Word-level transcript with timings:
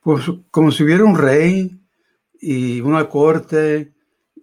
Pues 0.00 0.24
como 0.50 0.72
si 0.72 0.82
hubiera 0.82 1.04
un 1.04 1.16
rey 1.16 1.78
y 2.40 2.80
una 2.80 3.08
corte 3.08 3.92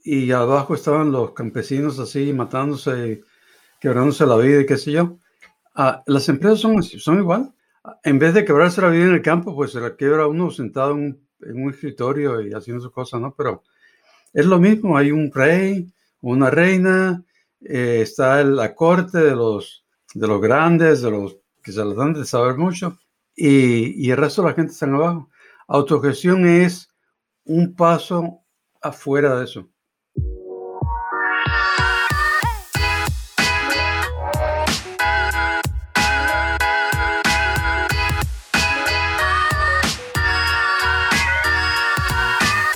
y 0.04 0.32
abajo 0.32 0.76
estaban 0.76 1.12
los 1.12 1.32
campesinos 1.32 2.00
así 2.00 2.32
matándose, 2.32 3.24
quebrándose 3.82 4.26
la 4.26 4.38
vida 4.38 4.62
y 4.62 4.66
qué 4.66 4.78
sé 4.78 4.92
yo. 4.92 5.18
Ah, 5.76 6.04
las 6.06 6.30
empresas 6.30 6.60
son, 6.60 6.82
son 6.84 7.20
igual. 7.20 7.54
En 8.04 8.20
vez 8.20 8.34
de 8.34 8.46
quebrarse 8.46 8.82
la 8.82 8.90
vida 8.90 9.06
en 9.06 9.16
el 9.16 9.22
campo, 9.22 9.56
pues 9.56 9.72
se 9.72 9.82
la 9.82 9.96
quiebra 9.96 10.28
uno 10.28 10.52
sentado 10.52 10.92
en 10.92 11.20
un, 11.42 11.70
escritorio 11.72 12.42
y 12.42 12.54
haciendo 12.54 12.84
sus 12.84 12.92
cosas, 12.92 13.20
¿no? 13.20 13.34
Pero 13.36 13.64
es 14.34 14.46
lo 14.46 14.60
mismo, 14.60 14.98
hay 14.98 15.12
un 15.12 15.32
rey, 15.32 15.92
una 16.22 16.50
reina, 16.50 17.24
eh, 17.62 18.00
está 18.02 18.44
la 18.44 18.76
corte 18.76 19.20
de 19.20 19.36
los, 19.36 19.86
de 20.14 20.28
los 20.28 20.42
grandes, 20.42 21.02
de 21.02 21.12
los 21.12 21.38
que 21.64 21.72
se 21.72 21.84
les 21.84 21.96
dan 21.96 22.14
de 22.14 22.26
saber 22.26 22.58
mucho, 22.58 22.98
y, 23.36 24.06
y 24.06 24.12
el 24.12 24.18
resto 24.18 24.42
de 24.42 24.50
la 24.50 24.54
gente 24.54 24.74
está 24.74 24.86
abajo. 24.86 25.30
Autogestión 25.70 26.48
es 26.48 26.88
un 27.44 27.76
paso 27.76 28.42
afuera 28.82 29.38
de 29.38 29.44
eso. 29.44 29.68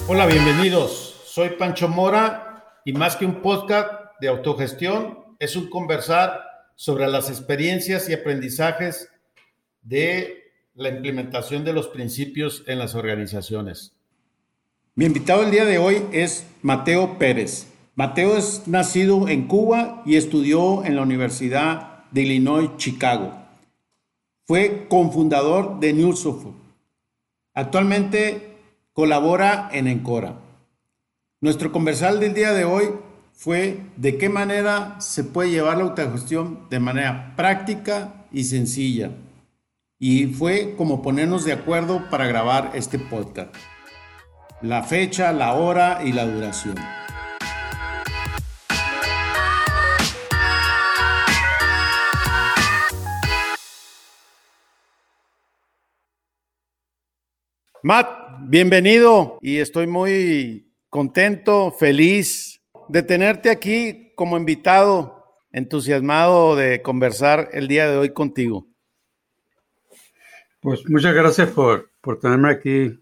Hola, 0.10 0.26
bienvenidos. 0.26 1.22
Soy 1.24 1.52
Pancho 1.52 1.88
Mora 1.88 2.82
y 2.84 2.92
más 2.92 3.16
que 3.16 3.26
un 3.26 3.42
podcast 3.42 3.90
de 4.20 4.28
autogestión, 4.28 5.38
es 5.40 5.56
un 5.56 5.70
conversar 5.70 6.44
sobre 6.76 7.08
las 7.08 7.30
experiencias 7.30 8.10
y 8.10 8.14
aprendizajes 8.14 9.08
de 9.82 10.41
la 10.74 10.90
implementación 10.90 11.66
de 11.66 11.74
los 11.74 11.88
principios 11.88 12.64
en 12.68 12.80
las 12.80 12.96
organizaciones. 12.96 13.94
Mi 14.96 15.06
invitado 15.06 15.44
el 15.44 15.52
día 15.52 15.66
de 15.66 15.78
hoy 15.78 16.04
es 16.12 16.48
Mateo 16.62 17.18
Pérez. 17.18 17.68
Mateo 17.96 18.38
es 18.38 18.68
nacido 18.68 19.28
en 19.28 19.48
Cuba 19.48 20.02
y 20.06 20.16
estudió 20.16 20.86
en 20.86 20.96
la 20.96 21.02
Universidad 21.02 22.06
de 22.12 22.22
Illinois, 22.22 22.72
Chicago. 22.78 23.34
Fue 24.46 24.88
cofundador 24.90 25.80
de 25.80 25.94
Newsoft. 25.94 26.48
Actualmente 27.54 28.58
colabora 28.94 29.70
en 29.74 29.88
Encora. 29.88 30.40
Nuestro 31.42 31.72
conversal 31.72 32.20
del 32.20 32.34
día 32.34 32.54
de 32.54 32.66
hoy 32.66 32.86
fue 33.34 33.80
de 33.98 34.18
qué 34.18 34.30
manera 34.30 35.00
se 35.02 35.24
puede 35.24 35.52
llevar 35.52 35.78
la 35.78 35.84
autogestión 35.84 36.68
de 36.70 36.80
manera 36.80 37.34
práctica 37.36 38.26
y 38.32 38.44
sencilla. 38.46 39.12
Y 40.04 40.26
fue 40.26 40.74
como 40.78 41.04
ponernos 41.04 41.46
de 41.46 41.54
acuerdo 41.54 42.10
para 42.10 42.26
grabar 42.26 42.72
este 42.74 42.98
podcast 42.98 43.56
la 44.64 44.82
fecha, 44.82 45.32
la 45.32 45.54
hora 45.54 46.02
y 46.04 46.12
la 46.12 46.26
duración. 46.26 46.76
Matt, 57.84 58.10
bienvenido 58.48 59.38
y 59.40 59.58
estoy 59.58 59.86
muy 59.86 60.74
contento, 60.90 61.72
feliz 61.78 62.64
de 62.90 63.04
tenerte 63.04 63.52
aquí 63.52 64.14
como 64.16 64.36
invitado, 64.36 65.38
entusiasmado 65.52 66.56
de 66.56 66.82
conversar 66.82 67.50
el 67.54 67.68
día 67.68 67.88
de 67.88 67.98
hoy 67.98 68.14
contigo. 68.14 68.71
Pues 70.62 70.88
muchas 70.88 71.14
gracias 71.14 71.50
por, 71.50 71.90
por 72.02 72.20
tenerme 72.20 72.52
aquí 72.52 73.02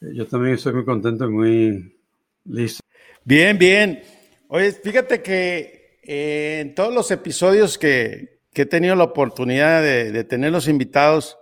yo 0.00 0.26
también 0.26 0.54
estoy 0.54 0.74
muy 0.74 0.84
contento 0.84 1.24
y 1.24 1.30
muy 1.30 1.98
listo. 2.44 2.80
Bien, 3.24 3.58
bien. 3.58 4.02
Oye, 4.48 4.72
fíjate 4.72 5.22
que 5.22 5.98
eh, 6.02 6.60
en 6.60 6.74
todos 6.74 6.94
los 6.94 7.10
episodios 7.10 7.78
que, 7.78 8.40
he 8.52 8.66
tenido 8.66 8.94
la 8.94 9.04
oportunidad 9.04 9.82
de, 9.82 10.12
de, 10.12 10.24
tener 10.24 10.50
los 10.50 10.66
invitados, 10.66 11.38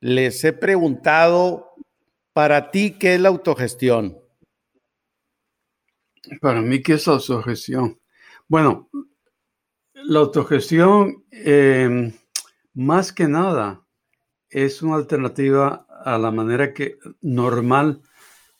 les 0.00 0.42
he 0.42 0.52
preguntado 0.52 1.74
para 2.32 2.72
ti 2.72 2.96
qué 2.98 3.14
es 3.14 3.20
la 3.20 3.28
autogestión. 3.28 4.18
Para 6.40 6.60
mí, 6.60 6.82
¿qué 6.82 6.94
es 6.94 7.06
la 7.06 7.14
autogestión? 7.14 8.00
Bueno, 8.48 8.88
la 9.94 10.18
autogestión, 10.20 11.24
eh, 11.30 12.12
más 12.74 13.12
que 13.12 13.28
nada, 13.28 13.84
es 14.50 14.82
una 14.82 14.96
alternativa 14.96 15.86
a 16.04 16.18
la 16.18 16.30
manera 16.30 16.74
que 16.74 16.98
normal 17.20 18.02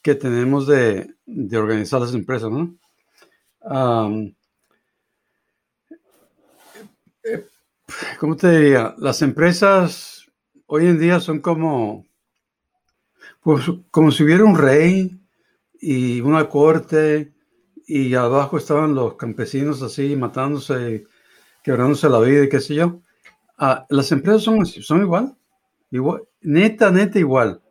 que 0.03 0.15
tenemos 0.15 0.67
de, 0.67 1.15
organizar 1.53 2.01
las 2.01 2.15
empresas, 2.15 2.51
¿no? 2.51 2.75
Eh, 7.25 7.47
¿Cómo 8.19 8.37
te 8.37 8.51
diría? 8.51 8.95
Las 8.99 9.21
empresas 9.23 10.27
hoy 10.67 10.87
en 10.87 10.99
día 10.99 11.21
son 11.21 11.41
como, 11.41 12.07
pues, 13.43 13.65
como 13.91 14.11
si 14.11 14.23
hubiera 14.23 14.45
un 14.45 14.57
rey 14.57 15.21
y 15.81 16.21
una 16.21 16.49
corte 16.49 17.33
y 17.87 18.15
abajo 18.15 18.57
estaban 18.57 18.95
los 18.95 19.15
campesinos 19.17 19.83
así 19.83 20.15
matándose, 20.17 21.07
quebrándose 21.63 22.09
la 22.09 22.21
vida 22.21 22.45
y 22.45 22.49
qué 22.49 22.61
sé 22.61 22.77
yo. 22.77 23.01
Ah, 23.59 23.85
las 23.91 24.13
empresas 24.13 24.43
son, 24.43 24.65
son 24.65 25.03
igual. 25.03 25.37
Igual, 25.91 26.23
neta, 26.43 26.91
neta 26.91 27.19
igual. 27.19 27.63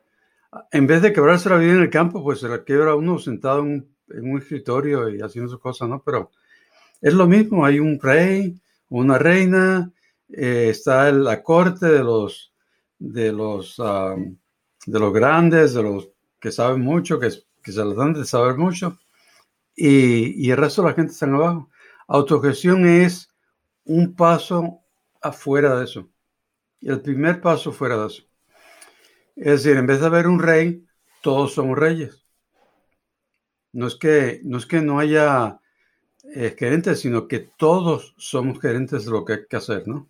En 0.71 0.87
vez 0.87 1.01
de 1.01 1.13
quebrarse 1.13 1.49
la 1.49 1.57
vida 1.57 1.73
en 1.73 1.81
el 1.81 1.89
campo, 1.89 2.23
pues 2.23 2.39
se 2.39 2.49
la 2.49 2.63
quebra 2.63 2.95
uno 2.95 3.17
sentado 3.19 3.59
en 3.59 3.89
un, 4.09 4.37
escritorio 4.37 5.09
y 5.09 5.21
haciendo 5.21 5.49
sus 5.49 5.59
cosas, 5.59 5.87
¿no? 5.87 6.01
Pero 6.03 6.31
es 7.01 7.13
lo 7.13 7.27
mismo, 7.27 7.65
hay 7.65 7.79
un 7.79 7.99
rey, 7.99 8.59
una 8.89 9.17
reina, 9.17 9.91
eh, 10.29 10.69
está 10.69 11.11
la 11.11 11.43
corte 11.43 11.85
de 11.85 12.03
los, 12.03 12.53
de 12.97 13.31
los, 13.31 13.81
de 14.85 14.99
los 14.99 15.13
grandes, 15.13 15.73
de 15.73 15.83
los 15.83 16.09
que 16.39 16.51
saben 16.51 16.81
mucho, 16.81 17.19
que, 17.19 17.29
que 17.61 17.71
se 17.71 17.85
les 17.85 17.95
dan 17.95 18.13
de 18.13 18.25
saber 18.25 18.57
mucho, 18.57 18.97
y, 19.75 20.45
y 20.45 20.51
el 20.51 20.57
resto 20.57 20.81
de 20.81 20.89
la 20.89 20.95
gente 20.95 21.13
está 21.13 21.25
abajo. 21.27 21.69
Autogestión 22.07 22.85
es 22.85 23.29
un 23.85 24.15
paso 24.15 24.81
afuera 25.21 25.77
de 25.77 25.85
eso. 25.85 26.09
Y 26.81 26.89
el 26.89 27.01
primer 27.01 27.41
paso 27.41 27.71
fuera 27.71 27.97
de 27.97 28.07
eso. 28.07 28.23
Es 29.35 29.63
decir, 29.63 29.77
en 29.77 29.87
vez 29.87 29.99
de 30.01 30.07
haber 30.07 30.27
un 30.27 30.39
rey, 30.39 30.85
todos 31.21 31.53
somos 31.53 31.77
reyes. 31.77 32.25
No 33.71 33.87
es 33.87 33.95
que 33.95 34.41
no, 34.43 34.57
es 34.57 34.65
que 34.65 34.81
no 34.81 34.99
haya 34.99 35.59
eh, 36.35 36.55
gerentes, 36.57 36.99
sino 37.01 37.27
que 37.27 37.39
todos 37.39 38.15
somos 38.17 38.59
gerentes 38.59 39.05
de 39.05 39.11
lo 39.11 39.25
que 39.25 39.33
hay 39.33 39.39
que 39.49 39.57
hacer, 39.57 39.87
¿no? 39.87 40.09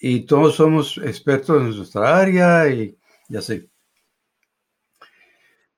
Y 0.00 0.26
todos 0.26 0.56
somos 0.56 0.98
expertos 0.98 1.62
en 1.62 1.76
nuestra 1.76 2.18
área 2.18 2.68
y, 2.70 2.98
así. 3.36 3.68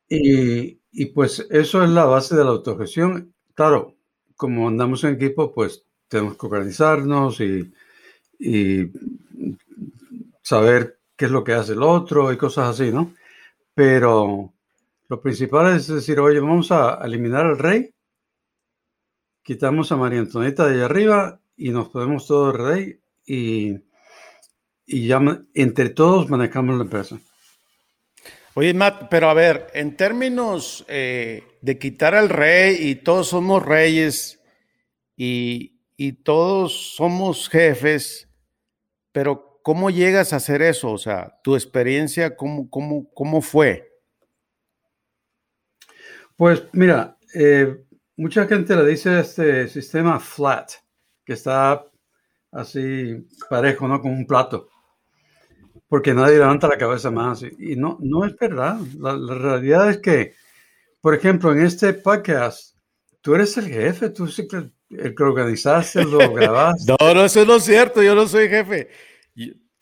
Y, 0.08 0.80
y, 0.92 1.06
pues 1.06 1.46
eso 1.50 1.82
es 1.84 1.90
la 1.90 2.04
base 2.04 2.36
de 2.36 2.44
la 2.44 2.50
autogestión. 2.50 3.34
Claro, 3.54 3.96
como 4.36 4.68
andamos 4.68 5.04
en 5.04 5.14
equipo, 5.14 5.52
pues 5.52 5.84
tenemos 6.08 6.36
que 6.36 6.46
organizarnos 6.46 7.40
y, 7.40 7.72
y 8.38 8.90
saber 10.44 11.00
qué 11.16 11.24
es 11.24 11.30
lo 11.30 11.42
que 11.42 11.54
hace 11.54 11.72
el 11.72 11.82
otro 11.82 12.32
y 12.32 12.36
cosas 12.36 12.68
así, 12.68 12.92
¿no? 12.92 13.14
Pero 13.74 14.52
lo 15.08 15.20
principal 15.20 15.74
es 15.74 15.88
decir, 15.88 16.20
oye, 16.20 16.38
vamos 16.38 16.70
a 16.70 17.00
eliminar 17.02 17.46
al 17.46 17.58
rey, 17.58 17.92
quitamos 19.42 19.90
a 19.90 19.96
María 19.96 20.20
Antonieta 20.20 20.66
de 20.66 20.74
allá 20.74 20.84
arriba 20.84 21.40
y 21.56 21.70
nos 21.70 21.88
podemos 21.88 22.26
todo 22.26 22.50
el 22.50 22.58
rey 22.58 23.00
y, 23.26 23.74
y 24.86 25.06
ya 25.06 25.20
entre 25.54 25.90
todos 25.90 26.28
manejamos 26.28 26.76
la 26.76 26.84
empresa. 26.84 27.18
Oye, 28.54 28.74
Matt, 28.74 29.08
pero 29.10 29.30
a 29.30 29.34
ver, 29.34 29.68
en 29.74 29.96
términos 29.96 30.84
eh, 30.88 31.42
de 31.60 31.78
quitar 31.78 32.14
al 32.14 32.28
rey 32.28 32.76
y 32.88 32.96
todos 32.96 33.28
somos 33.28 33.64
reyes 33.64 34.40
y, 35.16 35.80
y 35.96 36.12
todos 36.12 36.94
somos 36.94 37.48
jefes, 37.48 38.28
pero 39.10 39.53
¿Cómo 39.64 39.88
llegas 39.88 40.34
a 40.34 40.36
hacer 40.36 40.60
eso? 40.60 40.92
O 40.92 40.98
sea, 40.98 41.40
tu 41.42 41.54
experiencia, 41.54 42.36
¿cómo, 42.36 42.68
cómo, 42.68 43.08
cómo 43.14 43.40
fue? 43.40 43.90
Pues 46.36 46.64
mira, 46.74 47.16
eh, 47.34 47.74
mucha 48.14 48.46
gente 48.46 48.76
le 48.76 48.84
dice 48.84 49.20
este 49.20 49.66
sistema 49.68 50.20
flat, 50.20 50.70
que 51.24 51.32
está 51.32 51.82
así 52.52 53.26
parejo, 53.48 53.88
¿no? 53.88 54.02
Con 54.02 54.10
un 54.10 54.26
plato. 54.26 54.68
Porque 55.88 56.12
nadie 56.12 56.36
levanta 56.36 56.68
la 56.68 56.76
cabeza 56.76 57.10
más. 57.10 57.42
Y, 57.42 57.74
no, 57.74 57.96
no 58.02 58.26
es 58.26 58.36
verdad. 58.36 58.76
La, 58.98 59.16
realidad 59.16 59.88
es 59.88 59.96
que, 59.96 60.34
por 61.00 61.14
ejemplo, 61.14 61.52
en 61.52 61.62
este 61.62 61.94
podcast, 61.94 62.76
tú 63.22 63.34
eres 63.34 63.56
el 63.56 63.68
jefe, 63.68 64.10
tú 64.10 64.26
el, 64.26 65.14
que 65.14 65.22
organizaste, 65.22 66.04
lo 66.04 66.18
grabaste. 66.34 66.94
no, 67.00 67.14
no, 67.14 67.24
eso 67.24 67.46
no 67.46 67.56
es 67.56 67.64
cierto, 67.64 68.02
yo 68.02 68.14
no 68.14 68.26
soy 68.26 68.50
jefe. 68.50 68.90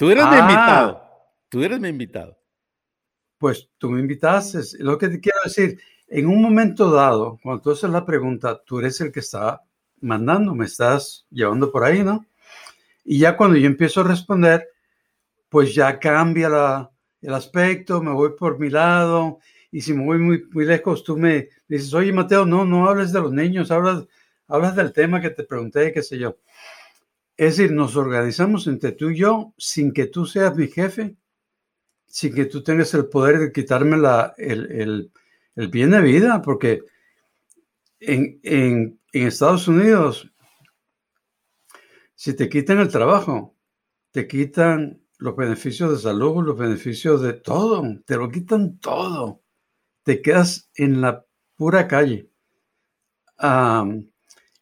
Tú 0.03 0.11
eres 0.11 0.25
mi 0.25 0.35
ah. 0.35 0.41
invitado. 0.41 1.03
Tú 1.49 1.63
eres 1.63 1.79
mi 1.79 1.89
invitado. 1.89 2.37
pues 3.39 3.71
tú 3.79 3.89
me 3.89 4.01
invitaste. 4.01 4.59
Lo 4.81 4.99
que 4.99 5.09
te 5.09 5.21
quiero 5.21 5.39
decir, 5.45 5.79
en 6.09 6.27
un 6.27 6.43
momento 6.43 6.91
dado, 6.91 7.39
cuando 7.41 7.63
tú 7.63 7.71
haces 7.71 7.89
la 7.89 8.05
pregunta, 8.05 8.61
tú 8.65 8.81
eres 8.81 9.01
el 9.01 9.13
que 9.13 9.21
está 9.21 9.63
mandando, 10.01 10.57
me 10.57 10.65
estás 10.65 11.25
llevando 11.31 11.71
por 11.71 11.85
ahí, 11.85 12.03
¿no? 12.03 12.27
Y 13.05 13.21
ya 13.21 13.37
cuando 13.37 13.57
yo 13.57 13.69
empiezo 13.69 14.01
a 14.01 14.09
responder, 14.09 14.67
pues 15.49 15.73
ya 15.73 16.01
cambia 16.01 16.49
la, 16.49 16.91
el 17.21 17.35
aspecto, 17.35 18.03
me 18.03 18.11
voy 18.11 18.31
por 18.37 18.59
mi 18.59 18.71
lado, 18.71 19.39
y 19.71 19.83
si 19.83 19.95
me 19.95 20.05
voy 20.05 20.19
muy, 20.19 20.45
muy 20.51 20.65
lejos, 20.65 21.05
tú 21.05 21.17
me 21.17 21.49
dices, 21.69 21.95
oye 21.95 22.13
Mateo, 22.13 22.45
no, 22.45 22.65
no 22.65 22.89
hables 22.89 23.13
de 23.13 23.21
los 23.21 23.33
niños, 23.33 23.71
hablas, 23.71 24.05
hablas 24.49 24.75
del 24.75 24.93
tema 24.93 25.21
que 25.21 25.31
te 25.31 25.45
pregunté, 25.45 25.93
qué 25.93 26.03
sé 26.03 26.19
yo. 26.19 26.39
Es 27.43 27.57
decir, 27.57 27.73
nos 27.73 27.97
organizamos 27.97 28.69
entre 28.69 28.93
tú 28.93 29.11
y 29.11 29.17
yo 29.17 29.53
sin 29.59 29.93
que 29.93 30.07
tú 30.07 30.27
seas 30.27 30.55
mi 30.55 30.69
jefe, 30.69 31.17
sin 32.07 32.33
que 32.33 32.45
tú 32.45 32.63
tengas 32.63 32.95
el 32.95 33.07
poder 33.09 33.41
de 33.41 33.51
quitarme 33.51 33.97
la, 33.97 34.33
el, 34.39 34.71
el, 34.71 35.13
el 35.57 35.67
bien 35.67 35.91
de 35.91 36.03
vida, 36.03 36.41
porque 36.41 36.85
en, 37.99 38.39
en, 38.45 39.01
en 39.13 39.27
Estados 39.27 39.67
Unidos, 39.67 40.31
si 42.15 42.33
te 42.35 42.49
quitan 42.49 42.79
el 42.79 42.91
trabajo, 42.91 43.57
te 44.13 44.29
quitan 44.29 45.03
los 45.19 45.35
beneficios 45.35 45.91
de 45.91 45.99
salud, 45.99 46.45
los 46.45 46.57
beneficios 46.57 47.23
de 47.23 47.33
todo, 47.33 47.83
te 48.07 48.19
lo 48.19 48.31
quitan 48.31 48.79
todo. 48.79 49.43
Te 50.05 50.23
quedas 50.23 50.71
en 50.77 51.01
la 51.01 51.27
pura 51.57 51.89
calle. 51.89 52.31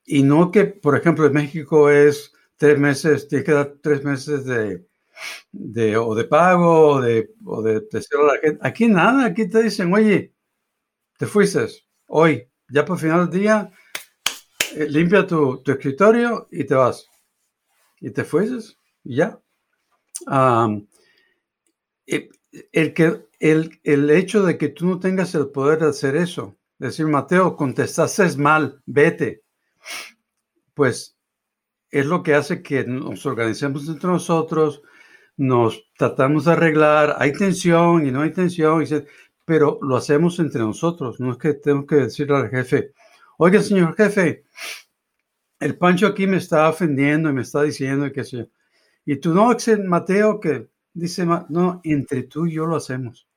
y 0.06 0.22
no 0.22 0.50
que, 0.50 0.64
por 0.64 0.96
ejemplo, 0.96 1.26
en 1.26 1.34
México 1.34 1.90
es 1.90 2.32
tres 2.60 2.78
meses, 2.78 3.26
te 3.26 3.42
queda 3.42 3.72
tres 3.80 4.04
meses 4.04 4.44
de, 4.44 4.86
de, 5.50 5.96
o 5.96 6.14
de 6.14 6.24
pago 6.24 6.88
o 6.88 7.00
de, 7.00 7.30
o 7.42 7.62
de, 7.62 7.88
la 7.90 8.38
gente. 8.38 8.58
Aquí 8.60 8.86
nada, 8.86 9.24
aquí 9.24 9.48
te 9.48 9.62
dicen, 9.62 9.90
oye, 9.94 10.34
te 11.16 11.24
fuiste 11.24 11.66
hoy, 12.08 12.46
ya 12.68 12.84
por 12.84 12.98
final 12.98 13.30
del 13.30 13.40
día, 13.40 13.72
eh, 14.76 14.86
limpia 14.90 15.26
tu, 15.26 15.62
tu, 15.62 15.72
escritorio 15.72 16.48
y 16.50 16.64
te 16.64 16.74
vas. 16.74 17.08
Y 17.98 18.10
te 18.10 18.24
fuiste 18.24 18.76
y 19.04 19.16
ya. 19.16 19.40
el, 22.06 22.92
que, 22.92 23.26
el, 23.38 23.80
el 23.84 24.10
hecho 24.10 24.42
de 24.42 24.58
que 24.58 24.68
tú 24.68 24.84
no 24.84 25.00
tengas 25.00 25.34
el 25.34 25.48
poder 25.48 25.78
de 25.78 25.86
hacer 25.86 26.14
eso, 26.14 26.58
decir, 26.76 27.06
Mateo, 27.06 27.56
contestaste 27.56 28.36
mal, 28.36 28.82
vete, 28.84 29.44
pues 30.74 31.16
es 31.90 32.06
lo 32.06 32.22
que 32.22 32.34
hace 32.34 32.62
que 32.62 32.84
nos 32.84 33.26
organicemos 33.26 33.88
entre 33.88 34.08
nosotros, 34.08 34.82
nos 35.36 35.84
tratamos 35.96 36.44
de 36.44 36.52
arreglar, 36.52 37.16
hay 37.18 37.32
tensión 37.32 38.06
y 38.06 38.10
no 38.10 38.22
hay 38.22 38.32
tensión, 38.32 38.84
pero 39.44 39.78
lo 39.82 39.96
hacemos 39.96 40.38
entre 40.38 40.60
nosotros, 40.60 41.18
no 41.18 41.32
es 41.32 41.38
que 41.38 41.54
tengo 41.54 41.86
que 41.86 41.96
decirle 41.96 42.36
al 42.36 42.50
jefe, 42.50 42.92
oiga 43.38 43.60
señor 43.62 43.96
jefe, 43.96 44.44
el 45.60 45.76
Pancho 45.76 46.06
aquí 46.06 46.26
me 46.26 46.38
está 46.38 46.68
ofendiendo 46.68 47.28
y 47.28 47.34
me 47.34 47.42
está 47.42 47.62
diciendo 47.62 48.10
que 48.12 48.24
sé 48.24 48.48
Y 49.04 49.16
tú 49.16 49.34
no, 49.34 49.54
Mateo, 49.86 50.40
que 50.40 50.68
dice, 50.94 51.26
no, 51.26 51.80
entre 51.84 52.22
tú 52.24 52.46
y 52.46 52.54
yo 52.54 52.66
lo 52.66 52.76
hacemos. 52.76 53.28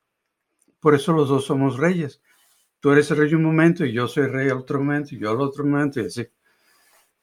Por 0.80 0.94
eso 0.94 1.12
los 1.12 1.28
dos 1.28 1.44
somos 1.44 1.78
reyes. 1.78 2.22
Tú 2.80 2.92
eres 2.92 3.10
el 3.10 3.18
rey 3.18 3.34
un 3.34 3.42
momento 3.42 3.84
y 3.84 3.92
yo 3.92 4.08
soy 4.08 4.26
rey 4.26 4.50
otro 4.50 4.78
momento 4.78 5.14
y 5.14 5.18
yo 5.18 5.30
al 5.30 5.40
otro 5.40 5.64
momento 5.64 6.00
y 6.00 6.06
así. 6.06 6.26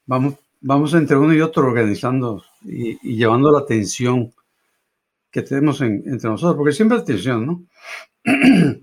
Vamos, 0.06 0.36
vamos 0.62 0.94
entre 0.94 1.18
uno 1.18 1.34
y 1.34 1.42
otro 1.42 1.66
organizando 1.66 2.44
y, 2.64 2.98
y 3.02 3.18
llevando 3.18 3.52
la 3.52 3.60
atención 3.60 4.34
que 5.32 5.42
tenemos 5.42 5.82
entre 5.82 6.30
nosotros, 6.30 6.58
porque 6.58 6.74
siempre 6.74 6.98
hay 6.98 7.06
tensión, 7.06 7.46
¿no? 7.46 7.64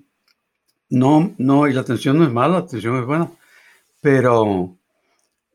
no, 0.91 1.35
no, 1.37 1.69
y 1.69 1.75
la 1.75 1.85
tensión 1.85 2.19
no 2.19 2.25
es 2.25 2.33
mala, 2.33 2.61
la 2.61 2.67
tensión 2.67 2.99
es 2.99 3.05
buena, 3.05 3.31
pero 4.01 4.75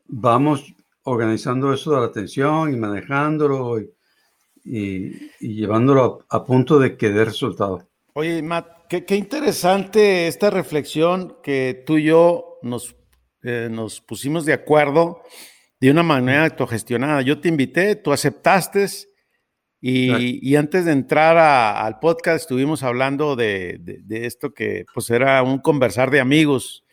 vamos 0.06 0.72
organizando 1.02 1.72
eso 1.72 1.92
de 1.92 2.00
la 2.00 2.06
atención 2.06 2.72
y 2.72 2.76
manejándolo 2.76 3.80
y, 3.80 3.90
y, 4.64 5.54
llevándolo 5.54 6.24
a, 6.28 6.44
punto 6.44 6.78
de 6.78 6.96
que 6.96 7.10
dé 7.10 7.24
resultado. 7.24 7.88
Oye, 8.14 8.40
Matt, 8.40 8.86
qué, 8.88 9.04
qué, 9.04 9.16
interesante 9.16 10.28
esta 10.28 10.48
reflexión 10.50 11.36
que 11.42 11.82
tú 11.84 11.98
y 11.98 12.04
yo 12.04 12.58
nos, 12.62 12.94
eh, 13.42 13.68
nos 13.70 14.00
pusimos 14.00 14.44
de 14.44 14.52
acuerdo 14.52 15.22
de 15.80 15.90
una 15.90 16.02
manera 16.02 16.44
autogestionada. 16.44 17.22
Yo 17.22 17.40
te 17.40 17.48
invité, 17.48 17.96
tú 17.96 18.12
aceptaste 18.12 18.86
y, 19.80 20.56
antes 20.56 20.86
de 20.86 20.92
entrar 20.92 21.36
al 21.36 21.98
podcast 21.98 22.42
estuvimos 22.42 22.82
hablando 22.82 23.36
de, 23.36 23.80
esto 24.08 24.54
que 24.54 24.86
pues 24.94 25.10
era 25.10 25.42
un 25.42 25.58
conversar 25.58 26.10
de 26.10 26.20
amigos 26.20 26.84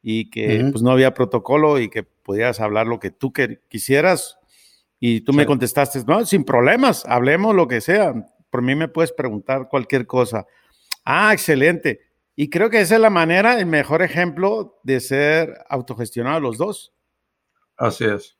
y 0.00 0.30
que 0.30 0.64
pues 0.70 0.80
no 0.82 0.92
había 0.92 1.12
protocolo 1.12 1.80
y 1.80 1.88
que 1.88 2.04
podías 2.04 2.60
hablar 2.60 2.86
lo 2.86 3.00
que 3.00 3.10
tú 3.10 3.32
quisieras 3.68 4.38
y 4.98 5.22
tú 5.22 5.32
me 5.32 5.44
contestaste, 5.44 6.02
no, 6.06 6.24
sin 6.24 6.44
problemas, 6.44 7.04
hablemos 7.06 7.54
lo 7.54 7.68
que 7.68 7.80
sea. 7.80 8.14
Por 8.48 8.62
mí 8.62 8.74
me 8.74 8.88
puedes 8.88 9.12
preguntar 9.12 9.68
cualquier 9.68 10.06
cosa. 10.06 10.46
Ah, 11.04 11.32
excelente. 11.32 12.00
Y 12.34 12.48
creo 12.48 12.70
que 12.70 12.80
esa 12.80 12.94
es 12.94 13.00
la 13.00 13.10
manera, 13.10 13.58
el 13.58 13.66
mejor 13.66 14.02
ejemplo 14.02 14.78
de 14.84 15.00
ser 15.00 15.54
autogestionados 15.68 16.42
los 16.42 16.58
dos. 16.58 16.95
Así 17.76 18.04
es. 18.04 18.36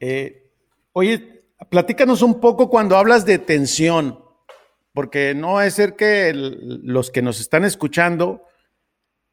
Eh, 0.00 0.50
oye, 0.92 1.46
platícanos 1.70 2.22
un 2.22 2.40
poco 2.40 2.68
cuando 2.68 2.96
hablas 2.96 3.24
de 3.24 3.38
tensión, 3.38 4.18
porque 4.92 5.34
no 5.34 5.60
es 5.60 5.74
ser 5.74 5.96
que 5.96 6.32
los 6.34 7.10
que 7.10 7.22
nos 7.22 7.40
están 7.40 7.64
escuchando 7.64 8.42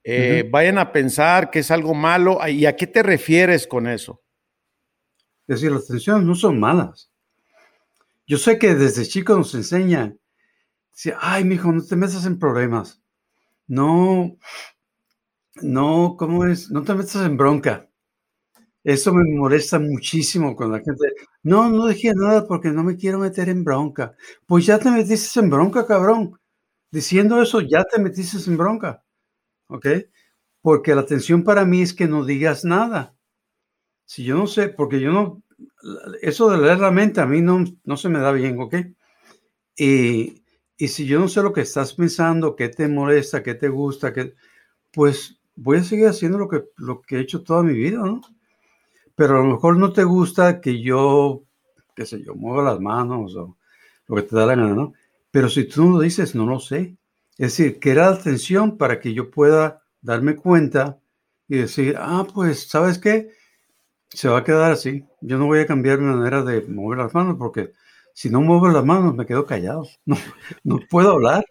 eh, 0.04 0.48
vayan 0.50 0.78
a 0.80 0.92
pensar 0.92 1.52
que 1.52 1.60
es 1.60 1.72
algo 1.72 1.94
malo. 1.94 2.40
¿Y 2.48 2.66
a 2.66 2.76
qué 2.76 2.88
te 2.88 3.04
refieres 3.04 3.68
con 3.68 3.88
eso? 3.88 4.24
Es 5.48 5.62
decir, 5.62 5.72
las 5.72 5.88
tensiones 5.88 6.26
no 6.26 6.36
son 6.36 6.60
malas. 6.60 7.12
Yo 8.26 8.38
sé 8.38 8.58
que 8.58 8.76
desde 8.76 9.06
chico 9.06 9.36
nos 9.36 9.54
enseñan, 9.54 10.20
ay, 11.20 11.44
mijo, 11.44 11.72
no 11.72 11.84
te 11.84 11.96
metas 11.96 12.26
en 12.26 12.40
problemas. 12.40 13.02
No, 13.68 14.38
no, 15.62 16.16
¿cómo 16.18 16.46
es? 16.46 16.72
No 16.72 16.84
te 16.84 16.94
metas 16.94 17.16
en 17.18 17.38
bronca. 17.38 17.91
Eso 18.84 19.14
me 19.14 19.24
molesta 19.36 19.80
muchísimo 19.80 20.56
cuando 20.56 20.78
la 20.78 20.84
gente, 20.84 21.14
no, 21.44 21.70
no 21.70 21.88
dije 21.88 22.14
nada 22.16 22.48
porque 22.48 22.70
no 22.72 22.84
me 22.84 22.98
quiero 22.98 23.20
meter 23.20 23.50
en 23.50 23.64
bronca. 23.64 24.16
Pues 24.48 24.66
ya 24.66 24.80
te 24.80 24.90
metiste 24.92 25.40
en 25.40 25.50
bronca, 25.52 25.86
cabrón. 25.86 26.40
Diciendo 26.92 27.42
eso, 27.42 27.62
ya 27.62 27.84
te 27.86 28.02
metiste 28.02 28.38
en 28.50 28.58
bronca. 28.58 29.04
¿Ok? 29.68 29.88
Porque 30.62 30.96
la 30.96 31.02
atención 31.02 31.44
para 31.44 31.66
mí 31.66 31.82
es 31.84 31.94
que 31.94 32.08
no 32.08 32.26
digas 32.26 32.66
nada. 32.66 33.16
Si 34.06 34.24
yo 34.26 34.38
no 34.38 34.48
sé, 34.48 34.70
porque 34.70 35.00
yo 35.02 35.12
no, 35.14 35.44
eso 36.22 36.50
de 36.52 36.58
leer 36.60 36.80
la 36.80 36.92
mente 36.92 37.22
a 37.22 37.26
mí 37.26 37.42
no, 37.42 37.64
no 37.84 37.98
se 37.98 38.10
me 38.10 38.20
da 38.20 38.32
bien, 38.32 38.60
¿ok? 38.62 38.76
Y, 39.78 40.44
y 40.78 40.88
si 40.90 41.06
yo 41.06 41.20
no 41.20 41.28
sé 41.28 41.42
lo 41.42 41.54
que 41.54 41.62
estás 41.62 41.94
pensando, 41.94 42.56
qué 42.56 42.70
te 42.70 42.88
molesta, 42.88 43.44
qué 43.44 43.56
te 43.56 43.70
gusta, 43.70 44.14
que, 44.14 44.34
pues 44.92 45.40
voy 45.56 45.80
a 45.80 45.84
seguir 45.86 46.08
haciendo 46.08 46.38
lo 46.40 46.50
que, 46.50 46.64
lo 46.78 47.02
que 47.02 47.18
he 47.18 47.22
hecho 47.22 47.44
toda 47.44 47.64
mi 47.64 47.74
vida, 47.74 48.00
¿no? 48.00 48.22
Pero 49.16 49.38
a 49.38 49.44
lo 49.44 49.54
mejor 49.54 49.78
no 49.78 49.94
te 49.94 50.04
gusta 50.04 50.62
que 50.62 50.82
yo, 50.82 51.44
qué 51.96 52.06
sé 52.06 52.24
yo, 52.24 52.36
mueva 52.36 52.64
las 52.64 52.80
manos 52.80 53.36
o 53.36 53.58
lo 54.08 54.16
que 54.16 54.24
te 54.24 54.36
da 54.36 54.46
la 54.46 54.56
gana, 54.56 54.74
¿no? 54.74 54.94
Pero 55.32 55.50
si 55.50 55.66
tú 55.68 55.86
no 55.86 55.92
lo 55.98 56.00
dices, 56.02 56.36
no 56.36 56.46
lo 56.46 56.60
sé. 56.60 56.98
Es 57.38 57.58
decir, 57.58 57.80
que 57.80 57.92
era 57.92 58.10
atención 58.10 58.78
para 58.78 59.00
que 59.00 59.14
yo 59.14 59.32
pueda 59.32 59.84
darme 60.02 60.36
cuenta 60.36 61.00
y 61.48 61.58
decir, 61.58 61.96
ah, 61.98 62.28
pues, 62.34 62.70
¿sabes 62.70 63.00
qué? 63.00 63.30
Se 64.10 64.30
va 64.30 64.40
a 64.40 64.44
quedar 64.44 64.72
así. 64.74 65.06
Yo 65.22 65.38
no 65.38 65.48
voy 65.48 65.60
a 65.60 65.68
cambiar 65.68 66.00
mi 66.00 66.14
manera 66.14 66.44
de 66.44 66.62
mover 66.68 67.00
las 67.00 67.14
manos 67.14 67.38
porque 67.40 67.74
si 68.14 68.30
no 68.30 68.42
muevo 68.42 68.68
las 68.70 68.86
manos 68.86 69.16
me 69.16 69.26
quedo 69.26 69.46
callado. 69.46 69.88
No, 70.06 70.18
no 70.64 70.80
puedo 70.90 71.12
hablar. 71.12 71.46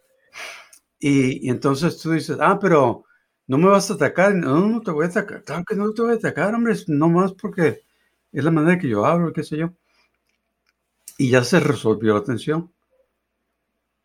Y 0.98 1.48
entonces 1.48 1.98
tú 1.98 2.12
dices, 2.12 2.36
ah, 2.40 2.58
pero 2.60 3.04
no 3.50 3.58
me 3.58 3.66
vas 3.66 3.90
a 3.90 3.94
atacar, 3.94 4.32
no, 4.32 4.80
te 4.80 4.92
voy 4.92 5.06
a 5.06 5.08
atacar, 5.08 5.42
claro 5.42 5.64
que 5.64 5.74
no 5.74 5.92
te 5.92 6.02
voy 6.02 6.12
a 6.12 6.14
atacar, 6.14 6.54
hombre, 6.54 6.72
no 6.86 7.08
más 7.08 7.32
porque 7.32 7.80
es 8.30 8.44
la 8.44 8.52
manera 8.52 8.78
que 8.78 8.86
yo 8.86 9.04
hablo, 9.04 9.32
qué 9.32 9.42
sé 9.42 9.56
yo. 9.56 9.74
Y 11.18 11.30
ya 11.30 11.42
se 11.42 11.58
resolvió 11.58 12.14
la 12.14 12.22
tensión. 12.22 12.72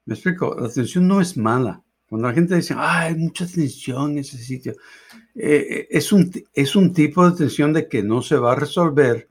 Me 0.06 0.16
explico, 0.16 0.56
la 0.60 0.68
tensión 0.68 1.08
no 1.08 1.22
es 1.22 1.38
mala. 1.38 1.84
Cuando 2.10 2.28
la 2.28 2.34
gente 2.34 2.56
dice, 2.56 2.74
ah, 2.76 3.02
hay 3.02 3.14
mucha 3.14 3.46
tensión 3.46 4.14
en 4.14 4.18
ese 4.18 4.40
sitio, 4.40 4.72
eh, 5.36 5.68
eh, 5.70 5.88
es, 5.92 6.12
un, 6.12 6.32
es 6.52 6.76
un 6.76 6.92
tipo 6.92 7.30
de 7.30 7.38
tensión 7.38 7.72
de 7.72 7.88
que 7.88 8.02
no 8.02 8.24
se 8.24 8.38
va 8.38 8.54
a 8.54 8.56
resolver 8.56 9.30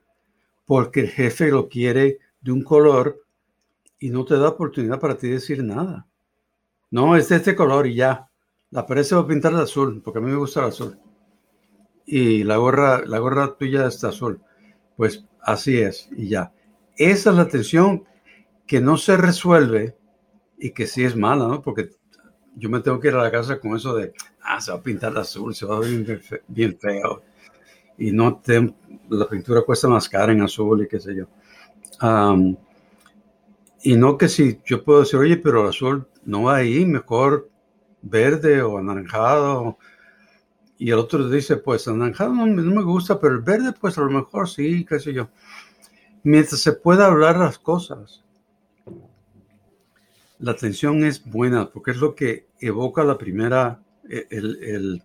porque 0.63 1.01
el 1.01 1.09
jefe 1.09 1.51
lo 1.51 1.67
quiere 1.67 2.19
de 2.39 2.53
un 2.53 2.63
color 2.63 3.21
y 3.99 4.11
no 4.11 4.23
te 4.23 4.35
da 4.35 4.47
oportunidad 4.47 4.97
para 4.97 5.17
ti 5.17 5.27
decir 5.27 5.61
nada. 5.61 6.07
No, 6.89 7.17
es 7.17 7.27
de 7.27 7.35
este 7.35 7.53
color 7.53 7.85
y 7.85 7.95
ya. 7.95 8.29
La 8.71 8.85
pared 8.85 9.03
se 9.03 9.15
va 9.15 9.21
a 9.21 9.27
pintar 9.27 9.55
de 9.55 9.63
azul, 9.63 10.01
porque 10.03 10.19
a 10.19 10.21
mí 10.21 10.29
me 10.29 10.37
gusta 10.37 10.61
el 10.61 10.67
azul. 10.67 10.97
Y 12.05 12.43
la 12.43 12.57
gorra, 12.57 13.05
la 13.05 13.19
gorra 13.19 13.55
tuya 13.55 13.87
está 13.87 14.09
azul. 14.09 14.41
Pues 14.95 15.25
así 15.41 15.77
es, 15.77 16.09
y 16.15 16.29
ya. 16.29 16.53
Esa 16.97 17.29
es 17.31 17.35
la 17.35 17.47
tensión 17.47 18.05
que 18.65 18.81
no 18.81 18.97
se 18.97 19.17
resuelve 19.17 19.97
y 20.57 20.71
que 20.71 20.87
sí 20.87 21.03
es 21.03 21.15
mala, 21.15 21.47
¿no? 21.47 21.61
Porque 21.61 21.89
yo 22.55 22.69
me 22.69 22.79
tengo 22.79 22.99
que 22.99 23.09
ir 23.09 23.15
a 23.15 23.23
la 23.23 23.31
casa 23.31 23.59
con 23.59 23.75
eso 23.75 23.95
de, 23.95 24.13
ah, 24.41 24.61
se 24.61 24.71
va 24.71 24.77
a 24.77 24.83
pintar 24.83 25.17
azul, 25.17 25.53
se 25.53 25.65
va 25.65 25.77
a 25.77 25.79
ver 25.79 26.21
bien, 26.47 26.77
feo. 26.79 27.23
Y 27.97 28.11
no 28.11 28.37
te, 28.37 28.73
la 29.09 29.27
pintura 29.27 29.61
cuesta 29.61 29.87
más 29.87 30.09
cara 30.09 30.31
en 30.31 30.41
azul 30.41 30.83
y 30.83 30.87
qué 30.87 30.99
sé 30.99 31.15
yo. 31.15 31.27
y 33.83 33.95
no 33.95 34.17
que 34.17 34.27
si 34.27 34.59
yo 34.65 34.83
puedo 34.83 35.01
decir, 35.01 35.19
oye, 35.19 35.37
pero 35.37 35.61
el 35.61 35.69
azul 35.69 36.07
no 36.25 36.43
va 36.43 36.57
ahí, 36.57 36.85
mejor 36.85 37.49
verde 38.05 38.61
o 38.61 38.77
anaranjado. 38.77 39.77
Y 40.77 40.91
el 40.91 40.99
otro 40.99 41.29
dice, 41.29 41.57
pues 41.57 41.87
anaranjado 41.87 42.33
no, 42.33 42.45
me 42.45 42.83
gusta, 42.83 43.19
pero 43.19 43.35
el 43.35 43.41
verde, 43.41 43.73
pues 43.79 43.97
a 43.97 44.01
lo 44.01 44.09
mejor 44.09 44.49
sí, 44.49 44.85
qué 44.85 44.99
sé 44.99 45.13
yo. 45.13 45.29
Mientras 46.23 46.61
se 46.61 46.73
pueda 46.73 47.07
hablar 47.07 47.37
las 47.37 47.59
cosas 47.59 48.25
la 50.39 50.51
atención 50.51 51.03
es 51.03 51.23
buena 51.25 51.69
porque 51.69 51.91
es 51.91 51.97
lo 51.97 52.15
que 52.15 52.47
evoca 52.59 53.03
la 53.03 53.17
primera, 53.17 53.81
e, 54.09 54.27
el, 54.29 55.01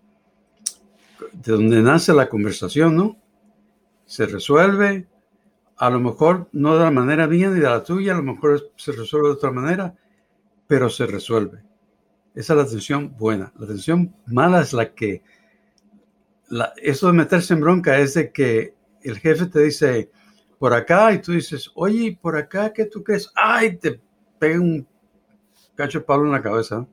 de 1.33 1.53
donde 1.53 1.83
nace 1.83 2.13
la 2.13 2.29
conversación, 2.29 2.97
¿no? 2.97 3.17
Se 4.07 4.27
resuelve, 4.27 5.09
a 5.77 5.91
lo 5.91 6.01
mejor 6.01 6.49
no 6.53 6.77
de 6.77 6.85
la 6.85 6.91
manera 6.91 7.27
mía 7.27 7.49
ni 7.49 7.61
de 7.61 7.67
la 7.67 7.85
tuya, 7.85 8.13
a 8.13 8.17
lo 8.17 8.23
mejor 8.23 8.73
se 8.77 8.93
resuelve 8.93 9.29
de 9.29 9.35
otra 9.35 9.53
manera, 9.53 9.95
pero 10.67 10.91
se 10.91 11.07
resuelve. 11.07 11.63
Esa 12.35 12.53
es 12.53 12.57
la 12.57 12.63
atención 12.63 13.17
buena. 13.17 13.53
La 13.59 13.65
atención 13.65 14.15
mala 14.27 14.61
es 14.61 14.73
la 14.73 14.95
que, 14.95 15.23
la, 16.49 16.73
eso 16.77 17.09
de 17.09 17.13
meterse 17.13 17.55
en 17.55 17.61
bronca 17.61 17.99
es 17.99 18.15
de 18.15 18.31
que 18.33 18.75
el 19.03 19.19
jefe 19.19 19.47
te 19.47 19.61
dice, 19.61 20.11
por 20.59 20.75
acá, 20.75 21.13
y 21.13 21.21
tú 21.21 21.33
dices, 21.33 21.71
oye, 21.75 22.19
por 22.21 22.37
acá, 22.37 22.73
¿qué 22.73 22.85
tú 22.85 23.03
crees? 23.03 23.33
Ay, 23.35 23.77
te 23.77 24.01
pega 24.39 24.61
un 24.61 24.87
cacho 25.75 26.01
de 26.01 26.05
palo 26.05 26.25
en 26.25 26.33
la 26.33 26.43
cabeza. 26.43 26.87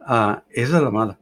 Ah, 0.00 0.42
esa 0.50 0.76
es 0.76 0.82
la 0.82 0.90
mala. 0.90 1.18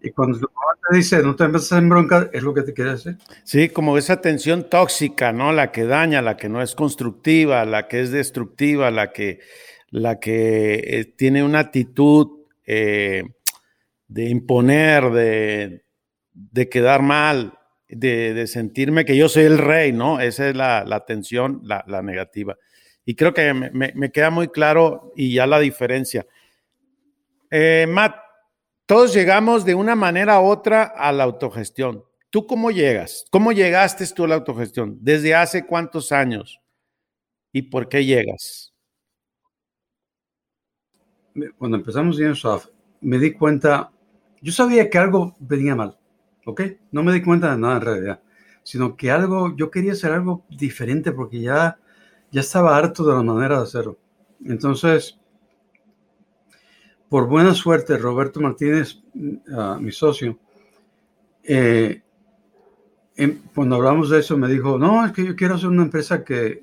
Y 0.00 0.10
cuando 0.10 0.38
tu 0.38 0.46
mamá 0.46 0.78
te 0.88 0.96
dice, 0.96 1.22
no 1.22 1.36
te 1.36 1.46
metas 1.46 1.70
en 1.72 1.88
bronca, 1.88 2.28
es 2.32 2.42
lo 2.42 2.54
que 2.54 2.62
te 2.62 2.72
quiere 2.72 2.92
decir. 2.92 3.18
Sí, 3.44 3.68
como 3.68 3.98
esa 3.98 4.20
tensión 4.20 4.68
tóxica, 4.68 5.32
¿no? 5.32 5.52
La 5.52 5.70
que 5.70 5.84
daña, 5.84 6.22
la 6.22 6.36
que 6.36 6.48
no 6.48 6.62
es 6.62 6.74
constructiva, 6.74 7.64
la 7.64 7.86
que 7.86 8.00
es 8.00 8.10
destructiva, 8.10 8.90
la 8.90 9.12
que, 9.12 9.40
la 9.90 10.18
que 10.18 10.74
eh, 10.74 11.04
tiene 11.04 11.44
una 11.44 11.60
actitud 11.60 12.41
eh, 12.66 13.24
de 14.08 14.28
imponer, 14.28 15.10
de, 15.10 15.84
de 16.32 16.68
quedar 16.68 17.02
mal, 17.02 17.58
de, 17.88 18.34
de, 18.34 18.46
sentirme 18.46 19.04
que 19.04 19.16
yo 19.16 19.28
soy 19.28 19.44
el 19.44 19.58
rey, 19.58 19.92
¿no? 19.92 20.20
Esa 20.20 20.48
es 20.48 20.56
la, 20.56 20.84
la 20.84 21.04
tensión, 21.04 21.60
la, 21.64 21.84
la 21.86 22.02
negativa. 22.02 22.56
Y 23.04 23.14
creo 23.16 23.34
que 23.34 23.52
me, 23.52 24.12
queda 24.12 24.30
muy 24.30 24.48
claro 24.48 25.12
y 25.16 25.34
ya 25.34 25.46
la 25.46 25.58
diferencia. 25.58 26.26
Eh, 27.50 27.86
Matt, 27.88 28.16
todos 28.86 29.12
llegamos 29.12 29.64
de 29.64 29.74
una 29.74 29.96
manera 29.96 30.40
u 30.40 30.44
otra 30.46 30.84
a 30.84 31.12
la 31.12 31.24
autogestión. 31.24 32.04
¿Tú 32.30 32.46
cómo 32.46 32.70
llegas? 32.70 33.26
¿Cómo 33.30 33.52
llegaste 33.52 34.06
tú 34.14 34.24
a 34.24 34.28
la 34.28 34.36
autogestión? 34.36 34.98
¿Desde 35.00 35.34
hace 35.34 35.66
cuántos 35.66 36.12
años? 36.12 36.60
¿Y 37.52 37.62
por 37.62 37.88
qué 37.88 38.04
llegas? 38.04 38.71
Cuando 41.58 41.76
empezamos 41.76 42.20
en 42.20 42.34
Soft, 42.34 42.68
me 43.00 43.18
di 43.18 43.32
cuenta, 43.32 43.90
yo 44.40 44.52
sabía 44.52 44.90
que 44.90 44.98
algo 44.98 45.34
venía 45.40 45.74
mal, 45.74 45.98
¿ok? 46.46 46.62
No 46.90 47.02
me 47.02 47.12
di 47.12 47.22
cuenta 47.22 47.50
de 47.50 47.58
nada 47.58 47.76
en 47.76 47.82
realidad, 47.82 48.20
sino 48.62 48.96
que 48.96 49.10
algo, 49.10 49.56
yo 49.56 49.70
quería 49.70 49.92
hacer 49.92 50.12
algo 50.12 50.44
diferente 50.50 51.12
porque 51.12 51.40
ya 51.40 51.78
ya 52.32 52.40
estaba 52.40 52.76
harto 52.76 53.04
de 53.04 53.14
la 53.14 53.22
manera 53.22 53.58
de 53.58 53.62
hacerlo. 53.62 53.98
Entonces, 54.44 55.18
por 57.08 57.28
buena 57.28 57.54
suerte, 57.54 57.98
Roberto 57.98 58.40
Martínez, 58.40 59.00
ah, 59.54 59.78
mi 59.78 59.92
socio, 59.92 60.38
eh, 61.44 62.02
em, 63.16 63.42
cuando 63.54 63.76
hablamos 63.76 64.08
de 64.08 64.20
eso 64.20 64.36
me 64.38 64.48
dijo, 64.48 64.78
no, 64.78 65.04
es 65.04 65.12
que 65.12 65.26
yo 65.26 65.36
quiero 65.36 65.56
hacer 65.56 65.68
una 65.68 65.82
empresa 65.82 66.24
que, 66.24 66.62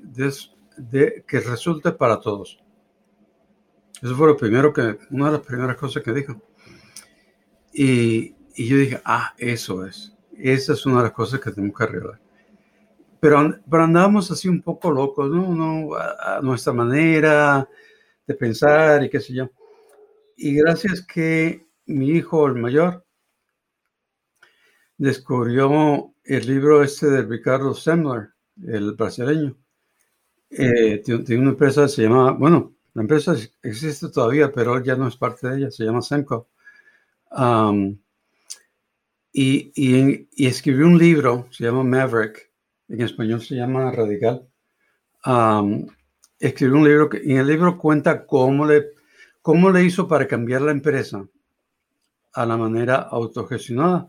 que 1.26 1.40
resulte 1.40 1.92
para 1.92 2.20
todos. 2.20 2.60
Eso 4.02 4.16
fue 4.16 4.28
lo 4.28 4.36
primero 4.36 4.72
que, 4.72 4.98
una 5.10 5.26
de 5.26 5.32
las 5.32 5.46
primeras 5.46 5.76
cosas 5.76 6.02
que 6.02 6.12
dijo. 6.12 6.40
Y, 7.72 8.34
y 8.54 8.66
yo 8.66 8.76
dije, 8.76 9.00
ah, 9.04 9.34
eso 9.38 9.84
es. 9.84 10.14
Esa 10.36 10.72
es 10.72 10.86
una 10.86 10.98
de 10.98 11.02
las 11.04 11.12
cosas 11.12 11.40
que 11.40 11.50
tenemos 11.50 11.76
que 11.76 11.84
arreglar 11.84 12.20
pero, 13.20 13.60
pero 13.70 13.84
andábamos 13.84 14.30
así 14.30 14.48
un 14.48 14.62
poco 14.62 14.90
locos, 14.90 15.30
¿no? 15.30 15.94
a, 15.94 16.40
nuestra 16.42 16.72
manera 16.72 17.68
de 18.26 18.34
pensar 18.34 19.04
y 19.04 19.10
qué 19.10 19.20
sé 19.20 19.34
yo. 19.34 19.50
Y 20.36 20.54
gracias 20.54 21.06
que 21.06 21.66
mi 21.86 22.08
hijo, 22.10 22.46
el 22.46 22.54
mayor, 22.54 23.04
descubrió 24.96 26.14
el 26.24 26.46
libro 26.46 26.82
este 26.82 27.08
de 27.08 27.22
Ricardo 27.22 27.74
Semler, 27.74 28.30
el 28.66 28.92
brasileño. 28.94 29.56
Eh, 30.48 31.02
tiene, 31.04 31.38
una 31.38 31.50
empresa 31.50 31.82
que 31.82 31.88
se 31.88 32.02
llama, 32.02 32.32
bueno, 32.32 32.74
la 32.94 33.02
empresa 33.02 33.34
existe 33.62 34.08
todavía, 34.08 34.50
pero 34.52 34.82
ya 34.82 34.96
no 34.96 35.06
es 35.08 35.16
parte 35.16 35.48
de 35.48 35.58
ella, 35.58 35.70
se 35.70 35.84
llama 35.84 36.02
Semco. 36.02 36.48
y, 39.32 40.46
escribió 40.46 40.86
un 40.86 40.98
libro, 40.98 41.46
se 41.50 41.64
llama 41.64 41.84
Maverick, 41.84 42.50
en 42.88 43.00
español 43.02 43.40
se 43.40 43.54
llama 43.54 43.92
Radical, 43.92 44.48
escribió 46.38 46.76
un 46.76 46.84
libro 46.84 47.08
que 47.08 47.18
en 47.18 47.38
el 47.38 47.46
libro 47.46 47.78
cuenta 47.78 48.26
cómo 48.26 48.66
le, 48.66 48.90
cómo 49.42 49.70
le 49.70 49.84
hizo 49.84 50.08
para 50.08 50.26
cambiar 50.26 50.62
la 50.62 50.72
empresa 50.72 51.24
a 52.32 52.46
la 52.46 52.56
manera 52.56 52.96
autogestionada. 52.96 54.08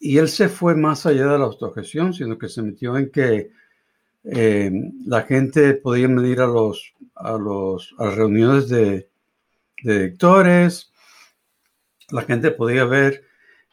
Y 0.00 0.18
él 0.18 0.28
se 0.28 0.48
fue 0.48 0.74
más 0.74 1.06
allá 1.06 1.26
de 1.26 1.38
la 1.38 1.44
autogestión, 1.44 2.12
sino 2.12 2.38
que 2.38 2.48
se 2.48 2.62
metió 2.62 2.96
en 2.96 3.10
que 3.10 3.50
eh, 4.30 4.70
la 5.06 5.22
gente 5.22 5.74
podía 5.74 6.08
medir 6.08 6.40
a 6.40 6.46
los 6.46 6.94
a 7.14 7.32
los 7.32 7.94
a 7.98 8.10
reuniones 8.10 8.68
de, 8.68 9.08
de 9.82 9.94
directores, 9.94 10.92
la 12.10 12.22
gente 12.22 12.50
podía 12.50 12.84
ver 12.84 13.24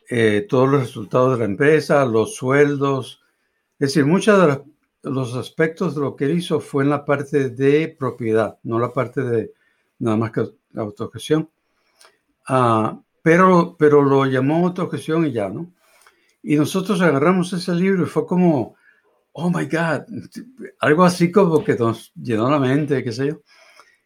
eh, 0.10 0.46
todos 0.48 0.70
los 0.70 0.82
resultados 0.82 1.34
de 1.34 1.40
la 1.40 1.46
empresa, 1.46 2.06
los 2.06 2.36
sueldos, 2.36 3.22
es 3.74 3.90
decir, 3.90 4.06
muchos 4.06 4.40
de 5.04 5.12
los 5.12 5.36
aspectos 5.36 5.96
de 5.96 6.02
lo 6.02 6.16
que 6.16 6.26
él 6.26 6.38
hizo 6.38 6.60
fue 6.60 6.84
en 6.84 6.90
la 6.90 7.06
parte 7.06 7.50
de 7.50 7.88
propiedad, 7.88 8.58
no 8.64 8.80
la 8.80 8.94
parte 8.94 9.22
de 9.22 9.52
nada 10.00 10.18
más 10.18 10.32
que 10.32 10.46
autogestión. 10.76 11.50
Ah, 12.48 13.02
pero, 13.22 13.76
pero 13.78 14.04
lo 14.04 14.26
llamó 14.26 14.68
autogestión 14.68 15.26
y 15.26 15.32
ya, 15.32 15.50
¿no? 15.50 15.74
Y 16.44 16.56
nosotros 16.56 17.02
agarramos 17.02 17.52
ese 17.54 17.74
libro 17.74 18.04
y 18.04 18.08
fue 18.08 18.26
como, 18.28 18.76
oh 19.38 19.50
my 19.50 19.66
God, 19.66 20.06
algo 20.80 21.04
así 21.04 21.32
como 21.32 21.64
que 21.64 21.76
nos 21.76 22.14
llenó 22.16 22.50
la 22.50 22.60
mente, 22.60 23.04
qué 23.04 23.12
sé 23.12 23.28
yo. 23.28 23.42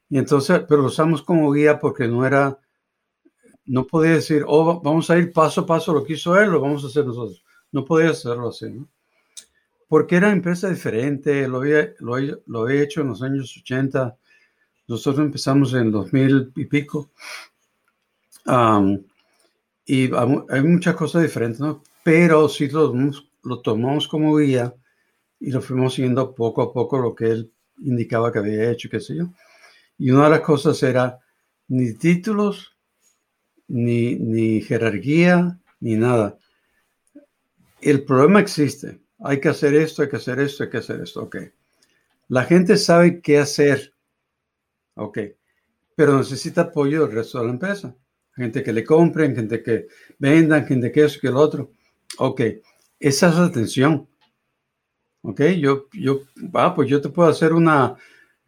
Y 0.09 0.17
entonces, 0.17 0.63
pero 0.67 0.81
lo 0.81 0.87
usamos 0.87 1.21
como 1.21 1.51
guía 1.51 1.79
porque 1.79 2.07
no 2.07 2.25
era, 2.25 2.59
no 3.65 3.85
podía 3.85 4.13
decir, 4.13 4.43
oh, 4.47 4.81
vamos 4.81 5.09
a 5.11 5.17
ir 5.19 5.31
paso 5.31 5.61
a 5.61 5.65
paso 5.67 5.93
lo 5.93 6.03
que 6.03 6.13
hizo 6.13 6.39
él, 6.39 6.49
lo 6.49 6.59
vamos 6.59 6.83
a 6.83 6.87
hacer 6.87 7.05
nosotros. 7.05 7.43
No 7.71 7.85
podía 7.85 8.09
hacerlo 8.09 8.49
así, 8.49 8.71
¿no? 8.71 8.89
porque 9.89 10.15
era 10.17 10.31
empresa 10.31 10.69
diferente, 10.69 11.47
lo 11.47 11.57
había, 11.57 11.93
lo, 11.99 12.69
he 12.69 12.81
hecho 12.81 13.01
en 13.01 13.07
los 13.07 13.23
años 13.23 13.57
80, 13.59 14.15
nosotros 14.87 15.25
empezamos 15.25 15.73
en 15.73 15.91
2000 15.91 16.53
y 16.55 16.65
pico, 16.65 17.09
y 19.85 20.11
hay 20.13 20.61
muchas 20.63 20.95
cosas 20.95 21.23
diferentes, 21.23 21.59
¿no? 21.59 21.83
Pero 22.03 22.47
sí 22.49 22.69
lo, 22.69 22.93
lo 23.43 23.61
tomamos 23.61 24.07
como 24.07 24.37
guía 24.37 24.75
y 25.39 25.51
lo 25.51 25.61
fuimos 25.61 25.93
siguiendo 25.93 26.33
poco 26.35 26.61
a 26.61 26.73
poco 26.73 26.97
lo 26.97 27.15
que 27.15 27.25
él 27.25 27.51
indicaba 27.81 28.31
que 28.31 28.39
había 28.39 28.71
hecho, 28.71 28.89
qué 28.89 28.99
sé 28.99 29.15
yo. 29.15 29.29
Y 29.97 30.11
una 30.11 30.25
de 30.25 30.31
las 30.31 30.41
cosas 30.41 30.81
era 30.83 31.19
ni 31.67 31.93
títulos, 31.93 32.77
ni, 33.67 34.15
ni 34.15 34.61
jerarquía, 34.61 35.59
ni 35.79 35.95
nada. 35.95 36.37
El 37.81 38.03
problema 38.03 38.39
existe 38.39 38.99
hay 39.19 39.39
que 39.39 39.49
hacer 39.49 39.73
esto, 39.75 40.01
hay 40.01 40.09
que 40.09 40.15
hacer 40.15 40.39
esto, 40.39 40.63
hay 40.63 40.69
que 40.69 40.77
hacer 40.77 41.01
esto, 41.01 41.23
ok. 41.23 41.37
La 42.29 42.43
gente 42.43 42.77
sabe 42.77 43.21
qué 43.21 43.39
hacer, 43.39 43.93
ok, 44.95 45.19
pero 45.95 46.17
necesita 46.17 46.61
apoyo 46.61 47.05
del 47.05 47.15
resto 47.15 47.39
de 47.39 47.45
la 47.45 47.51
empresa. 47.51 47.95
Gente 48.35 48.63
que 48.63 48.71
le 48.71 48.85
compren, 48.85 49.35
gente 49.35 49.61
que 49.61 49.87
vendan, 50.17 50.65
gente 50.65 50.91
que 50.91 51.03
eso, 51.03 51.19
que 51.19 51.29
lo 51.29 51.39
otro. 51.39 51.71
Ok, 52.19 52.41
esa 52.99 53.29
es 53.29 53.35
la 53.35 53.45
atención. 53.45 54.07
Ok, 55.21 55.41
yo, 55.59 55.87
yo, 55.93 56.21
ah, 56.53 56.73
pues 56.75 56.89
yo 56.89 57.01
te 57.01 57.09
puedo 57.09 57.29
hacer 57.29 57.53
una, 57.53 57.95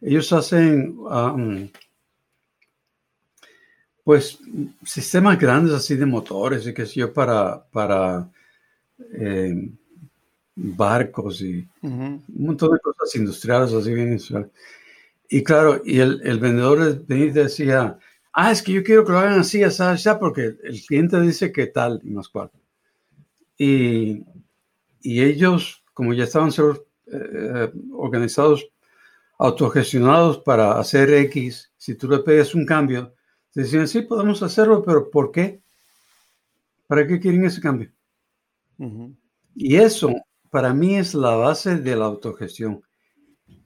ellos 0.00 0.32
hacen, 0.32 0.96
um, 0.98 1.68
pues, 4.04 4.38
sistemas 4.84 5.38
grandes 5.38 5.74
así 5.74 5.96
de 5.96 6.06
motores 6.06 6.66
y 6.66 6.74
qué 6.74 6.86
sé 6.86 7.00
yo, 7.00 7.12
para, 7.12 7.64
para, 7.70 8.28
eh, 9.14 9.70
barcos 10.54 11.40
y 11.42 11.66
un 11.82 12.24
montón 12.28 12.72
de 12.72 12.80
cosas 12.80 13.14
industriales 13.16 13.72
así 13.72 13.92
bien 13.94 14.18
Y 15.28 15.42
claro, 15.42 15.82
y 15.84 16.00
el, 16.00 16.20
el 16.24 16.38
vendedor 16.38 17.06
decía, 17.06 17.98
ah, 18.32 18.52
es 18.52 18.62
que 18.62 18.72
yo 18.72 18.84
quiero 18.84 19.04
que 19.04 19.12
lo 19.12 19.18
hagan 19.18 19.40
así, 19.40 19.62
así, 19.62 19.82
así, 19.82 20.08
porque 20.20 20.56
el 20.62 20.82
cliente 20.86 21.20
dice 21.20 21.52
que 21.52 21.66
tal 21.68 22.00
y 22.04 22.10
más 22.10 22.28
cual. 22.28 22.50
Y, 23.56 24.24
y 25.00 25.22
ellos, 25.22 25.81
como 25.92 26.12
ya 26.14 26.24
estaban 26.24 26.50
eh, 27.06 27.72
organizados, 27.92 28.68
autogestionados 29.38 30.38
para 30.38 30.78
hacer 30.78 31.12
X, 31.12 31.72
si 31.76 31.94
tú 31.94 32.08
le 32.08 32.20
pegas 32.20 32.54
un 32.54 32.64
cambio, 32.64 33.14
te 33.52 33.62
decían, 33.62 33.88
sí, 33.88 34.02
podemos 34.02 34.42
hacerlo, 34.42 34.82
pero 34.82 35.10
¿por 35.10 35.30
qué? 35.30 35.62
¿Para 36.86 37.06
qué 37.06 37.20
quieren 37.20 37.44
ese 37.44 37.60
cambio? 37.60 37.90
Y 39.54 39.76
eso, 39.76 40.12
para 40.50 40.72
mí, 40.72 40.96
es 40.96 41.14
la 41.14 41.36
base 41.36 41.76
de 41.76 41.96
la 41.96 42.06
autogestión. 42.06 42.82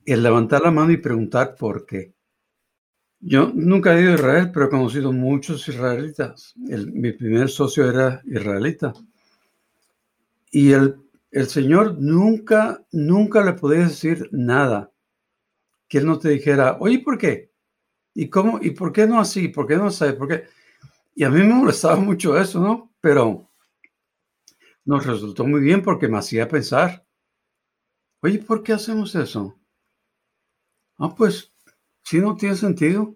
El 0.04 0.22
levantar 0.22 0.62
la 0.62 0.70
mano 0.70 0.92
y 0.92 0.96
preguntar 0.96 1.56
por 1.56 1.86
qué. 1.86 2.14
Yo 3.20 3.50
nunca 3.54 3.96
he 3.96 4.02
ido 4.02 4.12
a 4.12 4.14
Israel, 4.14 4.50
pero 4.52 4.66
he 4.66 4.70
conocido 4.70 5.12
muchos 5.12 5.66
israelitas. 5.68 6.54
mi 6.56 7.12
primer 7.12 7.48
socio 7.48 7.88
era 7.88 8.20
israelita. 8.26 8.92
Y 10.50 10.72
el, 10.72 10.96
el 11.36 11.48
Señor 11.48 11.98
nunca, 11.98 12.82
nunca 12.92 13.44
le 13.44 13.52
podía 13.52 13.80
decir 13.80 14.30
nada 14.32 14.90
que 15.86 15.98
Él 15.98 16.06
no 16.06 16.18
te 16.18 16.30
dijera, 16.30 16.78
oye, 16.80 17.00
¿por 17.00 17.18
qué? 17.18 17.52
¿Y 18.14 18.30
cómo? 18.30 18.58
¿Y 18.62 18.70
por 18.70 18.90
qué 18.90 19.06
no 19.06 19.20
así? 19.20 19.48
¿Por 19.48 19.66
qué 19.66 19.76
no 19.76 19.90
sé? 19.90 20.14
¿Por 20.14 20.28
qué? 20.28 20.44
Y 21.14 21.24
a 21.24 21.28
mí 21.28 21.40
me 21.40 21.52
molestaba 21.52 21.96
mucho 21.96 22.40
eso, 22.40 22.58
¿no? 22.58 22.90
Pero 23.02 23.50
nos 24.86 25.04
resultó 25.04 25.46
muy 25.46 25.60
bien 25.60 25.82
porque 25.82 26.08
me 26.08 26.16
hacía 26.16 26.48
pensar, 26.48 27.06
oye, 28.22 28.38
¿por 28.38 28.62
qué 28.62 28.72
hacemos 28.72 29.14
eso? 29.14 29.60
Ah, 30.98 31.14
pues, 31.14 31.52
si 32.02 32.18
no 32.18 32.34
tiene 32.34 32.56
sentido. 32.56 33.14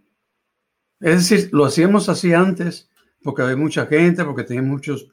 Es 1.00 1.26
decir, 1.26 1.48
lo 1.54 1.64
hacíamos 1.64 2.10
así 2.10 2.34
antes, 2.34 2.90
porque 3.22 3.40
había 3.40 3.56
mucha 3.56 3.86
gente, 3.86 4.26
porque 4.26 4.44
tenía 4.44 4.62
muchos, 4.62 5.08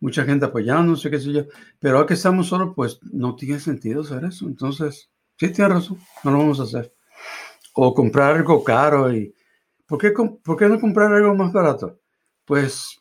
mucha 0.00 0.24
gente 0.24 0.46
apoyando, 0.46 0.92
no 0.92 0.96
sé 0.96 1.10
qué 1.10 1.18
sé 1.20 1.32
yo. 1.32 1.44
Pero 1.78 1.96
ahora 1.96 2.06
que 2.08 2.14
estamos 2.14 2.48
solos, 2.48 2.72
pues 2.76 2.98
no 3.12 3.36
tiene 3.36 3.60
sentido 3.60 4.02
hacer 4.02 4.24
eso. 4.24 4.46
Entonces, 4.46 5.10
sí, 5.38 5.50
tiene 5.52 5.74
razón, 5.74 5.98
no 6.24 6.32
lo 6.32 6.38
vamos 6.38 6.60
a 6.60 6.64
hacer. 6.64 6.94
O 7.74 7.94
comprar 7.94 8.36
algo 8.36 8.64
caro 8.64 9.12
y... 9.14 9.34
¿Por 9.86 9.98
qué, 10.00 10.12
¿Por 10.12 10.56
qué 10.58 10.68
no 10.68 10.80
comprar 10.80 11.12
algo 11.14 11.34
más 11.34 11.52
barato? 11.52 12.00
Pues, 12.46 13.00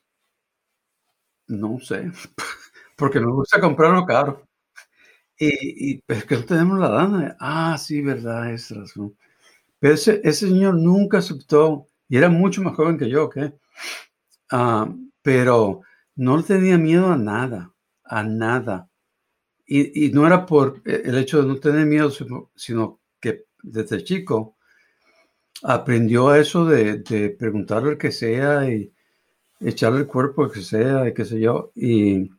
no 1.47 1.79
sé, 1.79 2.11
porque 2.97 3.19
nos 3.19 3.33
gusta 3.33 3.59
comprarlo 3.61 4.05
caro. 4.05 4.47
Y, 5.39 5.93
y 5.95 6.03
es 6.07 6.25
que 6.25 6.35
no 6.37 6.45
tenemos 6.45 6.79
la 6.79 6.89
dana. 6.89 7.37
Ah, 7.39 7.77
sí, 7.77 8.01
verdad, 8.01 8.53
es 8.53 8.71
razón. 8.71 9.17
Pero 9.79 9.95
ese, 9.95 10.21
ese 10.23 10.47
señor 10.49 10.75
nunca 10.75 11.19
aceptó 11.19 11.87
y 12.09 12.17
era 12.17 12.29
mucho 12.29 12.61
más 12.63 12.75
joven 12.75 12.97
que 12.97 13.09
yo, 13.09 13.25
¿ok? 13.25 13.37
Ah, 14.51 14.87
pero 15.21 15.81
no 16.19 16.43
tenía 16.43 16.77
miedo 16.77 17.13
a 17.13 17.17
nada, 17.17 17.73
a 18.03 18.23
nada. 18.23 18.89
Y, 19.65 20.09
no 20.11 20.27
era 20.27 20.45
por 20.45 20.81
el 20.83 21.17
hecho 21.17 21.41
de 21.41 21.47
no 21.47 21.55
tener 21.61 21.85
miedo, 21.85 22.11
sino 22.55 22.99
que 23.21 23.45
desde 23.63 24.03
chico 24.03 24.57
aprendió 25.63 26.27
a 26.27 26.39
eso 26.39 26.65
de, 26.65 26.97
de 26.97 27.29
preguntarle 27.29 27.97
que 27.97 28.11
sea 28.11 28.69
y 28.69 28.91
echarle 29.61 29.99
el 29.99 30.07
cuerpo 30.07 30.49
que 30.49 30.61
sea 30.61 31.07
y 31.07 31.13
qué 31.13 31.23
sé 31.23 31.39
yo. 31.39 31.71
Y, 31.73 32.29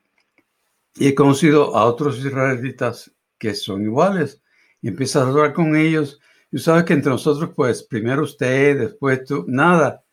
y 0.97 1.09
he 1.09 1.15
conocido 1.15 1.75
a 1.75 1.87
otros 1.87 2.19
israelitas 2.19 3.11
que 3.39 3.55
son 3.55 3.83
iguales. 3.83 4.43
Y 4.83 4.89
empiezas 4.89 5.25
a 5.25 5.29
hablar 5.29 5.55
con 5.55 5.75
ellos 5.75 6.21
y 6.53 6.59
sabes 6.59 6.85
que 6.85 6.93
entre 6.93 7.13
nosotros, 7.13 7.53
pues, 7.57 7.83
primero 7.83 8.25
usted, 8.25 8.79
después 8.79 9.25
tú, 9.25 9.47
nada. 9.49 10.05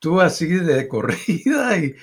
Tú 0.00 0.20
así 0.20 0.46
de 0.46 0.88
corrida 0.88 1.78
y, 1.78 1.94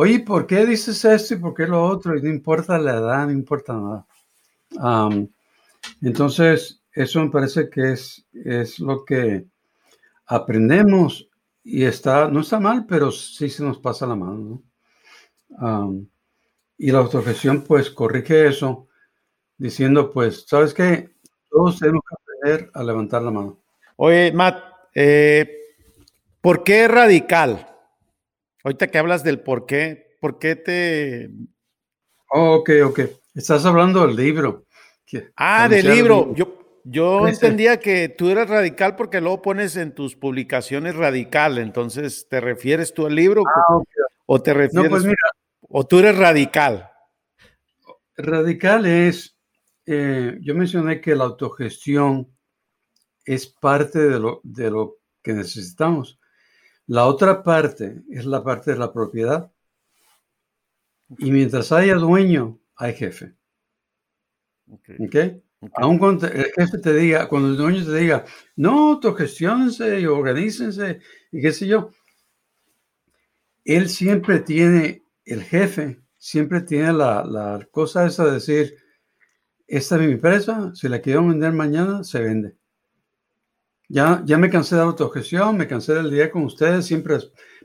oye, 0.00 0.20
¿por 0.20 0.46
qué 0.46 0.64
dices 0.64 1.04
esto 1.04 1.34
y 1.34 1.36
por 1.36 1.52
qué 1.52 1.66
lo 1.66 1.84
otro? 1.84 2.16
Y 2.16 2.22
no 2.22 2.30
importa 2.30 2.78
la 2.78 2.94
edad, 2.94 3.26
no 3.26 3.32
importa 3.32 3.74
nada. 3.74 4.06
entonces, 6.00 6.82
eso 6.90 7.22
me 7.22 7.30
parece 7.30 7.68
que 7.68 7.92
es, 7.92 8.26
es 8.32 8.78
lo 8.78 9.04
que 9.04 9.44
aprendemos 10.24 11.28
y 11.62 11.84
está, 11.84 12.28
no 12.28 12.40
está 12.40 12.58
mal, 12.58 12.86
pero 12.86 13.12
sí 13.12 13.50
se 13.50 13.62
nos 13.62 13.78
pasa 13.78 14.06
la 14.06 14.16
mano. 14.16 14.62
y 16.78 16.90
la 16.90 16.98
autogestión, 16.98 17.62
pues, 17.64 17.90
corrige 17.90 18.48
eso, 18.48 18.88
diciendo, 19.58 20.10
pues, 20.10 20.46
¿sabes 20.48 20.72
qué? 20.72 21.10
Todos 21.50 21.78
tenemos 21.78 22.02
que 22.42 22.70
a 22.72 22.82
levantar 22.82 23.20
la 23.20 23.30
mano. 23.32 23.60
Oye, 23.96 24.32
Matt, 24.32 24.64
eh, 24.94 25.58
¿por 26.40 26.64
qué 26.64 26.88
radical? 26.88 27.69
Ahorita 28.64 28.88
que 28.88 28.98
hablas 28.98 29.24
del 29.24 29.40
por 29.40 29.66
qué, 29.66 30.16
¿por 30.20 30.38
qué 30.38 30.56
te... 30.56 31.30
Oh, 32.30 32.56
ok, 32.56 32.70
ok. 32.84 33.00
Estás 33.34 33.64
hablando 33.64 34.06
del 34.06 34.16
libro. 34.16 34.66
Ah, 35.36 35.68
del 35.68 35.88
libro. 35.88 36.34
Yo, 36.34 36.80
yo 36.84 37.26
entendía 37.26 37.80
que 37.80 38.08
tú 38.08 38.30
eras 38.30 38.48
radical 38.48 38.96
porque 38.96 39.20
luego 39.20 39.42
pones 39.42 39.76
en 39.76 39.94
tus 39.94 40.14
publicaciones 40.14 40.94
radical, 40.94 41.58
entonces 41.58 42.28
¿te 42.28 42.40
refieres 42.40 42.94
tú 42.94 43.06
al 43.06 43.14
libro? 43.14 43.42
Ah, 43.46 43.78
¿O 44.26 44.40
te 44.40 44.54
refieres? 44.54 44.84
No, 44.84 44.90
pues 44.90 45.04
mira, 45.04 45.16
¿O 45.62 45.86
tú 45.86 45.98
eres 45.98 46.16
radical? 46.16 46.90
Radical 48.16 48.86
es 48.86 49.36
eh, 49.92 50.38
yo 50.40 50.54
mencioné 50.54 51.00
que 51.00 51.16
la 51.16 51.24
autogestión 51.24 52.32
es 53.24 53.48
parte 53.48 53.98
de 53.98 54.20
lo, 54.20 54.40
de 54.44 54.70
lo 54.70 54.98
que 55.20 55.32
necesitamos. 55.32 56.19
La 56.90 57.06
otra 57.06 57.44
parte 57.44 58.02
es 58.10 58.26
la 58.26 58.42
parte 58.42 58.72
de 58.72 58.76
la 58.76 58.92
propiedad. 58.92 59.48
Y 61.18 61.30
mientras 61.30 61.70
haya 61.70 61.94
dueño, 61.94 62.58
hay 62.74 62.94
jefe. 62.94 63.32
¿Ok? 64.98 65.16
Aún 65.74 65.98
cuando 65.98 66.26
el 66.26 66.46
jefe 66.46 66.78
te 66.78 66.92
diga, 66.92 67.28
cuando 67.28 67.50
el 67.50 67.56
dueño 67.56 67.84
te 67.84 67.94
diga, 67.94 68.24
no, 68.56 68.94
autogestionense 68.94 70.00
y 70.00 70.06
organícense 70.06 70.98
y 71.30 71.40
qué 71.40 71.52
sé 71.52 71.68
yo, 71.68 71.92
él 73.64 73.88
siempre 73.88 74.40
tiene, 74.40 75.04
el 75.24 75.44
jefe 75.44 76.00
siempre 76.18 76.60
tiene 76.60 76.92
la, 76.92 77.24
la 77.24 77.68
cosa 77.70 78.04
esa 78.04 78.24
de 78.24 78.32
decir, 78.32 78.76
esta 79.68 79.94
es 79.94 80.00
mi 80.00 80.14
empresa, 80.14 80.72
si 80.74 80.88
la 80.88 81.00
quiero 81.00 81.24
vender 81.24 81.52
mañana, 81.52 82.02
se 82.02 82.20
vende. 82.20 82.56
Ya, 83.90 84.22
ya 84.24 84.38
me 84.38 84.48
cansé 84.48 84.76
de 84.76 84.82
autogestión, 84.82 85.56
me 85.56 85.66
cansé 85.66 85.94
del 85.94 86.10
día 86.10 86.30
con 86.30 86.44
ustedes, 86.44 86.86
siempre 86.86 87.18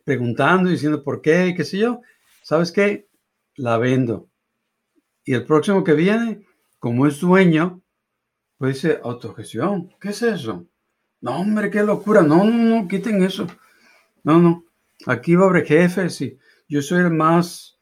preguntando 0.04 0.70
y 0.70 0.74
diciendo 0.74 1.04
por 1.04 1.22
qué, 1.22 1.54
qué 1.56 1.64
sé 1.64 1.78
yo. 1.78 2.02
¿Sabes 2.44 2.72
qué? 2.72 3.08
La 3.56 3.78
vendo. 3.78 4.28
Y 5.24 5.34
el 5.34 5.46
próximo 5.46 5.84
que 5.84 5.94
viene, 5.94 6.46
como 6.80 7.08
es 7.08 7.20
dueño, 7.20 7.82
pues 8.58 8.76
dice 8.82 9.00
autogestión. 9.04 9.92
¿Qué 10.02 10.10
es 10.10 10.22
eso? 10.22 10.66
No, 11.22 11.40
hombre, 11.40 11.70
qué 11.70 11.84
locura. 11.84 12.22
No, 12.22 12.44
no, 12.44 12.52
no, 12.52 12.88
quiten 12.88 13.24
eso. 13.24 13.48
No, 14.24 14.40
no. 14.40 14.66
Aquí 15.06 15.36
va 15.36 15.46
a 15.46 15.50
haber 15.50 15.66
jefes 15.66 16.22
y 16.22 16.38
yo 16.68 16.82
soy 16.82 17.00
el 17.00 17.12
más 17.12 17.78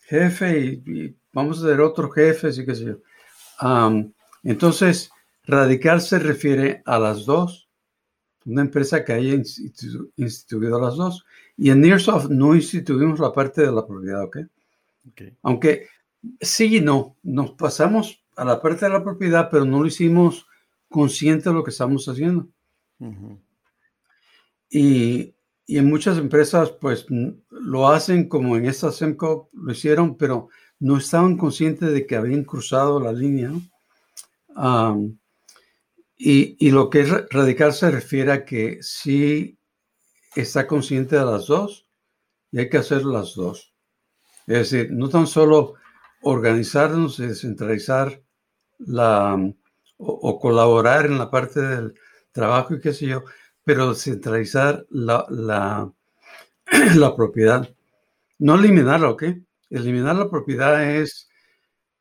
jefe 0.00 0.58
y, 0.58 0.82
y 0.86 1.16
vamos 1.32 1.60
a 1.60 1.66
tener 1.66 1.80
otros 1.80 2.12
jefes 2.14 2.58
y 2.58 2.66
qué 2.66 2.74
sé 2.74 2.84
yo 2.86 2.96
entonces, 4.42 5.10
radical 5.44 6.00
se 6.00 6.18
refiere 6.18 6.82
a 6.84 6.98
las 6.98 7.24
dos, 7.24 7.68
una 8.44 8.62
empresa 8.62 9.04
que 9.04 9.12
haya 9.12 9.34
instituido 10.16 10.80
las 10.80 10.96
dos. 10.96 11.24
Y 11.56 11.70
en 11.70 11.80
Nearsoft 11.80 12.30
no 12.30 12.54
instituimos 12.54 13.18
la 13.20 13.32
parte 13.32 13.62
de 13.62 13.72
la 13.72 13.86
propiedad, 13.86 14.24
¿ok? 14.24 14.38
Aunque 15.42 15.88
sí 16.40 16.76
y 16.76 16.80
no, 16.80 17.16
nos 17.22 17.52
pasamos 17.52 18.24
a 18.36 18.44
la 18.44 18.60
parte 18.60 18.86
de 18.86 18.92
la 18.92 19.04
propiedad, 19.04 19.48
pero 19.50 19.64
no 19.64 19.80
lo 19.80 19.86
hicimos 19.86 20.46
consciente 20.88 21.50
de 21.50 21.54
lo 21.54 21.64
que 21.64 21.70
estamos 21.70 22.08
haciendo. 22.08 22.48
y, 24.70 25.34
y, 25.66 25.78
en 25.78 25.88
muchas 25.88 26.18
empresas, 26.18 26.70
pues 26.70 27.06
lo 27.50 27.88
hacen 27.88 28.28
como 28.28 28.56
en 28.56 28.66
esta 28.66 28.92
SEMCO 28.92 29.50
lo 29.52 29.72
hicieron, 29.72 30.16
pero 30.16 30.48
no 30.78 30.96
estaban 30.96 31.36
conscientes 31.36 31.92
de 31.92 32.06
que 32.06 32.16
habían 32.16 32.44
cruzado 32.44 33.00
la 33.00 33.12
línea. 33.12 33.52
Y, 36.22 36.70
lo 36.70 36.90
que 36.90 37.00
es 37.00 37.30
radical 37.30 37.72
se 37.72 37.90
refiere 37.90 38.30
a 38.30 38.44
que 38.44 38.82
sí 38.82 39.58
está 40.36 40.66
consciente 40.66 41.16
de 41.16 41.24
las 41.24 41.46
dos 41.46 41.88
y 42.52 42.58
hay 42.58 42.68
que 42.68 42.76
hacer 42.76 43.06
las 43.06 43.34
dos. 43.34 43.72
Es 44.46 44.70
decir, 44.70 44.92
no 44.92 45.08
tan 45.08 45.26
solo 45.26 45.76
organizarnos 46.20 47.18
y 47.20 47.26
descentralizar 47.26 48.22
la, 48.80 49.34
o, 49.96 50.38
colaborar 50.38 51.06
en 51.06 51.16
la 51.16 51.30
parte 51.30 51.62
del 51.62 51.94
trabajo 52.32 52.74
y 52.74 52.80
qué 52.80 52.92
sé 52.92 53.06
yo, 53.06 53.24
pero 53.64 53.88
descentralizar 53.88 54.84
la, 54.90 55.24
la, 55.30 55.90
propiedad. 57.16 57.66
No 58.38 58.56
eliminarla, 58.56 59.08
¿ok? 59.08 59.24
Eliminar 59.70 60.16
la 60.16 60.28
propiedad 60.28 60.84
es 60.84 61.30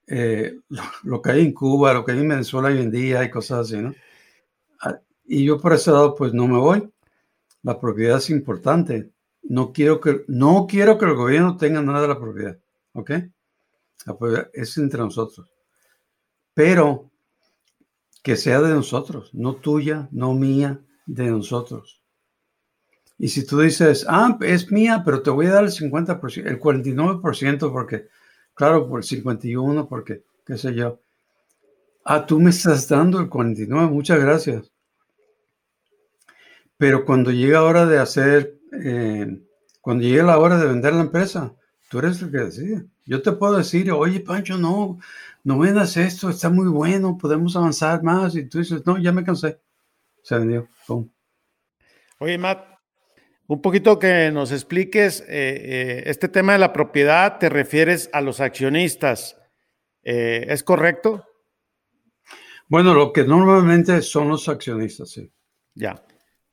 eh, 0.08 0.60
lo, 1.04 1.22
que 1.22 1.32
hay 1.32 1.46
en 1.46 1.54
Cuba, 1.54 1.94
lo 1.94 2.04
que 2.04 2.12
hay 2.12 2.20
en 2.20 2.28
Venezuela 2.28 2.68
hoy 2.68 2.82
en 2.82 2.92
día 2.92 3.24
y 3.24 3.30
cosas 3.30 3.60
así, 3.60 3.78
¿no? 3.78 3.94
Y 5.32 5.46
yo 5.46 5.60
por 5.60 5.74
ese 5.74 5.92
lado, 5.92 6.16
pues 6.16 6.34
no 6.34 6.48
me 6.48 6.58
voy. 6.58 6.92
La 7.62 7.80
propiedad 7.80 8.18
es 8.18 8.32
importante. 8.32 9.12
No 9.44 9.72
quiero 9.72 10.02
que, 10.02 10.26
no 10.28 10.66
quiero 10.68 10.98
que 10.98 11.06
el 11.06 11.14
gobierno 11.14 11.56
tenga 11.56 11.84
nada 11.84 12.02
de 12.02 12.08
la 12.08 12.20
propiedad. 12.20 12.58
¿Ok? 12.94 13.12
La 14.08 14.18
propiedad 14.18 14.50
es 14.54 14.76
entre 14.80 15.00
nosotros. 15.00 15.48
Pero 16.56 17.12
que 18.24 18.36
sea 18.36 18.60
de 18.60 18.74
nosotros, 18.74 19.30
no 19.34 19.56
tuya, 19.58 20.10
no 20.12 20.34
mía, 20.34 20.82
de 21.06 21.28
nosotros. 21.28 22.02
Y 23.20 23.28
si 23.28 23.46
tú 23.46 23.60
dices, 23.60 24.08
ah, 24.10 24.36
es 24.42 24.72
mía, 24.72 25.04
pero 25.06 25.22
te 25.22 25.30
voy 25.30 25.46
a 25.46 25.52
dar 25.52 25.64
el 25.64 25.72
50%, 25.72 26.48
el 26.48 26.60
49%, 26.60 27.72
porque, 27.72 28.08
claro, 28.56 28.90
por 28.90 29.02
el 29.02 29.06
51%, 29.06 29.88
porque, 29.88 30.24
qué 30.44 30.58
sé 30.58 30.74
yo. 30.74 31.00
Ah, 32.04 32.26
tú 32.26 32.40
me 32.40 32.50
estás 32.50 32.90
dando 32.90 33.20
el 33.20 33.30
49%, 33.30 33.92
muchas 33.92 34.20
gracias. 34.20 34.72
Pero 36.80 37.04
cuando 37.04 37.32
llega 37.32 37.64
hora 37.64 37.86
de 37.86 38.00
hacer, 38.00 38.58
eh, 38.72 39.28
cuando 39.82 40.02
llega 40.02 40.24
la 40.24 40.40
hora 40.40 40.58
de 40.58 40.66
vender 40.66 40.94
la 40.94 41.02
empresa, 41.02 41.54
tú 41.90 42.00
eres 42.00 42.22
el 42.22 42.32
que 42.32 42.38
decide. 42.38 42.86
Yo 43.06 43.22
te 43.22 43.34
puedo 43.34 43.58
decir, 43.58 43.92
oye, 43.92 44.22
Pancho, 44.22 44.58
no, 44.58 44.98
no 45.44 45.60
vendas 45.60 45.98
esto, 45.98 46.30
está 46.30 46.50
muy 46.50 46.70
bueno, 46.70 47.18
podemos 47.18 47.58
avanzar 47.58 48.02
más. 48.02 48.34
Y 48.38 48.46
tú 48.48 48.60
dices, 48.60 48.86
no, 48.86 48.98
ya 48.98 49.12
me 49.12 49.26
cansé. 49.26 49.60
Se 50.24 50.40
vendió. 50.40 50.70
Oye, 52.20 52.38
Matt, 52.38 52.66
un 53.48 53.62
poquito 53.62 54.00
que 54.00 54.32
nos 54.32 54.54
expliques, 54.54 55.20
eh, 55.20 55.26
eh, 55.28 56.04
este 56.06 56.30
tema 56.30 56.54
de 56.54 56.60
la 56.60 56.72
propiedad, 56.72 57.40
te 57.40 57.50
refieres 57.50 58.10
a 58.14 58.22
los 58.22 58.40
accionistas. 58.40 59.36
¿Es 60.02 60.64
correcto? 60.64 61.26
Bueno, 62.70 62.94
lo 62.94 63.12
que 63.12 63.26
normalmente 63.26 64.02
son 64.02 64.30
los 64.30 64.48
accionistas, 64.48 65.10
sí. 65.10 65.30
Ya. 65.76 66.02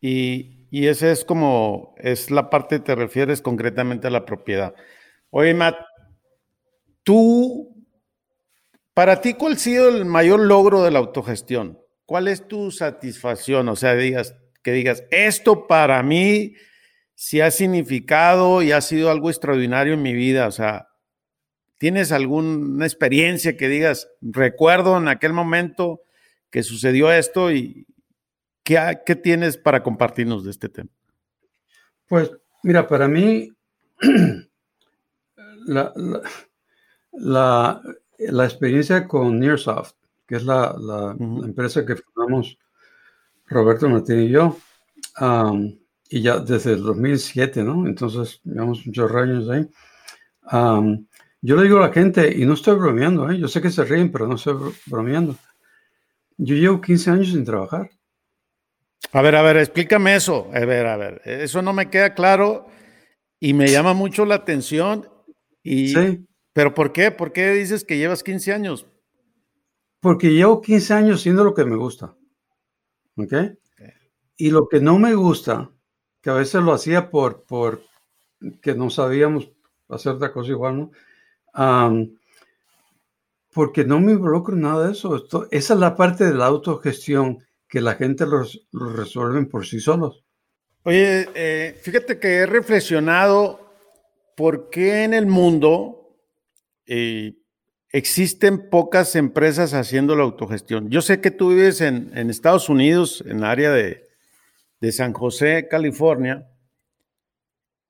Y, 0.07 0.69
y 0.71 0.87
esa 0.87 1.11
es 1.11 1.25
como, 1.25 1.97
es 1.99 2.31
la 2.31 2.49
parte, 2.49 2.79
te 2.79 2.95
refieres 2.95 3.43
concretamente 3.43 4.07
a 4.07 4.11
la 4.11 4.25
propiedad. 4.25 4.73
Oye, 5.31 5.53
Matt, 5.53 5.75
tú, 7.03 7.75
para 8.95 9.21
ti, 9.21 9.35
¿cuál 9.35 9.55
ha 9.55 9.57
sido 9.57 9.89
el 9.89 10.05
mayor 10.05 10.39
logro 10.39 10.85
de 10.85 10.93
la 10.93 11.01
autogestión? 11.01 11.81
¿Cuál 12.05 12.29
es 12.29 12.47
tu 12.47 12.71
satisfacción? 12.71 13.69
O 13.69 13.75
sea, 13.75 13.97
digas, 13.97 14.37
que 14.63 14.71
digas, 14.71 15.03
esto 15.11 15.67
para 15.67 16.01
mí 16.05 16.55
sí 17.17 17.41
ha 17.41 17.51
significado 17.51 18.63
y 18.63 18.71
ha 18.71 18.83
sido 18.83 19.11
algo 19.11 19.29
extraordinario 19.29 19.95
en 19.95 20.03
mi 20.03 20.15
vida. 20.15 20.47
O 20.47 20.53
sea, 20.53 20.87
¿tienes 21.79 22.13
alguna 22.13 22.87
experiencia 22.87 23.57
que 23.57 23.67
digas, 23.69 24.09
recuerdo 24.21 24.97
en 24.99 25.09
aquel 25.09 25.33
momento 25.33 26.03
que 26.51 26.63
sucedió 26.63 27.11
esto 27.11 27.51
y, 27.51 27.89
¿Qué, 28.67 29.15
tienes 29.23 29.57
para 29.57 29.81
compartirnos 29.81 30.43
de 30.43 30.51
este 30.51 30.69
tema? 30.69 30.91
Pues 32.09 32.33
mira, 32.65 32.89
para 32.89 33.07
mí 33.07 33.49
la, 37.13 37.81
experiencia 38.19 39.07
con 39.07 39.39
Nearsoft, 39.39 39.93
que 40.27 40.35
es 40.35 40.43
la, 40.43 41.15
empresa 41.45 41.87
que 41.87 41.95
fundamos 41.95 42.59
Roberto 43.47 43.89
Martín 43.89 44.23
y 44.23 44.31
yo, 44.31 44.57
y 46.09 46.23
ya 46.23 46.41
desde 46.41 46.73
el 46.73 46.83
2007, 46.83 47.63
¿no? 47.63 47.87
Entonces, 47.87 48.41
llevamos 48.43 48.85
muchos 48.85 49.13
años 49.13 49.49
ahí. 49.49 49.71
yo 51.41 51.57
le 51.57 51.63
digo 51.63 51.79
a 51.79 51.87
la 51.87 51.93
gente, 51.93 52.37
y 52.37 52.45
no 52.45 52.55
estoy 52.55 52.75
bromeando, 52.75 53.31
¿eh? 53.31 53.39
yo 53.39 53.47
sé 53.47 53.63
que 53.63 53.71
se 53.71 53.85
ríen, 53.85 54.11
pero 54.11 54.27
no 54.27 54.35
estoy 54.35 54.75
bromeando. 54.87 55.37
Yo 56.37 56.57
llevo 56.57 56.81
15 56.81 57.11
años 57.13 57.29
sin 57.29 57.45
trabajar. 57.45 57.91
A 59.13 59.23
ver, 59.23 59.37
a 59.37 59.43
ver, 59.43 59.57
explícame 59.57 60.17
eso. 60.17 60.51
A 60.53 60.61
ver, 60.61 60.87
a 60.87 60.97
ver, 60.97 61.23
eso 61.25 61.63
no 61.63 61.73
me 61.73 61.91
queda 61.91 62.15
claro 62.15 62.67
y 63.41 63.55
me 63.55 63.69
llama 63.69 63.95
mucho 63.95 64.25
la 64.25 64.37
atención. 64.37 65.09
Y, 65.63 65.89
sí. 65.89 66.27
¿Pero 66.53 66.73
por 66.73 66.93
qué? 66.93 67.11
¿Por 67.11 67.33
qué 67.33 67.51
dices 67.51 67.85
que 67.85 67.99
llevas 67.99 68.23
15 68.23 68.53
años? 68.53 68.87
Porque 70.01 70.33
llevo 70.33 70.63
15 70.63 70.95
años 70.95 71.21
haciendo 71.21 71.45
lo 71.45 71.53
que 71.53 71.67
me 71.67 71.77
gusta. 71.77 72.17
¿Ok? 73.17 73.33
Y 74.39 74.51
lo 74.51 74.67
que 74.69 74.81
no 74.81 74.99
me 74.99 75.15
gusta, 75.15 75.71
que 76.23 76.31
a 76.31 76.35
veces 76.35 76.63
lo 76.63 76.73
hacía 76.73 77.11
por, 77.11 77.45
por 77.45 77.83
que 78.63 78.75
no 78.75 78.89
sabíamos 78.89 79.51
hacer 79.89 80.13
otra 80.13 80.33
cosa 80.33 80.51
igual, 80.51 80.91
¿no? 81.55 82.11
porque 83.53 83.85
no 83.85 84.01
me 84.01 84.13
involucro 84.13 84.55
en 84.55 84.63
nada 84.63 84.87
de 84.87 84.93
eso. 84.93 85.17
esa 85.51 85.75
es 85.75 85.81
la 85.81 85.97
parte 85.97 86.25
de 86.25 86.35
la 86.35 86.47
autogestión 86.47 87.46
que 87.69 87.81
la 87.81 87.95
gente 87.95 88.27
los, 88.27 88.67
resuelven 88.73 89.49
por 89.49 89.67
sí 89.67 89.81
solos. 89.81 90.25
Oye, 90.85 91.29
eh, 91.35 91.79
fíjate 91.83 92.19
que 92.19 92.37
he 92.37 92.47
reflexionado 92.47 93.73
por 94.37 94.71
qué 94.71 95.03
en 95.05 95.15
el 95.15 95.27
mundo 95.27 96.17
eh, 96.87 97.35
existen 97.91 98.71
pocas 98.71 99.17
empresas 99.17 99.75
haciendo 99.75 100.15
la 100.15 100.23
autogestión. 100.23 100.91
Yo 100.91 101.03
sé 101.03 101.21
que 101.21 101.31
tú 101.31 101.51
vives 101.51 101.81
en, 101.81 102.31
Estados 102.31 102.69
Unidos, 102.69 103.25
en 103.27 103.39
el 103.39 103.45
área 103.45 103.73
de, 103.73 104.05
San 104.93 105.13
José, 105.13 105.67
California. 105.69 106.49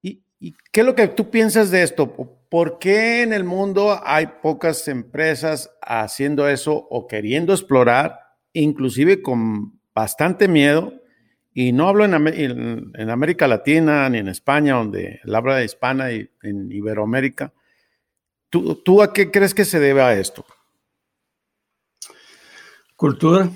¿Y, 0.00 0.22
¿Y 0.40 0.54
qué 0.72 0.80
es 0.80 0.86
lo 0.86 0.94
que 0.94 1.08
tú 1.08 1.28
piensas 1.28 1.70
de 1.70 1.82
esto? 1.82 2.10
¿Por 2.48 2.78
qué 2.78 3.20
en 3.20 3.34
el 3.34 3.44
mundo 3.44 4.00
hay 4.02 4.26
pocas 4.40 4.88
empresas 4.88 5.70
haciendo 5.82 6.48
eso 6.48 6.72
o 6.74 7.06
queriendo 7.06 7.52
explorar? 7.52 8.25
Inclusive 8.62 9.22
con 9.22 9.78
bastante 9.94 10.48
miedo, 10.48 10.92
y 11.58 11.72
no 11.72 11.88
hablo 11.88 12.04
en, 12.04 13.10
América 13.10 13.48
Latina 13.48 14.06
ni 14.10 14.18
en 14.18 14.28
España, 14.28 14.74
donde 14.74 15.20
la 15.24 15.38
habla 15.38 15.64
hispana 15.64 16.12
y 16.12 16.30
en 16.42 16.70
Iberoamérica. 16.70 17.54
¿Tú, 18.50 19.02
a 19.02 19.10
qué 19.12 19.30
crees 19.30 19.54
que 19.54 19.64
se 19.64 19.80
debe 19.80 20.02
a 20.02 20.12
esto? 20.12 20.44
Cultura, 22.94 23.48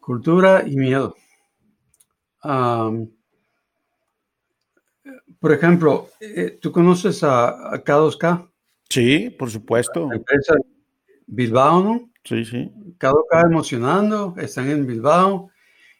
cultura 0.00 0.64
y 0.66 0.76
miedo. 0.76 1.14
por 2.42 3.06
ejemplo, 5.52 6.08
eh, 6.18 6.58
¿tú 6.60 6.72
conoces 6.72 7.22
a, 7.22 7.84
K2K? 7.84 8.50
Sí, 8.90 9.30
por 9.30 9.48
supuesto. 9.48 10.12
empresa 10.12 10.56
Bilbao, 11.28 11.84
¿no? 11.84 12.10
Sí, 12.26 12.44
sí. 12.44 12.72
Cada 12.98 13.14
emocionando, 13.44 14.34
están 14.36 14.68
en 14.68 14.86
Bilbao. 14.86 15.50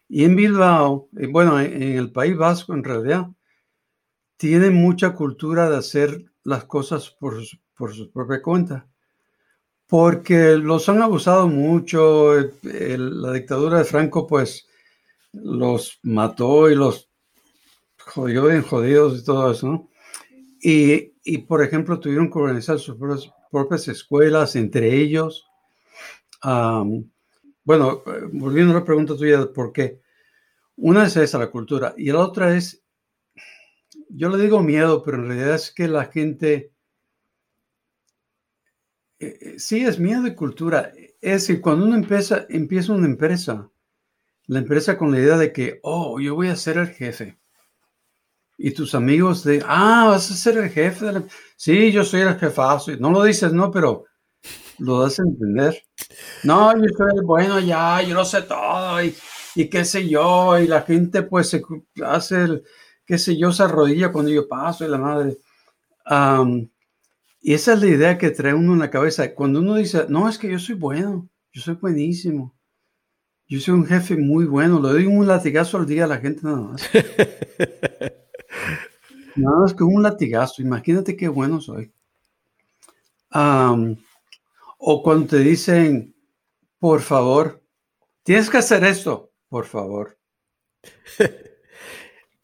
Y 0.09 0.25
en 0.25 0.35
Bilbao, 0.35 1.09
eh, 1.17 1.29
bueno, 1.29 1.61
en, 1.61 1.83
el 1.83 2.11
País 2.11 2.37
Vasco 2.37 2.75
en 2.75 2.83
realidad, 2.83 3.29
tienen 4.37 4.75
mucha 4.75 5.15
cultura 5.15 5.71
de 5.71 5.77
hacer 5.77 6.25
las 6.43 6.65
cosas 6.65 7.11
por, 7.11 7.37
por 7.77 7.95
su 7.95 8.11
propia 8.11 8.43
cuenta. 8.43 8.89
Porque 9.87 10.57
los 10.57 10.89
han 10.89 11.01
abusado 11.01 11.47
mucho. 11.47 12.35
la 12.63 13.33
dictadura 13.33 13.79
de 13.79 13.85
Franco, 13.85 14.27
pues, 14.27 14.67
los 15.33 16.01
mató 16.03 16.69
y 16.69 16.75
los 16.75 17.09
jodió 17.99 18.47
bien 18.47 18.63
jodidos 18.63 19.21
y 19.21 19.25
todo 19.25 19.53
eso, 19.53 19.69
¿no? 19.69 19.91
Y, 20.61 21.13
y, 21.23 21.39
por 21.39 21.63
ejemplo, 21.63 22.01
tuvieron 22.01 22.31
que 22.31 22.39
organizar 22.39 22.81
sus 22.81 22.97
propias 23.51 23.87
escuelas 23.87 24.57
entre 24.57 24.93
ellos 24.97 25.47
bueno, 26.43 28.03
volviendo 28.33 28.73
a 28.73 28.81
la 28.81 28.85
pregunta 28.85 29.17
tuya 29.17 29.53
por 29.53 29.73
qué. 29.73 30.01
Una 30.77 31.07
es 31.07 31.17
esa, 31.17 31.39
la 31.39 31.51
cultura, 31.51 31.95
y 31.97 32.13
la 32.13 32.21
otra 32.21 32.55
es, 32.55 32.85
yo 34.09 34.29
le 34.29 34.43
digo 34.43 34.63
miedo, 34.63 35.03
pero 35.03 35.19
en 35.19 35.29
realidad 35.29 35.55
es 35.55 35.73
que 35.73 35.89
la 35.89 36.05
gente, 36.05 36.73
eh, 39.19 39.39
eh, 39.41 39.55
sí 39.59 39.85
es 39.85 39.99
miedo 39.99 40.27
y 40.27 40.35
cultura. 40.35 40.93
Es 41.21 41.47
que 41.47 41.61
cuando 41.61 41.87
uno 41.87 41.97
empieza, 41.97 42.47
empieza 42.51 42.93
una 42.93 43.07
empresa, 43.07 43.71
la 44.47 44.59
empresa 44.59 44.97
con 44.97 45.11
la 45.11 45.19
idea 45.19 45.37
de 45.39 45.53
que, 45.53 45.81
oh, 45.83 46.21
yo 46.21 46.35
voy 46.35 46.49
a 46.49 46.57
ser 46.57 46.79
el 46.79 46.89
jefe. 46.89 47.39
Y 48.59 48.71
tus 48.73 48.95
amigos 48.95 49.45
de, 49.45 49.63
ah, 49.67 50.07
vas 50.09 50.31
a 50.31 50.35
ser 50.35 50.59
el 50.59 50.71
jefe. 50.71 51.07
De 51.07 51.25
Sí, 51.57 51.93
yo 51.93 52.05
soy 52.05 52.21
el 52.21 52.39
jefazo. 52.39 52.97
No 52.99 53.11
lo 53.11 53.23
dices, 53.23 53.53
no, 53.53 53.71
pero 53.71 54.05
lo 54.79 55.01
das 55.01 55.19
a 55.19 55.23
entender. 55.23 55.83
No, 56.45 56.73
yo 56.77 56.89
soy 56.97 57.25
bueno 57.25 57.61
ya, 57.61 58.03
yo 58.03 58.15
lo 58.15 58.25
sé 58.25 58.43
todo 58.43 59.03
y, 59.03 59.15
y, 59.55 59.69
qué 59.69 59.85
sé 59.85 60.09
yo, 60.09 60.59
y 60.59 60.67
la 60.67 60.83
gente 60.83 61.23
pues 61.23 61.49
se 61.49 61.63
hace, 62.05 62.43
el, 62.43 62.63
qué 63.05 63.19
sé 63.19 63.37
yo, 63.37 63.53
se 63.53 63.63
arrodilla 63.63 64.13
cuando 64.13 64.31
yo 64.31 64.49
paso 64.49 64.85
y 64.85 64.89
la 64.89 64.99
madre. 64.99 65.39
y 67.41 67.55
esa 67.55 67.75
es 67.75 67.81
la 67.81 67.87
idea 67.87 68.19
que 68.19 68.31
trae 68.31 68.55
uno 68.55 68.75
en 68.75 68.81
la 68.81 68.91
cabeza. 68.91 69.35
Cuando 69.35 69.61
uno 69.61 69.77
dice, 69.77 70.07
no, 70.09 70.29
es 70.29 70.39
que 70.39 70.51
yo 70.51 70.59
soy 70.59 70.75
bueno, 70.75 71.29
yo 71.53 71.63
soy 71.63 71.75
buenísimo. 71.75 72.55
Yo 73.49 73.61
soy 73.61 73.75
un 73.75 73.87
jefe 73.87 74.17
muy 74.17 74.45
bueno, 74.45 74.81
le 74.83 74.89
doy 74.89 75.07
un 75.07 75.27
latigazo 75.27 75.79
al 75.79 75.87
día 75.87 76.05
a 76.05 76.09
la 76.09 76.19
gente 76.19 76.41
nada 76.43 76.57
más. 76.57 76.83
nada 79.37 79.59
más 79.61 79.73
que 79.73 79.85
un 79.85 80.03
latigazo, 80.03 80.63
imagínate 80.63 81.17
qué 81.17 81.29
bueno 81.29 81.61
soy. 81.61 81.93
O 84.79 85.03
cuando 85.03 85.29
te 85.29 85.39
dicen, 85.39 86.15
por 86.79 87.01
favor, 87.01 87.63
tienes 88.23 88.51
que 88.51 88.59
hacer 88.59 88.85
esto, 88.85 89.33
por 89.49 89.67
favor. 89.67 90.19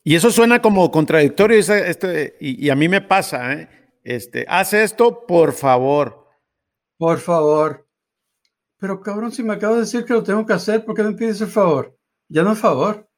Y 0.04 0.16
eso 0.16 0.32
suena 0.32 0.60
como 0.60 0.90
contradictorio 0.90 1.56
este, 1.58 2.36
y, 2.40 2.68
a 2.70 2.74
mí 2.74 2.88
me 2.88 3.00
pasa, 3.00 3.52
¿eh? 3.52 3.68
Este, 4.02 4.44
haz 4.48 4.72
esto, 4.72 5.24
por 5.26 5.52
favor. 5.52 6.26
Por 6.98 7.20
favor. 7.20 7.86
Pero 8.78 9.00
cabrón, 9.00 9.30
si 9.30 9.44
me 9.44 9.52
acabo 9.52 9.74
de 9.74 9.82
decir 9.82 10.04
que 10.04 10.12
lo 10.12 10.24
tengo 10.24 10.44
que 10.44 10.54
hacer, 10.54 10.84
¿por 10.84 10.96
qué 10.96 11.04
me 11.04 11.12
pides 11.12 11.40
el 11.40 11.46
favor? 11.46 11.96
Ya 12.28 12.42
no 12.42 12.52
es 12.52 12.58
favor. 12.58 13.08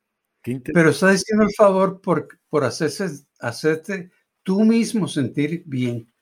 Pero 0.43 0.91
está 0.91 1.11
diciendo 1.11 1.45
el 1.45 1.55
favor 1.57 2.03
por, 2.03 2.29
por 2.51 2.65
hacerse, 2.65 3.09
hacerte 3.41 4.11
tú 4.43 4.61
mismo 4.61 5.09
sentir 5.09 5.63
bien. 5.65 6.13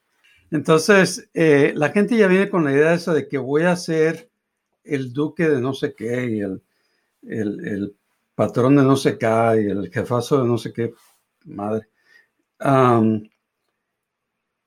Entonces, 0.53 1.31
eh, 1.33 1.73
la 1.75 1.89
gente 1.91 2.15
ya 2.15 2.27
viene 2.27 2.51
con 2.51 2.63
la 2.63 2.73
idea 2.73 2.93
esa 2.93 3.15
de 3.15 3.27
que 3.27 3.39
voy 3.39 3.63
a 3.63 3.75
ser 3.75 4.31
el 4.85 5.11
duque 5.15 5.49
de 5.49 5.63
no 5.63 5.73
sé 5.73 5.95
qué 5.95 6.27
y 6.27 6.41
el, 6.41 6.63
el, 7.23 7.97
patrón 8.35 8.77
de 8.77 8.83
no 8.83 8.97
sé 8.97 9.17
qué 9.17 9.27
y 9.27 9.71
el 9.71 9.91
jefazo 9.91 10.43
de 10.43 10.49
no 10.49 10.59
sé 10.59 10.73
qué 10.73 10.93
madre. 11.47 11.89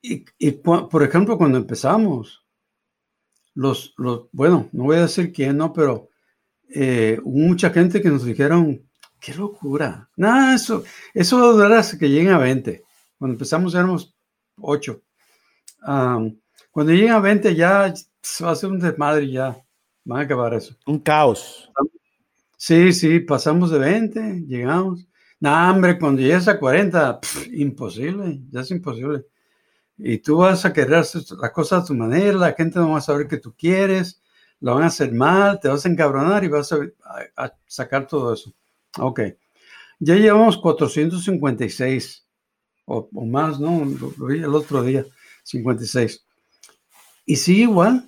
y, 0.02 0.52
por 0.52 1.04
ejemplo, 1.04 1.38
cuando 1.38 1.60
empezamos, 1.60 2.43
los, 3.54 3.93
los, 3.98 4.28
bueno, 4.32 4.69
no 4.71 4.86
voy 4.86 4.98
a 4.98 5.02
decir 5.02 5.32
quién, 5.32 5.58
no, 5.58 5.71
pero 5.71 6.10
eh, 6.69 7.19
mucha 7.24 7.69
gente 7.69 8.02
que 8.02 8.10
nos 8.10 8.26
dijeron, 8.26 8.89
qué 9.19 9.36
locura. 9.36 10.10
Nada, 10.15 10.56
eso, 10.56 10.84
eso 11.13 11.39
va 11.39 11.45
a 11.45 11.54
durar 11.54 11.74
hasta 11.74 12.00
que 12.00 12.10
lleguen 12.10 12.34
a 12.34 12.39
20. 12.39 12.84
Cuando 13.19 13.34
empezamos 13.34 13.76
éramos 13.76 14.15
8. 14.58 15.04
Cuando 16.71 16.91
lleguen 16.91 17.12
a 17.12 17.19
20 17.19 17.56
ya 17.56 17.93
va 18.43 18.52
a 18.52 18.56
ser 18.56 18.69
un 18.69 18.80
desmadre 18.80 19.30
ya. 19.30 19.58
Van 20.04 20.19
a 20.19 20.24
acabar 20.24 20.54
eso. 20.54 20.76
Un 20.86 21.00
caos. 21.00 21.71
Sí, 22.58 22.93
sí, 22.93 23.19
pasamos 23.19 23.71
de 23.71 23.80
20, 23.80 24.43
llegamos. 24.48 25.08
No, 25.39 25.71
hombre, 25.71 26.00
cuando 26.00 26.21
llegues 26.21 26.48
a 26.48 26.60
40, 26.60 27.19
imposible, 27.54 28.39
ya 28.50 28.62
es 28.62 28.71
imposible. 28.71 29.26
Y 29.98 30.19
tú 30.19 30.38
vas 30.38 30.65
a 30.65 30.74
querer 30.74 30.95
hacer 30.95 31.24
las 31.39 31.52
cosas 31.52 31.84
a 31.84 31.86
tu 31.88 31.93
manera, 31.93 32.38
la 32.38 32.54
gente 32.54 32.80
no 32.80 32.91
va 32.91 33.00
a 33.00 33.02
saber 33.02 33.28
que 33.28 33.38
tú 33.38 33.54
quieres, 33.58 34.21
lo 34.60 34.76
van 34.76 34.84
a 34.84 34.88
hacer 34.88 35.12
mal, 35.13 35.60
te 35.60 35.67
vas 35.67 35.86
a 35.86 35.89
encabronar 35.89 36.43
y 36.43 36.48
vas 36.48 36.71
a, 36.71 37.54
sacar 37.67 38.08
todo 38.08 38.34
eso. 38.34 38.54
Ok. 39.00 39.21
Ya 40.00 40.15
llevamos 40.15 40.58
456 40.58 42.28
o, 42.86 43.10
o 43.13 43.26
más, 43.26 43.60
¿no? 43.60 43.86
Lo 44.17 44.26
vi 44.28 44.39
el 44.39 44.54
otro 44.54 44.84
día, 44.84 45.06
56. 45.45 46.25
Y 47.25 47.36
sigue 47.38 47.62
igual. 47.62 48.08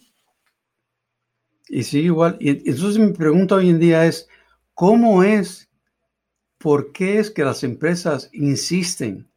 Y 1.69 1.83
sigue 1.83 2.05
igual. 2.05 2.37
Y 2.39 2.49
entonces 2.69 2.99
mi 2.99 3.13
pregunta 3.13 3.55
hoy 3.55 3.69
en 3.69 3.79
día 3.79 4.05
es, 4.05 4.27
¿cómo 4.73 5.23
es, 5.23 5.69
por 6.57 6.91
qué 6.91 7.19
es 7.19 7.31
que 7.31 7.43
las 7.43 7.63
empresas 7.63 8.29
insisten 8.33 9.27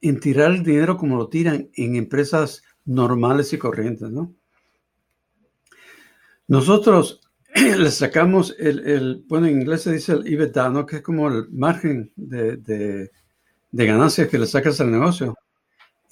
en 0.00 0.20
tirar 0.20 0.52
el 0.52 0.62
dinero 0.62 0.96
como 0.96 1.16
lo 1.16 1.28
tiran 1.28 1.70
en 1.74 1.96
empresas 1.96 2.62
normales 2.84 3.52
y 3.52 3.58
corrientes, 3.58 4.10
¿no? 4.10 4.34
Nosotros 6.46 7.20
le 7.54 7.90
sacamos 7.90 8.54
el, 8.58 9.24
bueno, 9.28 9.46
en 9.46 9.60
inglés 9.60 9.82
se 9.82 9.92
dice 9.92 10.12
el 10.12 10.26
EBITDA, 10.26 10.68
¿no? 10.68 10.84
Que 10.84 10.96
es 10.96 11.02
como 11.02 11.28
el 11.28 11.48
margen 11.50 12.12
de, 12.16 12.56
de, 12.58 13.10
ganancias 13.72 14.28
que 14.28 14.38
le 14.38 14.46
sacas 14.46 14.80
al 14.80 14.90
negocio. 14.90 15.34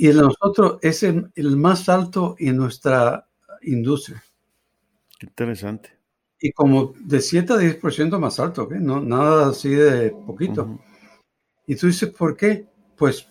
Y 0.03 0.09
el 0.09 0.17
nosotros 0.17 0.81
es 0.83 1.05
el, 1.05 1.31
más 1.57 1.89
alto 1.89 2.35
en 2.41 2.57
nuestra 2.57 3.29
industria. 3.61 4.21
Qué 5.17 5.27
interesante. 5.27 5.91
Y 6.41 6.51
como 6.51 6.93
de 6.99 7.21
7 7.21 7.53
a 7.53 7.57
10% 7.57 8.19
más 8.19 8.41
alto, 8.41 8.65
¿ok? 8.65 8.73
No, 8.81 9.01
nada 9.01 9.51
así 9.51 9.69
de 9.69 10.11
poquito. 10.11 10.81
Y 11.69 11.77
tú 11.77 11.87
dices, 11.87 12.09
¿por 12.09 12.37
qué? 12.37 12.67
Pues 12.97 13.29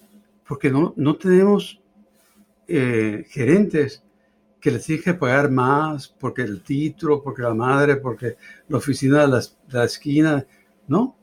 porque 0.47 0.71
no, 0.71 0.93
no 0.95 1.17
tenemos 1.17 1.81
eh, 2.69 3.25
gerentes 3.27 4.01
que 4.61 4.71
les 4.71 4.85
tienen 4.85 5.19
pagar 5.19 5.51
más 5.51 6.07
porque 6.07 6.43
el 6.43 6.63
título, 6.63 7.21
porque 7.21 7.41
la 7.41 7.53
madre, 7.53 7.97
porque 7.97 8.37
la 8.69 8.77
oficina 8.77 9.27
de 9.27 9.41
la, 9.73 9.83
esquina. 9.83 10.45
No, 10.87 11.17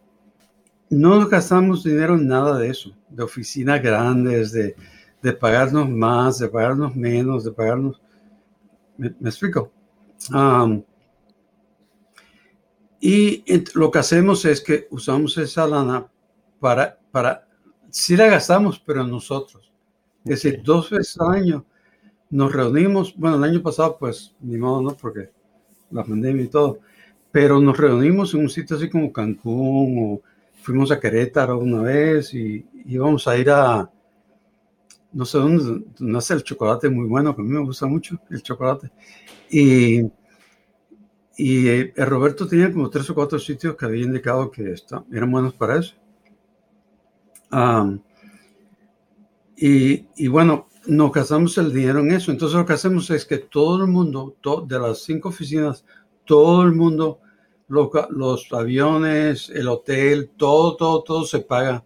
no 0.91 1.27
gastamos 1.27 1.85
dinero 1.85 2.17
en 2.17 2.29
nada 2.29 2.59
de 2.59 2.69
eso, 2.69 2.95
de 3.09 3.23
oficinas 3.23 3.83
grandes, 3.83 4.53
de, 4.53 4.77
de 5.23 5.33
pagarnos 5.33 5.89
más, 5.89 6.39
de 6.39 6.49
pagarnos 6.49 6.95
menos, 6.95 7.45
de 7.45 7.53
pagarnos... 7.53 8.01
¿Me, 8.97 9.09
explico? 9.29 9.73
y 13.01 13.45
lo 13.75 13.91
que 13.93 13.99
hacemos 14.01 14.45
es 14.45 14.61
que 14.61 14.89
usamos 14.91 15.39
esa 15.39 15.69
lana 15.69 16.09
para, 16.59 16.99
para 17.13 17.47
sí 17.91 18.17
la 18.17 18.27
gastamos, 18.27 18.81
pero 18.85 19.05
nosotros. 19.05 19.73
Es 20.25 20.43
decir, 20.43 20.63
dos 20.65 20.91
veces 20.91 21.17
al 21.21 21.35
año 21.35 21.65
nos 22.31 22.53
reunimos, 22.53 23.15
bueno, 23.17 23.37
el 23.37 23.45
año 23.45 23.63
pasado 23.63 23.97
pues 23.99 24.35
ni 24.41 24.57
modo, 24.59 24.83
¿no? 24.83 24.97
Porque 24.97 25.31
la 25.91 26.05
pandemia 26.05 26.45
y 26.45 26.49
todo, 26.49 26.81
pero 27.31 27.61
nos 27.61 27.77
reunimos 27.77 28.35
en 28.35 28.41
un 28.41 28.51
sitio 28.51 28.77
así 28.77 28.91
como 28.91 29.13
Cancún 29.13 29.97
o 29.99 30.21
fuimos 30.61 30.91
a 30.91 31.01
Querétaro 31.01 31.59
una 31.59 31.83
vez 31.83 32.35
y 32.35 32.67
íbamos 32.85 33.27
a 33.29 33.39
ir 33.39 33.51
a, 33.51 33.91
no 35.13 35.25
sé 35.25 35.39
dónde, 35.39 35.85
nace 35.99 36.35
el 36.35 36.43
chocolate 36.43 36.89
muy 36.89 37.07
bueno, 37.07 37.35
que 37.35 37.43
a 37.43 37.45
mí 37.45 37.51
me 37.51 37.65
gusta 37.65 37.87
mucho 37.87 38.19
el 38.31 38.43
chocolate. 38.43 38.91
Y, 39.51 40.03
y 41.37 41.69
eh, 41.69 41.93
Roberto 41.97 42.47
tenía 42.47 42.73
como 42.73 42.91
tres 42.91 43.09
o 43.11 43.15
cuatro 43.15 43.39
sitios 43.39 43.77
que 43.77 43.87
había 43.87 44.05
indicado 44.05 44.51
que 44.51 44.75
eran 45.13 45.31
buenos 45.31 45.55
para 45.55 45.79
eso 45.79 45.95
y, 49.57 50.29
bueno, 50.29 50.69
nos 50.87 51.13
gastamos 51.13 51.59
el 51.59 51.73
dinero 51.73 52.01
en 52.01 52.13
eso. 52.13 52.31
Entonces 52.31 52.57
lo 52.57 52.67
que 52.67 52.75
hacemos 52.75 53.11
es 53.11 53.25
que 53.25 53.39
todo 53.39 53.83
el 53.83 53.91
mundo, 53.91 54.37
de 54.67 54.79
las 54.79 55.03
cinco 55.03 55.31
oficinas, 55.31 55.85
todo 56.25 56.63
el 56.63 56.73
mundo, 56.73 57.21
los 57.69 58.53
aviones, 58.53 59.51
el 59.51 59.69
hotel, 59.69 60.31
todo, 60.37 60.77
todo, 60.77 61.03
todo 61.03 61.25
se 61.25 61.41
paga. 61.41 61.85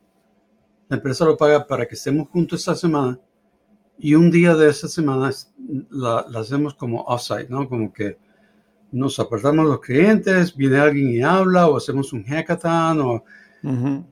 La 0.93 0.97
empresa 0.97 1.25
lo 1.25 1.39
paga 1.39 1.67
para 1.67 1.89
que 1.89 1.95
estemos 1.95 2.29
juntos 2.29 2.61
esta 2.61 2.75
semana 2.75 3.19
y 3.99 4.15
un 4.15 4.31
día 4.31 4.55
de 4.55 4.69
esa 4.69 4.89
semana 4.89 5.31
la, 5.89 6.19
hacemos 6.35 6.75
como 6.75 7.01
offsite, 7.05 7.49
¿no? 7.49 7.67
Como 7.67 7.91
que 7.91 8.19
nos 8.91 9.19
apartamos 9.19 9.65
los 9.65 9.81
clientes, 9.81 10.55
viene 10.55 10.77
alguien 10.77 11.09
y 11.09 11.23
habla 11.23 11.67
o 11.67 11.79
hacemos 11.79 12.13
un 12.13 12.23
hackathon 12.25 13.01
o 13.01 13.25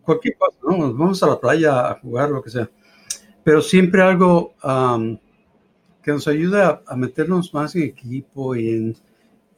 Cualquier 0.00 0.38
cosa, 0.38 0.56
¿no? 0.62 0.94
Vamos 0.94 1.22
a 1.22 1.26
la 1.26 1.38
playa 1.38 1.90
a 1.90 2.00
jugar, 2.00 2.30
lo 2.30 2.42
que 2.42 2.48
sea. 2.48 2.70
Pero 3.44 3.60
siempre 3.60 4.00
algo 4.00 4.54
que 6.02 6.12
nos 6.12 6.26
ayuda 6.28 6.82
a, 6.86 6.96
meternos 6.96 7.52
más 7.52 7.76
en 7.76 7.82
equipo 7.82 8.56
y 8.56 8.70
en, 8.70 8.96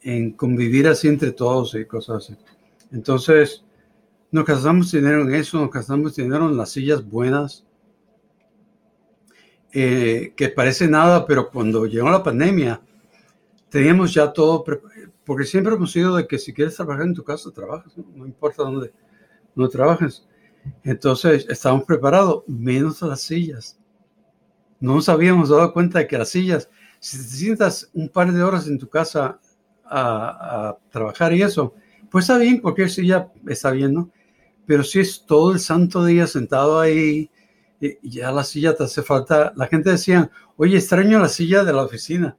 en, 0.02 0.32
convivir 0.32 0.88
así 0.88 1.06
entre 1.06 1.30
todos 1.30 1.76
y 1.76 1.84
cosas 1.84 2.24
así. 2.24 2.36
Entonces, 2.90 3.62
nos 4.32 4.44
gastamos 4.44 4.90
dinero 4.90 5.22
en 5.22 5.34
eso, 5.34 5.60
nos 5.60 5.70
gastamos 5.70 6.16
dinero 6.16 6.48
en 6.48 6.56
las 6.56 6.70
sillas 6.70 7.08
buenas, 7.08 7.64
eh, 9.72 10.32
que 10.36 10.48
parece 10.48 10.88
nada, 10.88 11.26
pero 11.26 11.50
cuando 11.50 11.86
llegó 11.86 12.10
la 12.10 12.22
pandemia, 12.22 12.80
teníamos 13.68 14.12
ya 14.12 14.32
todo, 14.32 14.64
porque 15.24 15.44
siempre 15.44 15.74
hemos 15.74 15.92
sido 15.92 16.16
de 16.16 16.26
que 16.26 16.38
si 16.38 16.52
quieres 16.52 16.76
trabajar 16.76 17.06
en 17.06 17.14
tu 17.14 17.22
casa, 17.22 17.50
trabajas, 17.50 17.92
no 18.14 18.26
importa 18.26 18.62
dónde 18.64 18.92
no 19.54 19.68
trabajas. 19.68 20.26
Entonces 20.82 21.46
estábamos 21.48 21.84
preparados, 21.84 22.44
menos 22.46 23.02
las 23.02 23.20
sillas. 23.20 23.78
No 24.80 24.94
nos 24.94 25.08
habíamos 25.08 25.48
dado 25.48 25.72
cuenta 25.72 26.00
de 26.00 26.06
que 26.06 26.18
las 26.18 26.30
sillas, 26.30 26.68
si 27.00 27.16
te 27.18 27.24
sientas 27.24 27.90
un 27.94 28.08
par 28.08 28.32
de 28.32 28.42
horas 28.42 28.66
en 28.66 28.78
tu 28.78 28.88
casa 28.88 29.38
a, 29.84 30.76
trabajar 30.90 31.32
y 31.34 31.42
eso, 31.42 31.74
pues 32.10 32.24
está 32.24 32.38
bien, 32.38 32.60
cualquier 32.60 32.90
silla 32.90 33.30
está 33.46 33.70
bien, 33.70 33.92
¿no? 33.94 34.10
Pero 34.72 34.84
si 34.84 35.00
es 35.00 35.26
todo 35.26 35.52
el 35.52 35.60
santo 35.60 36.02
día 36.02 36.26
sentado 36.26 36.80
ahí, 36.80 37.30
ya 38.02 38.32
la 38.32 38.42
silla 38.42 38.74
te 38.74 38.84
hace 38.84 39.02
falta. 39.02 39.52
La 39.54 39.66
gente 39.66 39.90
decía, 39.90 40.30
oye, 40.56 40.78
extraño 40.78 41.18
la 41.18 41.28
silla 41.28 41.62
de 41.62 41.74
la 41.74 41.82
oficina. 41.82 42.38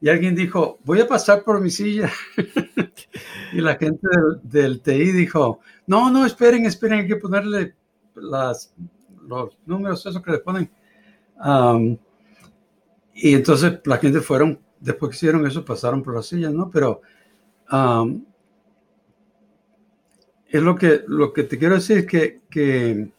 Y 0.00 0.08
alguien 0.08 0.34
dijo, 0.34 0.80
voy 0.82 1.00
a 1.00 1.06
pasar 1.06 1.44
por 1.44 1.60
mi 1.60 1.70
silla. 1.70 2.10
y 3.52 3.60
la 3.60 3.76
gente 3.76 4.08
del, 4.42 4.80
TI 4.80 5.12
dijo, 5.12 5.60
no, 5.86 6.10
no, 6.10 6.26
esperen, 6.26 6.66
esperen, 6.66 7.02
hay 7.02 7.06
que 7.06 7.18
ponerle 7.18 7.76
los 8.16 8.72
números, 9.66 10.04
eso 10.04 10.20
que 10.20 10.32
le 10.32 10.38
ponen. 10.38 10.68
y 13.14 13.32
entonces 13.32 13.78
la 13.84 13.98
gente 13.98 14.20
fueron, 14.20 14.58
después 14.80 15.10
que 15.10 15.16
hicieron 15.18 15.46
eso, 15.46 15.64
pasaron 15.64 16.02
por 16.02 16.16
la 16.16 16.22
silla, 16.24 16.50
¿no? 16.50 16.68
Pero 16.68 17.00
es 20.54 20.62
lo 20.62 20.76
que, 20.76 21.02
lo 21.08 21.32
que 21.32 21.42
te 21.42 21.58
quiero 21.58 21.74
decir, 21.74 22.06
que, 22.06 22.40
que, 22.48 23.10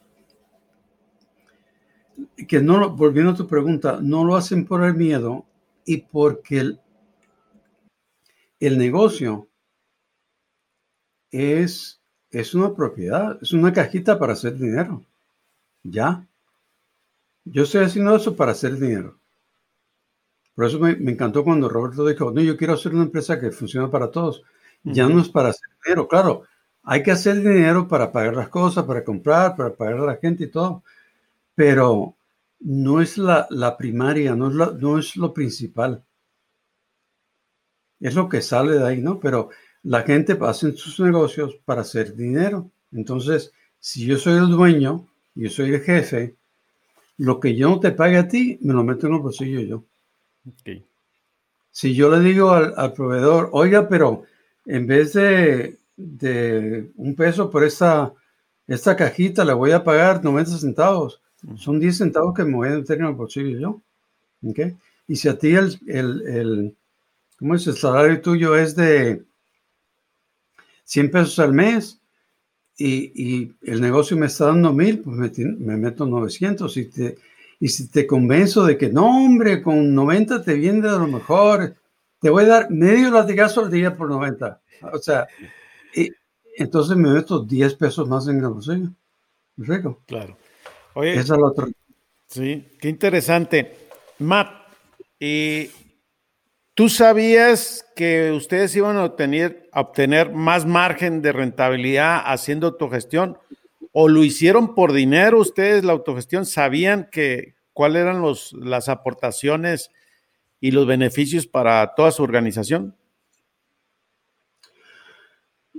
que 2.48 2.60
no, 2.60 2.90
volviendo 2.96 3.32
a 3.32 3.36
tu 3.36 3.46
pregunta, 3.46 3.98
no 4.00 4.24
lo 4.24 4.36
hacen 4.36 4.64
por 4.64 4.82
el 4.82 4.94
miedo, 4.94 5.44
y 5.84 5.98
porque 5.98 6.58
el, 6.58 6.80
el 8.58 8.78
negocio 8.78 9.48
es, 11.30 12.00
es 12.30 12.54
una 12.54 12.74
propiedad, 12.74 13.38
es 13.42 13.52
una 13.52 13.70
cajita 13.70 14.18
para 14.18 14.32
hacer 14.32 14.56
dinero. 14.56 15.04
Ya. 15.82 16.26
Yo 17.44 17.64
estoy 17.64 17.84
haciendo 17.84 18.16
eso 18.16 18.34
para 18.34 18.52
hacer 18.52 18.78
dinero. 18.78 19.20
Por 20.54 20.64
eso 20.64 20.80
me, 20.80 20.92
encantó 20.92 21.44
cuando 21.44 21.68
Roberto 21.68 22.06
dijo, 22.06 22.30
no, 22.30 22.40
yo 22.40 22.56
quiero 22.56 22.72
hacer 22.72 22.94
una 22.94 23.04
empresa 23.04 23.38
que 23.38 23.50
funcione 23.50 23.88
para 23.88 24.10
todos. 24.10 24.42
Ya 24.82 25.06
no 25.06 25.20
es 25.20 25.28
para 25.28 25.50
hacer 25.50 25.68
dinero, 25.84 26.08
claro. 26.08 26.44
Hay 26.86 27.02
que 27.02 27.10
hacer 27.10 27.36
dinero 27.40 27.86
para 27.88 28.12
pagar 28.12 28.34
las 28.34 28.48
cosas, 28.48 28.84
para 28.84 29.04
comprar, 29.04 29.56
para 29.56 29.74
pagar 29.74 29.94
a 29.98 30.06
la 30.06 30.16
gente 30.16 30.44
y 30.44 30.50
todo. 30.50 30.84
Pero 31.54 32.14
no 32.60 33.00
es 33.00 33.18
la, 33.18 33.76
primaria, 33.76 34.34
no 34.34 34.48
es, 34.48 34.80
no 34.80 34.98
es 34.98 35.16
lo 35.16 35.34
principal. 35.34 36.02
Es 38.00 38.14
lo 38.14 38.28
que 38.28 38.40
sale 38.40 38.78
de 38.78 38.86
ahí, 38.86 39.00
¿no? 39.00 39.18
Pero 39.18 39.50
la 39.82 40.02
gente 40.02 40.38
hace 40.40 40.72
sus 40.72 41.00
negocios 41.00 41.58
para 41.64 41.80
hacer 41.80 42.14
dinero. 42.14 42.70
Entonces, 42.92 43.52
si 43.80 44.06
yo 44.06 44.16
soy 44.16 44.34
el 44.38 44.48
dueño, 44.48 45.08
yo 45.34 45.50
soy 45.50 45.74
el 45.74 45.80
jefe, 45.80 46.36
lo 47.18 47.40
que 47.40 47.56
yo 47.56 47.68
no 47.68 47.80
te 47.80 47.92
pague 47.92 48.16
a 48.16 48.28
ti, 48.28 48.58
me 48.62 48.74
lo 48.74 48.84
meto 48.84 49.06
en 49.06 49.14
el 49.14 49.20
bolsillo 49.20 49.60
yo. 49.60 49.84
Si 51.70 51.94
yo 51.94 52.10
le 52.10 52.20
digo 52.20 52.52
al, 52.52 52.92
proveedor, 52.92 53.50
oiga, 53.52 53.88
pero 53.88 54.22
en 54.64 54.86
vez 54.86 55.12
de, 55.14 55.78
un 55.96 57.14
peso 57.16 57.50
por 57.50 57.64
esta, 57.64 58.12
esta 58.66 58.96
cajita, 58.96 59.44
le 59.44 59.52
voy 59.52 59.72
a 59.72 59.84
pagar 59.84 60.22
90 60.22 60.58
centavos. 60.58 61.20
Son 61.56 61.78
10 61.78 61.96
centavos 61.96 62.34
que 62.34 62.44
me 62.44 62.54
voy 62.54 62.68
a 62.68 62.76
meter 62.78 62.98
en 62.98 63.06
el 63.06 63.14
bolsillo 63.14 63.58
yo. 63.58 63.82
Y 65.08 65.16
si 65.16 65.28
a 65.28 65.38
ti 65.38 65.54
el, 65.54 65.78
el, 65.86 66.76
¿cómo 67.38 67.54
es? 67.54 67.66
el 67.66 67.76
salario 67.76 68.20
tuyo 68.20 68.56
es 68.56 68.74
de 68.76 69.24
100 70.84 71.10
pesos 71.10 71.38
al 71.38 71.52
mes 71.52 72.00
y, 72.78 73.52
el 73.62 73.80
negocio 73.80 74.16
me 74.16 74.26
está 74.26 74.46
dando 74.46 74.72
mil, 74.72 75.00
pues 75.00 75.16
me, 75.16 75.30
me 75.58 75.76
meto 75.76 76.06
900. 76.06 76.76
Y 76.76 76.84
te, 76.86 77.18
y 77.58 77.68
si 77.68 77.88
te 77.88 78.06
convenzo 78.06 78.64
de 78.64 78.76
que 78.76 78.90
no, 78.90 79.24
hombre, 79.24 79.62
con 79.62 79.94
90 79.94 80.42
te 80.42 80.54
viene 80.54 80.82
de 80.82 80.98
lo 80.98 81.06
mejor, 81.06 81.74
te 82.20 82.30
voy 82.30 82.44
a 82.44 82.48
dar 82.48 82.70
medio 82.70 83.10
latigazo 83.10 83.62
al 83.64 83.70
día 83.70 83.96
por 83.96 84.08
90. 84.08 84.60
O 84.92 84.98
sea, 84.98 85.26
y, 86.02 86.10
entonces 86.58 86.96
me 86.96 87.10
meto 87.10 87.40
10 87.40 87.74
pesos 87.74 88.08
más 88.08 88.28
en 88.28 88.38
el 88.38 88.48
bolsillo. 88.48 88.90
Rico. 89.56 90.02
Claro. 90.06 90.36
Oye, 90.94 91.12
esa 91.14 91.34
es 91.34 91.40
la 91.40 91.46
otra. 91.46 91.66
Sí, 92.26 92.66
qué 92.80 92.88
interesante. 92.88 93.88
Matt, 94.18 94.50
¿y 95.18 95.70
tú 96.74 96.88
sabías 96.88 97.86
que 97.94 98.32
ustedes 98.32 98.74
iban 98.76 98.96
a 98.96 99.04
obtener, 99.04 99.68
a 99.72 99.80
obtener 99.80 100.32
más 100.32 100.66
margen 100.66 101.22
de 101.22 101.32
rentabilidad 101.32 102.22
haciendo 102.24 102.66
autogestión? 102.66 103.38
o 103.98 104.08
lo 104.08 104.24
hicieron 104.24 104.74
por 104.74 104.92
dinero 104.92 105.40
ustedes, 105.40 105.82
la 105.82 105.92
autogestión, 105.92 106.44
sabían 106.44 107.08
que 107.10 107.54
cuáles 107.72 108.02
eran 108.02 108.20
los, 108.20 108.52
las 108.52 108.90
aportaciones 108.90 109.90
y 110.60 110.72
los 110.72 110.86
beneficios 110.86 111.46
para 111.46 111.94
toda 111.94 112.10
su 112.10 112.22
organización? 112.22 112.94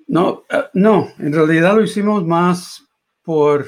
No, 0.08 0.46
eh, 0.50 0.63
no, 0.74 1.10
en 1.20 1.34
realidad 1.34 1.76
lo 1.76 1.84
hicimos 1.84 2.26
más 2.26 2.84
por, 3.24 3.65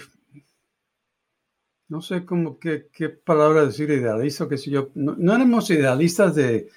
no 1.90 2.02
sé 2.02 2.26
cómo, 2.26 2.58
qué, 2.58 2.88
qué 2.94 3.10
palabra 3.10 3.66
decir 3.66 3.90
idealista, 3.90 4.48
qué 4.48 4.58
sé 4.58 4.72
yo, 4.72 4.90
no, 4.96 5.34
éramos 5.36 5.70
idealistas 5.70 6.36
de 6.36 6.70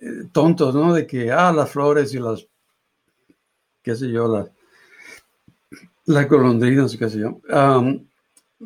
eh, 0.00 0.24
tontos, 0.32 0.74
¿no? 0.74 0.92
De 0.92 1.06
que, 1.06 1.30
ah, 1.30 1.52
las 1.52 1.70
flores 1.70 2.12
y 2.12 2.18
las, 2.18 2.48
qué 3.82 3.94
sé 3.94 4.10
yo, 4.10 4.26
las, 4.26 4.50
la 6.06 6.24
golondrina, 6.24 6.86
qué 6.98 7.08
sé 7.08 7.20
yo. 7.20 7.40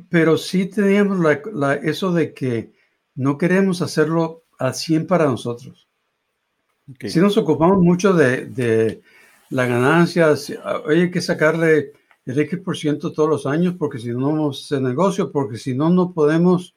pero 0.08 0.38
sí 0.38 0.66
teníamos 0.66 1.18
la, 1.52 1.74
eso 1.74 2.12
de 2.12 2.32
que 2.32 2.72
no 3.16 3.36
queremos 3.36 3.82
hacerlo 3.82 4.44
al 4.58 4.74
100 4.74 5.06
para 5.06 5.26
nosotros. 5.26 5.88
Si 7.00 7.20
nos 7.20 7.36
ocupamos 7.36 7.78
mucho 7.78 8.12
de, 8.12 8.46
de 8.46 9.02
la 9.52 9.66
ganancia. 9.66 10.34
hay 10.88 11.10
que 11.10 11.20
sacarle 11.20 11.92
el 12.24 12.38
X% 12.38 13.12
todos 13.12 13.28
los 13.28 13.46
años 13.46 13.74
porque 13.78 13.98
si 13.98 14.10
no, 14.10 14.50
hacer 14.50 14.80
negocio, 14.80 15.30
porque 15.30 15.58
si 15.58 15.74
no, 15.74 15.90
no 15.90 16.12
podemos 16.12 16.74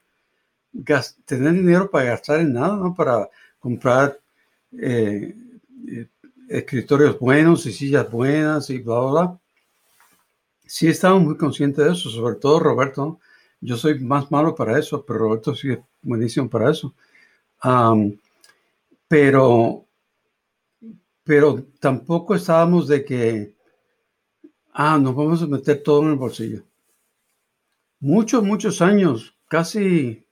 tener 1.25 1.53
dinero 1.53 1.89
para 1.89 2.05
gastar 2.05 2.41
en 2.41 2.53
nada, 2.53 2.75
¿no? 2.75 2.93
Para 2.93 3.29
comprar 3.59 4.19
eh, 4.77 5.35
eh, 5.87 6.07
escritorios 6.49 7.17
buenos 7.19 7.65
y 7.65 7.71
sillas 7.71 8.09
buenas 8.11 8.69
y 8.69 8.79
bla, 8.79 8.99
bla, 8.99 9.11
bla 9.11 9.39
sí 10.65 10.87
estaba 10.87 11.17
muy 11.19 11.37
consciente 11.37 11.83
de 11.83 11.91
eso, 11.91 12.09
sobre 12.09 12.35
todo 12.35 12.59
Roberto. 12.59 13.19
Yo 13.61 13.77
soy 13.77 13.99
más 13.99 14.31
malo 14.31 14.55
para 14.55 14.77
eso, 14.77 15.05
pero 15.05 15.19
Roberto 15.19 15.55
sí 15.55 15.71
es 15.71 15.79
buenísimo 16.01 16.49
para 16.49 16.71
eso. 16.71 16.93
pero, 19.07 19.84
pero 21.25 21.65
tampoco 21.79 22.35
estábamos 22.35 22.87
de 22.87 23.03
que, 23.03 23.55
ah, 24.71 24.97
nos 24.99 25.15
vamos 25.15 25.41
a 25.41 25.47
meter 25.47 25.81
todo 25.83 26.03
en 26.03 26.11
el 26.11 26.15
bolsillo. 26.15 26.63
Muchos, 27.99 28.43
muchos 28.43 28.81
años, 28.81 29.35
casi 29.47 30.23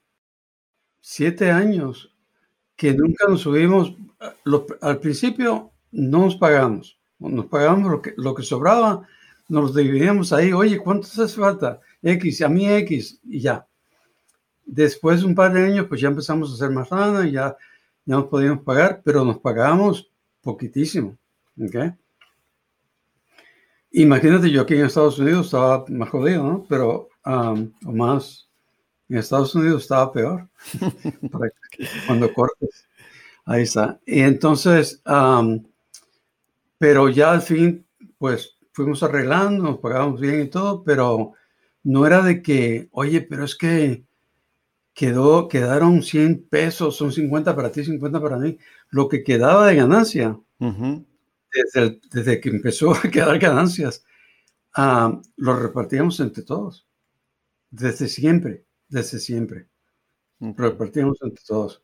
siete 1.00 1.50
años, 1.50 2.14
que 2.76 2.94
nunca 2.94 3.26
nos 3.28 3.42
subimos. 3.42 3.94
al 4.80 5.00
principio 5.00 5.72
no 5.90 6.20
nos 6.20 6.36
pagamos, 6.36 6.98
nos 7.18 7.46
pagamos 7.46 7.90
lo 7.90 8.00
que, 8.00 8.14
lo 8.16 8.34
que 8.34 8.42
sobraba 8.42 9.06
nos 9.48 9.74
dividíamos 9.74 10.32
ahí, 10.32 10.52
oye, 10.52 10.78
¿cuánto 10.78 11.06
hace 11.06 11.28
falta? 11.28 11.80
X, 12.02 12.40
a 12.42 12.48
mí 12.48 12.68
X, 12.68 13.20
y 13.24 13.40
ya. 13.40 13.66
Después 14.64 15.20
de 15.20 15.26
un 15.26 15.34
par 15.34 15.52
de 15.52 15.66
años, 15.66 15.86
pues 15.88 16.00
ya 16.00 16.08
empezamos 16.08 16.50
a 16.50 16.54
hacer 16.54 16.70
más 16.70 16.90
lana, 16.90 17.26
ya, 17.26 17.56
ya 18.06 18.16
nos 18.16 18.26
podíamos 18.26 18.64
pagar, 18.64 19.02
pero 19.04 19.24
nos 19.24 19.38
pagábamos 19.38 20.10
poquitísimo. 20.44 21.18
¿okay? 21.60 21.92
Imagínate, 23.90 24.50
yo 24.50 24.62
aquí 24.62 24.74
en 24.74 24.86
Estados 24.86 25.18
Unidos 25.18 25.46
estaba 25.46 25.84
más 25.88 26.10
jodido, 26.10 26.42
¿no? 26.44 26.66
Pero, 26.68 27.08
o 27.24 27.92
más, 27.92 28.48
en 29.08 29.18
Estados 29.18 29.54
Unidos 29.54 29.82
estaba 29.82 30.12
peor. 30.12 30.48
cuando 32.06 32.32
cortes, 32.32 32.88
ahí 33.44 33.62
está. 33.62 34.00
Y 34.04 34.20
entonces, 34.20 35.02
pero 36.78 37.08
ya 37.08 37.32
al 37.32 37.42
fin, 37.42 37.86
pues 38.18 38.56
fuimos 38.72 39.02
arreglando, 39.02 39.62
nos 39.64 39.78
pagábamos 39.78 40.20
bien 40.20 40.42
y 40.42 40.48
todo, 40.48 40.82
pero 40.82 41.32
no 41.84 42.06
era 42.06 42.22
de 42.22 42.42
que, 42.42 42.88
oye, 42.90 43.20
pero 43.22 43.44
es 43.44 43.54
que 43.54 44.04
quedó, 44.94 45.48
quedaron 45.48 46.02
100 46.02 46.46
pesos, 46.48 46.96
son 46.96 47.12
50 47.12 47.54
para 47.54 47.70
ti, 47.72 47.84
50 47.84 48.20
para 48.20 48.38
mí. 48.38 48.58
Lo 48.90 49.08
que 49.08 49.24
quedaba 49.24 49.66
de 49.66 49.76
ganancia, 49.76 50.38
desde, 51.52 52.00
desde, 52.12 52.40
que 52.40 52.48
empezó 52.48 52.92
a 52.94 53.02
quedar 53.02 53.38
ganancias, 53.38 54.04
uh, 54.76 55.20
lo 55.36 55.56
repartíamos 55.56 56.20
entre 56.20 56.44
todos. 56.44 56.86
Desde 57.70 58.08
siempre, 58.08 58.64
desde 58.88 59.18
siempre. 59.18 59.68
Lo 60.38 60.54
repartíamos 60.54 61.18
entre 61.22 61.42
todos. 61.44 61.82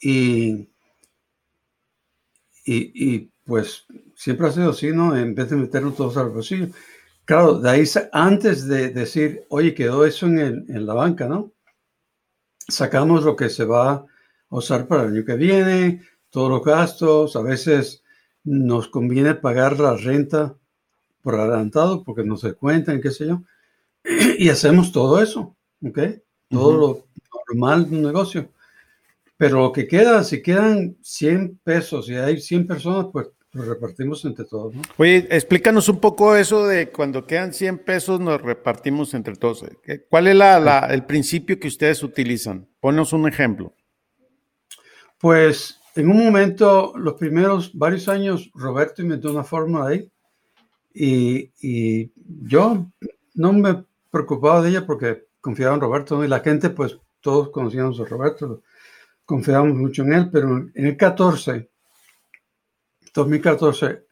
Y, 0.00 0.68
y, 2.66 2.92
y 3.14 3.30
pues 3.44 3.86
siempre 4.14 4.48
ha 4.48 4.52
sido 4.52 4.70
así, 4.70 4.88
¿no? 4.92 5.16
En 5.16 5.34
vez 5.34 5.50
de 5.50 5.56
meternos 5.56 5.96
todos 5.96 6.16
al 6.18 6.30
bolsillo. 6.30 6.68
Claro, 7.24 7.58
de 7.58 7.70
ahí 7.70 7.84
antes 8.12 8.66
de 8.66 8.90
decir, 8.90 9.44
oye, 9.48 9.74
quedó 9.74 10.04
eso 10.04 10.26
en, 10.26 10.66
en 10.68 10.86
la 10.86 10.92
banca, 10.92 11.26
¿no? 11.26 11.53
Sacamos 12.68 13.24
lo 13.24 13.36
que 13.36 13.48
se 13.48 13.64
va 13.64 13.92
a 13.92 14.06
usar 14.48 14.86
para 14.86 15.02
el 15.04 15.12
año 15.12 15.24
que 15.24 15.36
viene, 15.36 16.02
todos 16.30 16.50
los 16.50 16.64
gastos, 16.64 17.36
a 17.36 17.42
veces 17.42 18.02
nos 18.44 18.88
conviene 18.88 19.34
pagar 19.34 19.78
la 19.78 19.96
renta 19.96 20.56
por 21.22 21.36
adelantado 21.36 22.04
porque 22.04 22.24
no 22.24 22.36
se 22.36 22.54
cuentan, 22.54 23.00
qué 23.00 23.10
sé 23.10 23.26
yo, 23.26 23.42
y 24.38 24.48
hacemos 24.48 24.92
todo 24.92 25.22
eso, 25.22 25.56
¿ok? 25.84 25.98
Todo 26.48 26.76
lo 26.76 27.06
normal 27.48 27.88
de 27.88 27.96
un 27.96 28.02
negocio. 28.02 28.50
Pero 29.36 29.60
lo 29.60 29.72
que 29.72 29.86
queda, 29.86 30.22
si 30.22 30.42
quedan 30.42 30.96
100 31.02 31.60
pesos 31.64 32.08
y 32.08 32.14
hay 32.14 32.40
100 32.40 32.66
personas, 32.66 33.06
pues 33.12 33.28
lo 33.54 33.64
repartimos 33.64 34.24
entre 34.24 34.44
todos. 34.44 34.74
¿no? 34.74 34.82
Oye, 34.96 35.26
explícanos 35.30 35.88
un 35.88 36.00
poco 36.00 36.36
eso 36.36 36.66
de 36.66 36.90
cuando 36.90 37.26
quedan 37.26 37.52
100 37.52 37.78
pesos, 37.78 38.20
nos 38.20 38.40
repartimos 38.40 39.14
entre 39.14 39.36
todos. 39.36 39.64
¿Cuál 40.10 40.26
es 40.28 40.36
la, 40.36 40.88
el 40.90 41.04
principio 41.04 41.58
que 41.58 41.68
ustedes 41.68 42.02
utilizan? 42.02 42.68
Ponos 42.80 43.12
un 43.12 43.28
ejemplo. 43.28 43.74
Pues 45.18 45.80
en 45.94 46.10
un 46.10 46.24
momento, 46.24 46.92
los 46.96 47.14
primeros 47.14 47.72
varios 47.72 48.08
años, 48.08 48.50
Roberto 48.54 49.02
inventó 49.02 49.30
una 49.30 49.44
forma 49.44 49.88
ahí 49.88 50.10
y, 50.92 51.52
y 51.60 52.12
yo 52.42 52.86
no 53.34 53.52
me 53.52 53.84
preocupaba 54.10 54.60
de 54.62 54.70
ella 54.70 54.86
porque 54.86 55.26
confiaba 55.40 55.74
en 55.74 55.80
Roberto 55.80 56.24
y 56.24 56.28
la 56.28 56.40
gente, 56.40 56.70
pues 56.70 56.98
todos 57.20 57.50
conocíamos 57.50 58.00
a 58.00 58.04
Roberto 58.04 58.62
confiábamos 59.24 59.76
mucho 59.76 60.02
en 60.02 60.12
él, 60.12 60.30
pero 60.30 60.58
en 60.74 60.86
el 60.86 60.96
14, 60.96 61.70
2014, 63.14 64.04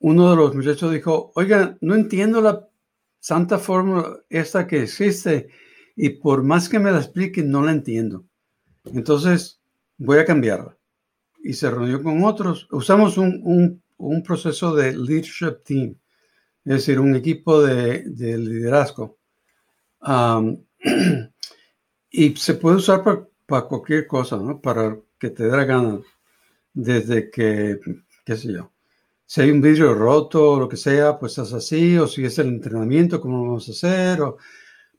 uno 0.00 0.30
de 0.30 0.36
los 0.36 0.54
muchachos 0.54 0.92
dijo, 0.92 1.32
oiga, 1.36 1.76
no 1.80 1.94
entiendo 1.94 2.40
la 2.40 2.68
santa 3.20 3.58
fórmula 3.58 4.18
esta 4.28 4.66
que 4.66 4.82
existe 4.82 5.48
y 5.94 6.10
por 6.10 6.42
más 6.42 6.68
que 6.68 6.80
me 6.80 6.90
la 6.90 6.98
expliquen, 6.98 7.50
no 7.50 7.62
la 7.62 7.72
entiendo. 7.72 8.24
Entonces, 8.86 9.60
voy 9.98 10.18
a 10.18 10.24
cambiarla. 10.24 10.76
Y 11.44 11.52
se 11.52 11.70
reunió 11.70 12.02
con 12.02 12.24
otros. 12.24 12.66
Usamos 12.70 13.18
un, 13.18 13.82
proceso 14.24 14.74
de 14.74 14.96
leadership 14.96 15.62
team, 15.64 15.96
es 16.64 16.72
decir, 16.72 16.98
un 16.98 17.14
equipo 17.14 17.62
de, 17.62 18.04
liderazgo. 18.08 19.18
y 22.10 22.36
se 22.36 22.54
puede 22.54 22.76
usar 22.76 23.04
para, 23.04 23.68
cualquier 23.68 24.06
cosa, 24.06 24.36
¿no? 24.36 24.60
Para 24.60 24.98
que 25.18 25.30
te 25.30 25.44
dé 25.44 25.56
la 25.56 25.64
gana. 25.64 26.00
Desde 26.74 27.30
que, 27.30 27.78
qué 28.24 28.36
sé 28.36 28.52
yo, 28.52 28.72
si 29.26 29.40
hay 29.40 29.50
un 29.50 29.60
vidrio 29.60 29.94
roto 29.94 30.52
o 30.52 30.60
lo 30.60 30.68
que 30.68 30.76
sea, 30.76 31.18
pues 31.18 31.38
es 31.38 31.52
así, 31.52 31.96
o 31.98 32.06
si 32.06 32.24
es 32.24 32.38
el 32.38 32.48
entrenamiento, 32.48 33.20
cómo 33.20 33.42
vamos 33.42 33.68
a 33.68 33.72
hacer, 33.72 34.20
o 34.20 34.36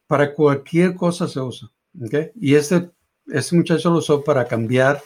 para 0.07 0.33
cualquier 0.33 0.95
cosa 0.95 1.27
se 1.27 1.39
usa. 1.39 1.71
¿okay? 2.03 2.31
Y 2.35 2.55
este, 2.55 2.89
este 3.27 3.55
muchacho 3.55 3.91
lo 3.91 3.97
usó 3.97 4.23
para 4.23 4.47
cambiar 4.47 5.01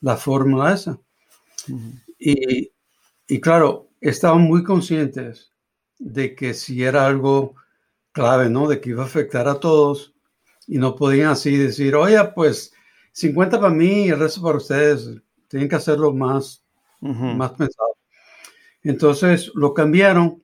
la 0.00 0.16
fórmula 0.16 0.74
esa. 0.74 0.98
y, 2.18 2.70
y, 3.26 3.40
claro, 3.40 3.88
estaban 4.00 4.42
muy 4.42 4.62
conscientes 4.62 5.52
de 5.98 6.34
que 6.34 6.54
si 6.54 6.82
era 6.84 7.06
algo 7.06 7.54
clave, 8.12 8.48
¿no? 8.50 8.68
De 8.68 8.80
que 8.80 8.90
iba 8.90 9.02
a 9.02 9.06
afectar 9.06 9.48
a 9.48 9.60
todos 9.60 10.14
y 10.66 10.78
no 10.78 10.94
podían 10.94 11.30
así 11.30 11.56
decir, 11.56 11.94
oye, 11.96 12.18
pues 12.34 12.72
50 13.12 13.58
para 13.58 13.72
mí 13.72 14.06
y 14.06 14.08
el 14.10 14.18
resto 14.18 14.42
para 14.42 14.58
ustedes. 14.58 15.10
Tienen 15.48 15.68
que 15.68 15.76
hacerlo 15.76 16.12
más, 16.12 16.62
más 17.00 17.52
pensado. 17.52 17.96
Entonces 18.82 19.50
lo 19.54 19.74
cambiaron 19.74 20.42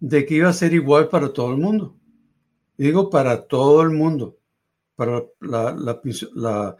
de 0.00 0.24
que 0.26 0.34
iba 0.34 0.48
a 0.48 0.52
ser 0.52 0.74
igual 0.74 1.08
para 1.08 1.32
todo 1.32 1.50
el 1.52 1.58
mundo. 1.58 1.96
Digo 2.76 3.10
para 3.10 3.46
todo 3.46 3.82
el 3.82 3.90
mundo. 3.90 4.38
Para 4.94 5.24
la, 5.40 6.76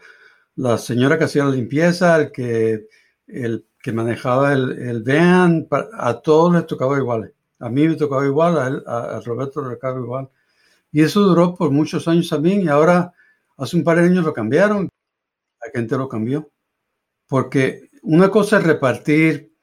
la, 0.55 0.77
señora 0.77 1.17
que 1.17 1.23
hacía 1.25 1.45
la 1.45 1.51
limpieza, 1.51 2.17
el 2.17 2.31
que, 2.31 2.87
el 3.27 3.65
que 3.81 3.93
manejaba 3.93 4.53
el, 4.53 4.71
el 4.79 5.03
van, 5.03 5.67
a 5.93 6.21
todos 6.21 6.53
les 6.53 6.65
tocaba 6.65 6.97
igual. 6.97 7.33
A 7.59 7.69
mí 7.69 7.87
me 7.87 7.95
tocaba 7.95 8.25
igual, 8.25 8.57
a, 8.57 8.67
él, 8.67 8.83
a, 8.85 9.21
Roberto 9.25 9.61
le 9.61 9.75
tocaba 9.75 9.99
igual. 9.99 10.29
Y 10.91 11.01
eso 11.01 11.21
duró 11.21 11.55
por 11.55 11.71
muchos 11.71 12.07
años 12.07 12.29
también 12.29 12.61
y 12.61 12.67
ahora 12.67 13.13
hace 13.57 13.77
un 13.77 13.83
par 13.83 13.97
de 13.97 14.05
años 14.05 14.25
lo 14.25 14.33
cambiaron. 14.33 14.89
La 15.61 15.71
gente 15.73 15.97
lo 15.97 16.07
cambió. 16.09 16.49
Porque 17.27 17.88
una 18.03 18.29
cosa 18.29 18.57
es 18.57 18.63
repartir, 18.63 19.53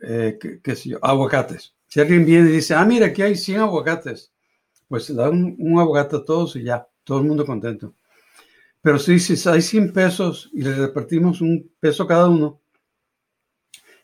eh, 0.00 0.38
qué, 0.62 0.76
sé 0.76 0.90
yo, 0.90 0.98
aguacates. 1.02 1.74
Si 1.86 2.00
alguien 2.00 2.24
viene 2.24 2.50
y 2.50 2.54
dice, 2.54 2.74
ah, 2.74 2.84
mira, 2.84 3.06
aquí 3.06 3.22
hay 3.22 3.36
100 3.36 3.60
aguacates, 3.60 4.32
pues 4.88 5.14
da 5.14 5.30
un, 5.30 5.56
un 5.58 5.78
aguacate 5.78 6.16
a 6.16 6.24
todos 6.24 6.56
y 6.56 6.64
ya, 6.64 6.86
todo 7.04 7.18
el 7.18 7.26
mundo 7.26 7.46
contento. 7.46 7.94
Pero 8.80 8.98
si, 8.98 9.18
si 9.18 9.48
hay 9.48 9.62
100 9.62 9.92
pesos 9.92 10.50
y 10.52 10.62
le 10.62 10.74
repartimos 10.74 11.40
un 11.40 11.70
peso 11.80 12.06
cada 12.06 12.28
uno, 12.28 12.60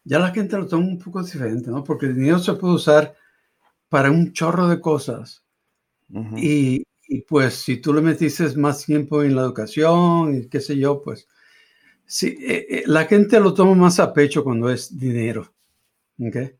ya 0.05 0.19
la 0.19 0.31
gente 0.31 0.57
lo 0.57 0.67
toma 0.67 0.87
un 0.87 0.99
poco 0.99 1.23
diferente, 1.23 1.71
¿no? 1.71 1.83
Porque 1.83 2.07
el 2.07 2.15
dinero 2.15 2.39
se 2.39 2.53
puede 2.55 2.75
usar 2.75 3.15
para 3.89 4.11
un 4.11 4.33
chorro 4.33 4.69
de 4.69 4.81
cosas. 4.81 5.45
y, 6.37 6.85
y, 7.09 7.23
pues 7.23 7.55
si 7.55 7.79
tú 7.79 7.95
le 7.95 8.03
metiste 8.03 8.55
más 8.57 8.85
tiempo 8.85 9.23
en 9.23 9.37
la 9.37 9.43
educación 9.43 10.37
y 10.37 10.49
qué 10.49 10.61
sé 10.61 10.77
yo, 10.77 11.03
pues 11.03 11.27
sí, 12.07 12.37
eh, 12.41 12.67
eh, 12.69 12.83
la 12.87 13.05
gente 13.07 13.41
lo 13.41 13.55
toma 13.55 13.75
más 13.75 14.01
a 14.01 14.13
pecho 14.13 14.45
cuando 14.45 14.71
es 14.71 14.97
dinero. 14.99 15.53
¿okay? 16.19 16.53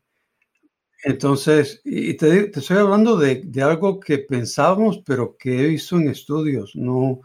Entonces, 1.03 1.81
y 1.83 2.15
te, 2.15 2.51
estoy 2.57 2.77
hablando 2.77 3.15
de, 3.17 3.43
de, 3.45 3.61
algo 3.61 3.99
que 3.99 4.17
pensábamos, 4.17 5.03
pero 5.05 5.37
que 5.37 5.59
he 5.59 5.67
visto 5.67 5.97
en 5.97 6.09
estudios, 6.09 6.75
no, 6.75 7.21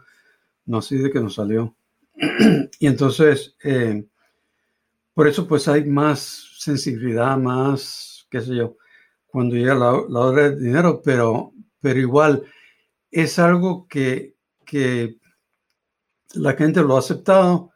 no 0.65 0.77
así 0.77 0.97
de 0.97 1.11
que 1.11 1.19
nos 1.19 1.35
salió. 1.35 1.75
y 2.79 2.87
entonces, 2.87 3.55
eh, 3.63 4.05
por 5.13 5.27
eso 5.27 5.47
pues 5.47 5.67
hay 5.67 5.85
más 5.85 6.51
sensibilidad, 6.59 7.37
más, 7.37 8.27
qué 8.29 8.41
sé 8.41 8.55
yo, 8.55 8.77
cuando 9.25 9.55
llega 9.55 9.73
la, 9.73 9.93
hora 9.93 10.49
del 10.49 10.61
dinero, 10.61 11.01
pero, 11.03 11.53
pero 11.79 11.99
igual 11.99 12.43
es 13.09 13.39
algo 13.39 13.87
que, 13.87 14.35
que 14.65 15.17
la 16.33 16.53
gente 16.53 16.81
lo 16.81 16.95
ha 16.95 16.99
aceptado. 16.99 17.70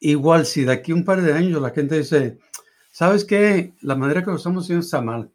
Igual 0.00 0.46
si 0.46 0.64
de 0.64 0.72
aquí 0.72 0.92
un 0.92 1.04
par 1.04 1.22
de 1.22 1.32
años 1.32 1.60
la 1.60 1.70
gente 1.70 1.98
dice, 1.98 2.38
¿sabes 2.92 3.24
qué? 3.24 3.74
La 3.80 3.96
manera 3.96 4.22
que 4.22 4.30
lo 4.30 4.36
estamos 4.36 4.64
haciendo 4.64 4.84
está 4.84 5.00
mal. 5.00 5.30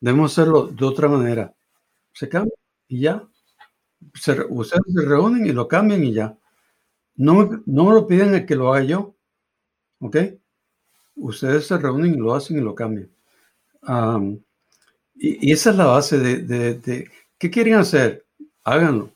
Debemos 0.00 0.32
hacerlo 0.32 0.66
de 0.66 0.84
otra 0.84 1.08
manera. 1.08 1.54
Se 2.12 2.28
cambia 2.28 2.54
y 2.88 3.00
ya. 3.00 3.28
ustedes 4.48 4.82
se 4.94 5.02
reúnen 5.02 5.46
y 5.46 5.52
lo 5.52 5.68
cambian 5.68 6.04
y 6.04 6.12
ya. 6.12 6.36
No, 7.16 7.62
no 7.66 7.84
me 7.84 7.92
lo 7.92 8.06
piden 8.06 8.34
a 8.34 8.46
que 8.46 8.56
lo 8.56 8.72
haga 8.72 8.84
yo. 8.84 9.14
¿Ok? 10.00 10.16
Ustedes 11.16 11.66
se 11.66 11.76
reúnen 11.76 12.14
y 12.14 12.16
lo 12.16 12.34
hacen 12.34 12.58
y 12.58 12.60
lo 12.62 12.74
cambian. 12.74 13.10
y, 15.14 15.52
esa 15.52 15.70
es 15.70 15.76
la 15.76 15.86
base 15.86 16.18
de, 16.18 17.10
¿qué 17.38 17.50
quieren 17.50 17.74
hacer? 17.74 18.26
Háganlo. 18.64 19.12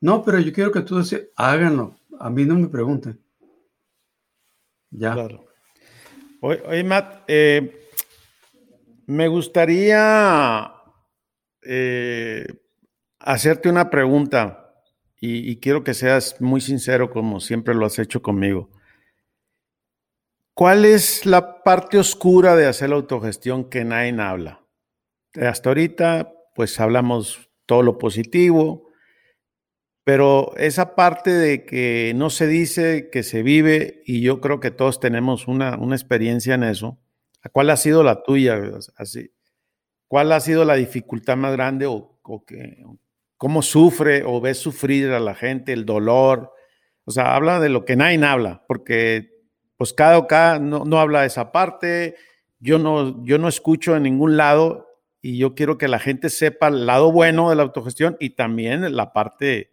No, 0.00 0.24
pero 0.24 0.38
yo 0.38 0.52
quiero 0.52 0.72
que 0.72 0.80
tú 0.80 0.96
decías, 0.96 1.22
háganlo. 1.36 1.97
A 2.18 2.30
mí 2.30 2.44
no 2.44 2.56
me 2.56 2.68
pregunten. 2.68 3.20
Ya. 4.90 5.12
Claro. 5.12 5.46
Oye, 6.40 6.84
Matt, 6.84 7.24
eh, 7.28 7.88
me 9.06 9.28
gustaría 9.28 10.72
eh, 11.62 12.46
hacerte 13.18 13.68
una 13.68 13.90
pregunta 13.90 14.64
y, 15.20 15.56
quiero 15.56 15.82
que 15.82 15.94
seas 15.94 16.40
muy 16.40 16.60
sincero 16.60 17.10
como 17.10 17.40
siempre 17.40 17.74
lo 17.74 17.86
has 17.86 17.98
hecho 17.98 18.22
conmigo. 18.22 18.70
¿Cuál 20.54 20.84
es 20.84 21.26
la 21.26 21.62
parte 21.62 21.98
oscura 21.98 22.54
de 22.54 22.66
hacer 22.66 22.90
la 22.90 22.96
autogestión 22.96 23.68
que 23.68 23.84
nadie 23.84 24.20
habla? 24.20 24.64
Hasta 25.34 25.70
ahorita, 25.70 26.32
pues 26.54 26.78
hablamos 26.78 27.50
todo 27.66 27.82
lo 27.82 27.98
positivo, 27.98 28.87
pero 30.08 30.54
esa 30.56 30.94
parte 30.94 31.30
de 31.30 31.66
que 31.66 32.14
no 32.16 32.30
se 32.30 32.46
dice, 32.46 33.10
que 33.10 33.22
se 33.22 33.42
vive, 33.42 34.00
y 34.06 34.22
yo 34.22 34.40
creo 34.40 34.58
que 34.58 34.70
todos 34.70 35.00
tenemos 35.00 35.46
una, 35.46 35.74
experiencia 35.90 36.54
en 36.54 36.62
eso. 36.62 36.98
¿Cuál 37.52 37.68
ha 37.68 37.76
sido 37.76 38.02
la 38.02 38.22
tuya? 38.22 38.58
Así, 38.96 39.34
¿Cuál 40.06 40.32
ha 40.32 40.40
sido 40.40 40.64
la 40.64 40.76
dificultad 40.76 41.36
más 41.36 41.52
grande 41.52 41.84
o, 41.84 42.18
cómo 43.36 43.60
sufre 43.60 44.22
o 44.24 44.40
ves 44.40 44.56
sufrir 44.56 45.10
a 45.10 45.20
la 45.20 45.34
gente, 45.34 45.74
el 45.74 45.84
dolor? 45.84 46.54
O 47.04 47.10
sea, 47.10 47.34
habla 47.34 47.60
de 47.60 47.68
lo 47.68 47.84
que 47.84 47.96
nadie 47.96 48.24
habla, 48.24 48.64
porque 48.66 49.28
pues 49.76 49.92
cada 49.92 50.26
cada 50.26 50.58
no, 50.58 50.86
no 50.86 51.00
habla 51.00 51.20
de 51.20 51.26
esa 51.26 51.52
parte, 51.52 52.16
yo 52.60 52.78
no, 52.78 53.22
yo 53.26 53.36
no 53.36 53.46
escucho 53.46 53.94
en 53.94 54.04
ningún 54.04 54.38
lado 54.38 54.86
y 55.20 55.36
yo 55.36 55.54
quiero 55.54 55.76
que 55.76 55.86
la 55.86 55.98
gente 55.98 56.30
sepa 56.30 56.68
el 56.68 56.86
lado 56.86 57.12
bueno 57.12 57.50
de 57.50 57.56
la 57.56 57.62
autogestión 57.62 58.16
y 58.20 58.30
también 58.30 58.96
la 58.96 59.12
parte, 59.12 59.70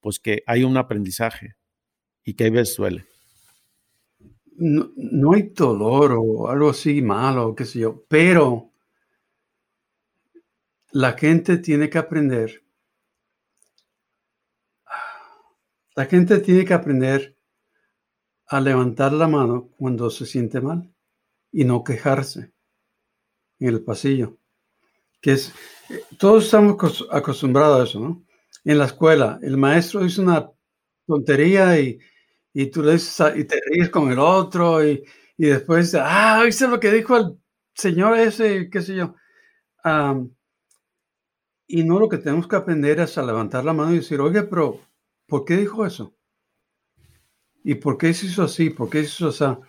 pues 0.00 0.18
que 0.18 0.42
hay 0.46 0.64
un 0.64 0.76
aprendizaje 0.76 1.56
y 2.24 2.34
que 2.34 2.46
a 2.46 2.50
veces 2.50 2.74
suele. 2.74 3.06
No, 4.56 4.90
no, 4.96 5.32
hay 5.32 5.50
dolor 5.54 6.12
o 6.18 6.48
algo 6.48 6.70
así 6.70 7.00
malo, 7.00 7.54
qué 7.54 7.64
sé 7.64 7.80
yo, 7.80 8.04
pero 8.08 8.70
la 10.92 11.12
gente 11.12 11.58
tiene 11.58 11.88
que 11.88 11.98
aprender. 11.98 12.62
La 15.94 16.06
gente 16.06 16.38
tiene 16.40 16.64
que 16.64 16.74
aprender 16.74 17.36
a 18.46 18.60
levantar 18.60 19.12
la 19.12 19.28
mano 19.28 19.70
cuando 19.78 20.10
se 20.10 20.26
siente 20.26 20.60
mal 20.60 20.92
y 21.52 21.64
no 21.64 21.84
quejarse 21.84 22.52
en 23.58 23.68
el 23.68 23.82
pasillo. 23.82 24.36
Que 25.20 25.32
es, 25.32 25.52
todos 26.18 26.44
estamos 26.44 27.06
acostumbrados 27.10 27.80
a 27.80 27.84
eso, 27.84 28.00
¿no? 28.00 28.24
En 28.64 28.78
la 28.78 28.86
escuela, 28.86 29.38
el 29.42 29.56
maestro 29.56 30.02
dice 30.02 30.20
una 30.20 30.50
tontería 31.06 31.78
y, 31.80 31.98
y 32.52 32.66
tú 32.66 32.82
le 32.82 32.92
dices, 32.94 33.32
y 33.36 33.44
te 33.44 33.60
ríes 33.66 33.90
con 33.90 34.10
el 34.12 34.18
otro 34.18 34.86
y, 34.86 35.04
y 35.36 35.46
después, 35.46 35.94
ah, 35.98 36.42
¿viste 36.44 36.68
lo 36.68 36.80
que 36.80 36.92
dijo 36.92 37.16
el 37.16 37.38
señor 37.74 38.18
ese? 38.18 38.68
¿Qué 38.70 38.82
sé 38.82 38.96
yo? 38.96 39.14
y 41.66 41.84
no 41.84 41.98
lo 41.98 42.08
que 42.08 42.18
tenemos 42.18 42.46
que 42.48 42.56
aprender 42.56 43.00
es 43.00 43.16
a 43.16 43.22
levantar 43.22 43.64
la 43.64 43.72
mano 43.72 43.92
y 43.92 43.96
decir, 43.96 44.20
oye, 44.20 44.42
pero 44.42 44.78
¿por 45.26 45.44
qué 45.46 45.56
dijo 45.56 45.86
eso? 45.86 46.14
¿Y 47.62 47.74
por 47.76 47.98
qué 47.98 48.12
se 48.14 48.26
hizo 48.26 48.42
así? 48.42 48.70
¿Por 48.70 48.90
qué 48.90 49.04
se 49.04 49.24
hizo 49.24 49.28
así? 49.28 49.60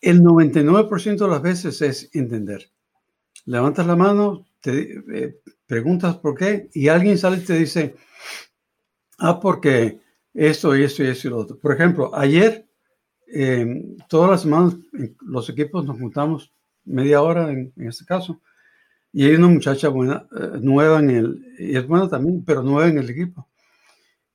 El 0.00 0.22
99% 0.22 1.24
de 1.24 1.30
las 1.30 1.42
veces 1.42 1.80
es 1.82 2.10
entender. 2.14 2.70
Levantas 3.46 3.86
la 3.86 3.96
mano, 3.96 4.46
te 4.64 5.04
eh, 5.12 5.40
preguntas 5.66 6.16
por 6.16 6.34
qué 6.34 6.70
y 6.72 6.88
alguien 6.88 7.18
sale 7.18 7.36
y 7.36 7.44
te 7.44 7.52
dice, 7.58 7.94
ah, 9.18 9.38
porque 9.38 10.00
esto 10.32 10.74
y 10.74 10.82
esto 10.82 11.04
y 11.04 11.08
esto 11.08 11.28
y 11.28 11.30
lo 11.30 11.38
otro. 11.38 11.58
Por 11.58 11.74
ejemplo, 11.74 12.10
ayer 12.14 12.66
eh, 13.26 13.66
todas 14.08 14.30
las 14.30 14.42
semanas 14.42 14.74
los 15.20 15.50
equipos 15.50 15.84
nos 15.84 15.98
juntamos 15.98 16.50
media 16.86 17.20
hora 17.20 17.50
en, 17.50 17.74
este 17.76 18.06
caso. 18.06 18.40
Y 19.12 19.26
hay 19.26 19.34
una 19.34 19.48
muchacha 19.48 19.88
buena, 19.90 20.26
eh, 20.34 20.58
nueva 20.62 20.98
en 21.00 21.10
el, 21.10 21.54
y 21.58 21.76
es 21.76 21.86
buena 21.86 22.08
también, 22.08 22.42
pero 22.42 22.62
nueva 22.62 22.88
en 22.88 22.96
el 22.96 23.10
equipo. 23.10 23.46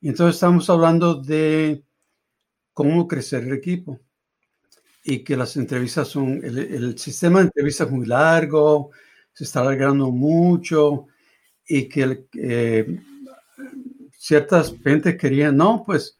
Y 0.00 0.10
entonces 0.10 0.36
estamos 0.36 0.70
hablando 0.70 1.16
de 1.16 1.82
cómo 2.72 3.08
crecer 3.08 3.42
el 3.42 3.52
equipo 3.52 4.00
y 5.02 5.24
que 5.24 5.36
las 5.36 5.56
entrevistas 5.56 6.06
son, 6.06 6.40
el, 6.44 6.96
sistema 6.98 7.40
de 7.40 7.46
entrevistas 7.46 7.88
es 7.88 7.92
muy 7.92 8.06
largo, 8.06 8.92
se 9.40 9.44
está 9.44 9.60
alargando 9.60 10.10
mucho 10.10 11.06
y 11.66 11.88
que 11.88 12.26
eh, 12.34 13.00
ciertas 14.12 14.74
gente 14.84 15.16
querían, 15.16 15.56
no, 15.56 15.82
pues 15.86 16.18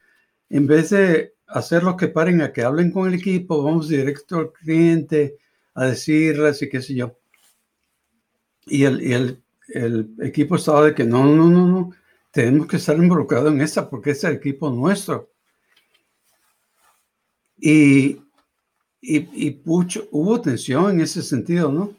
en 0.49 0.67
vez 0.67 0.89
de 0.89 1.35
hacer 1.47 1.83
lo 1.83 1.99
que 1.99 2.09
paren 2.09 2.41
a 2.41 2.51
que 2.51 2.63
hablen 2.63 2.91
con 2.91 3.07
el 3.07 3.15
equipo, 3.15 3.63
vamos 3.63 3.89
directo 3.89 4.39
al 4.39 4.53
cliente 4.53 5.37
a 5.75 5.85
decirles 5.85 6.63
y 6.63 6.71
qué 6.71 6.81
sé 6.81 6.95
yo. 6.95 7.19
Y 8.65 8.85
el, 8.85 9.43
el, 9.69 10.15
equipo 10.23 10.57
estaba 10.57 10.87
de 10.87 10.95
que 10.95 11.05
no, 11.05 11.27
no, 11.27 11.51
no, 11.51 11.67
no, 11.67 11.91
tenemos 12.31 12.67
que 12.69 12.77
estar 12.77 12.97
involucrados 12.97 13.53
en 13.53 13.61
esta 13.61 13.91
porque 13.91 14.13
es 14.13 14.25
el 14.25 14.37
equipo 14.37 14.71
nuestro. 14.71 15.31
Y, 17.59 18.13
y, 19.03 19.47
y 19.47 19.51
pucho, 19.51 20.09
hubo 20.11 20.41
tensión 20.41 20.93
en 20.93 21.03
ese 21.03 21.23
sentido, 21.23 21.71
¿no? 21.71 21.95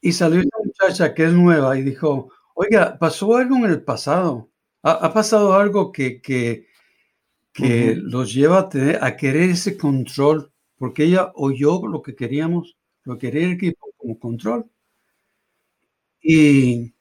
Y 0.00 0.12
salió 0.12 0.42
muchacha 0.84 1.14
que 1.14 1.24
es 1.24 1.32
nueva 1.32 1.78
y 1.78 1.82
dijo, 1.82 2.30
oiga, 2.54 2.98
pasó 2.98 3.36
algo 3.36 3.56
en 3.56 3.64
el 3.64 3.82
pasado. 3.82 4.50
Ha, 4.82 5.12
pasado 5.14 5.54
algo 5.54 5.92
que, 5.92 6.20
que, 6.20 6.66
que 7.52 7.94
los 7.96 8.34
lleva 8.34 8.60
a, 8.60 8.68
tener, 8.68 9.02
a 9.02 9.16
querer 9.16 9.50
ese 9.50 9.78
control, 9.78 10.52
porque 10.76 11.04
ella 11.04 11.32
oyó 11.34 11.86
lo 11.86 12.02
que 12.02 12.14
queríamos, 12.14 12.76
lo 13.04 13.16
que 13.16 13.30
quería 13.30 13.46
el 13.46 13.52
equipo 13.54 13.88
como 13.96 14.18
control. 14.18 14.70
Y, 16.22 16.94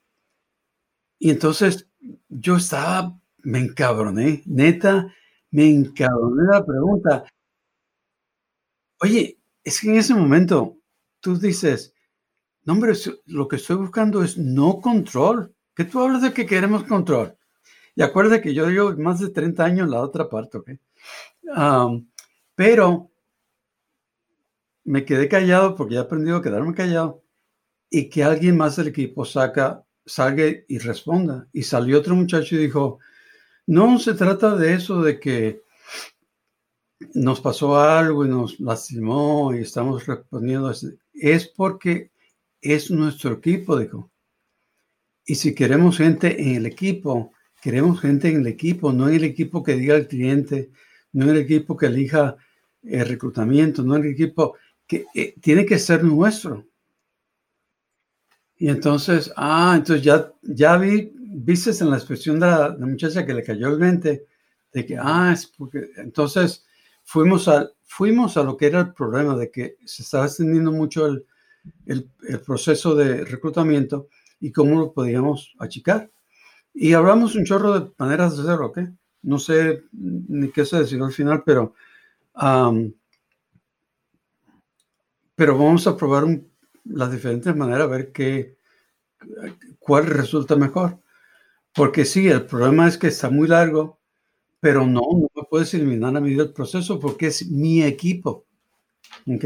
y 1.20 1.30
entonces 1.30 1.90
yo 2.30 2.56
estaba, 2.58 3.20
me 3.40 3.60
encabroné, 3.60 4.44
neta, 4.46 5.14
me 5.52 5.70
encabroné 5.70 6.44
la 6.52 6.66
pregunta. 6.66 7.26
Oye, 9.02 9.40
es 9.64 9.82
que 9.82 9.90
en 9.90 9.98
ese 9.98 10.14
momento 10.16 10.78
tú 11.20 11.38
dices, 11.38 11.93
no, 12.66 12.74
hombre, 12.74 12.94
lo 13.26 13.48
que 13.48 13.58
estoy 13.58 13.76
buscando 13.76 14.24
es 14.24 14.38
no 14.38 14.80
control. 14.80 15.54
¿Qué 15.76 15.86
tú 15.86 16.00
hablas 16.00 16.22
de 16.22 16.34
que 16.34 16.46
queremos 16.46 16.84
control? 16.86 17.38
Y 17.96 18.02
acuérdate 18.02 18.42
que 18.42 18.54
yo 18.54 18.70
llevo 18.70 18.96
más 18.98 19.20
de 19.20 19.30
30 19.30 19.64
años 19.64 19.86
en 19.86 19.92
la 19.92 20.02
otra 20.02 20.30
parte, 20.30 20.58
¿ok? 20.58 20.72
pero 22.56 23.12
me 24.86 25.06
quedé 25.06 25.28
callado 25.28 25.76
porque 25.76 25.96
ya 25.96 26.02
he 26.02 26.04
aprendido 26.04 26.38
a 26.38 26.42
quedarme 26.42 26.74
callado 26.74 27.24
y 27.90 28.10
que 28.10 28.24
alguien 28.24 28.58
más 28.58 28.76
del 28.76 28.88
equipo 28.88 29.26
saca, 29.26 29.86
salga 30.06 30.46
y 30.68 30.78
responda. 30.80 31.48
Y 31.52 31.64
salió 31.64 32.00
otro 32.00 32.16
muchacho 32.16 32.56
y 32.56 32.60
dijo, 32.60 33.00
no 33.68 34.00
se 34.00 34.14
trata 34.14 34.56
de 34.56 34.74
eso 34.74 35.02
de 35.02 35.20
que 35.20 35.64
nos 37.14 37.42
pasó 37.42 37.78
algo 37.78 38.26
y 38.26 38.30
nos 38.30 38.60
lastimó 38.60 39.54
y 39.54 39.60
estamos 39.60 40.06
respondiendo. 40.08 40.72
Es 41.14 41.48
porque 41.50 42.13
es 42.64 42.90
nuestro 42.90 43.34
equipo, 43.34 43.78
dijo. 43.78 44.12
Y 45.26 45.36
si 45.36 45.54
queremos 45.54 45.98
gente 45.98 46.42
en 46.42 46.56
el 46.56 46.66
equipo, 46.66 47.34
Queremos 47.64 48.02
gente 48.02 48.28
en 48.28 48.42
el 48.42 48.48
equipo, 48.48 48.92
no 48.92 49.08
en 49.08 49.16
el 49.16 49.24
equipo 49.24 49.64
que 49.64 49.76
diga 49.76 49.96
al 49.96 50.10
cliente, 50.10 50.70
no 51.14 51.24
en 51.24 51.30
el 51.30 51.38
equipo 51.38 51.78
que 51.78 51.86
elija 51.86 52.36
el 52.82 53.08
reclutamiento, 53.08 53.84
no 53.84 53.96
en 53.96 54.04
el 54.04 54.12
equipo 54.12 54.58
que 54.86 55.06
eh, 55.16 55.34
tiene 55.40 55.66
que 55.66 55.80
ser 55.80 56.04
nuestro. 56.04 56.68
Y 58.58 58.68
entonces, 58.68 59.32
ah, 59.38 59.76
entonces 59.78 60.04
ya, 60.04 60.30
ya 60.42 60.76
vi, 60.76 61.14
viste 61.16 61.72
en 61.82 61.92
la 61.92 61.96
expresión 61.96 62.38
de 62.38 62.48
la, 62.48 62.76
muchacha 62.78 63.26
que 63.26 63.34
le 63.34 63.44
cayó 63.44 63.70
el 63.70 63.80
20, 63.80 64.28
de 64.74 64.86
que, 64.86 64.98
ah, 65.00 65.32
es 65.32 65.48
porque, 65.48 65.90
entonces 65.96 66.66
fuimos 67.06 67.48
a, 67.48 67.72
fuimos 67.86 68.36
a 68.36 68.44
lo 68.44 68.58
que 68.58 68.66
era 68.66 68.82
el 68.82 68.94
problema 68.94 69.38
de 69.38 69.50
que 69.50 69.78
se 69.86 70.04
estaba 70.04 70.26
extendiendo 70.26 70.74
mucho 70.74 71.06
el, 71.06 71.26
el, 71.86 72.10
el 72.28 72.42
proceso 72.42 72.96
de 72.96 73.26
reclutamiento 73.26 74.08
y 74.40 74.52
cómo 74.52 74.80
lo 74.80 74.94
podíamos 74.94 75.54
achicar. 75.60 76.12
Y 76.74 76.94
hablamos 76.94 77.36
un 77.36 77.46
chorro 77.46 77.80
de 77.80 77.92
maneras 77.98 78.36
de 78.36 78.44
hacerlo, 78.44 78.68
¿ok? 78.68 78.80
No 79.24 79.40
sé 79.40 79.84
ni 79.92 80.50
qué 80.50 80.66
se 80.66 80.80
decidió 80.80 81.06
al 81.06 81.14
final, 81.14 81.44
pero, 81.46 81.76
pero 85.36 85.58
vamos 85.58 85.88
a 85.88 85.98
probar 85.98 86.26
las 86.86 87.12
diferentes 87.12 87.56
maneras, 87.56 87.84
a 87.84 87.88
ver 87.88 88.12
qué, 88.12 88.58
cuál 89.80 90.06
resulta 90.08 90.56
mejor. 90.56 91.00
Porque 91.74 92.06
sí, 92.06 92.28
el 92.28 92.46
problema 92.46 92.88
es 92.88 92.98
que 92.98 93.08
está 93.08 93.30
muy 93.30 93.48
largo, 93.48 94.00
pero 94.60 94.88
no, 94.88 95.02
no 95.14 95.30
me 95.36 95.44
puedes 95.50 95.74
eliminar 95.74 96.16
a 96.18 96.22
mí 96.22 96.34
del 96.36 96.54
proceso 96.54 97.00
porque 97.00 97.28
es 97.28 97.48
mi 97.50 97.84
equipo. 97.84 98.46
¿Ok? 99.28 99.46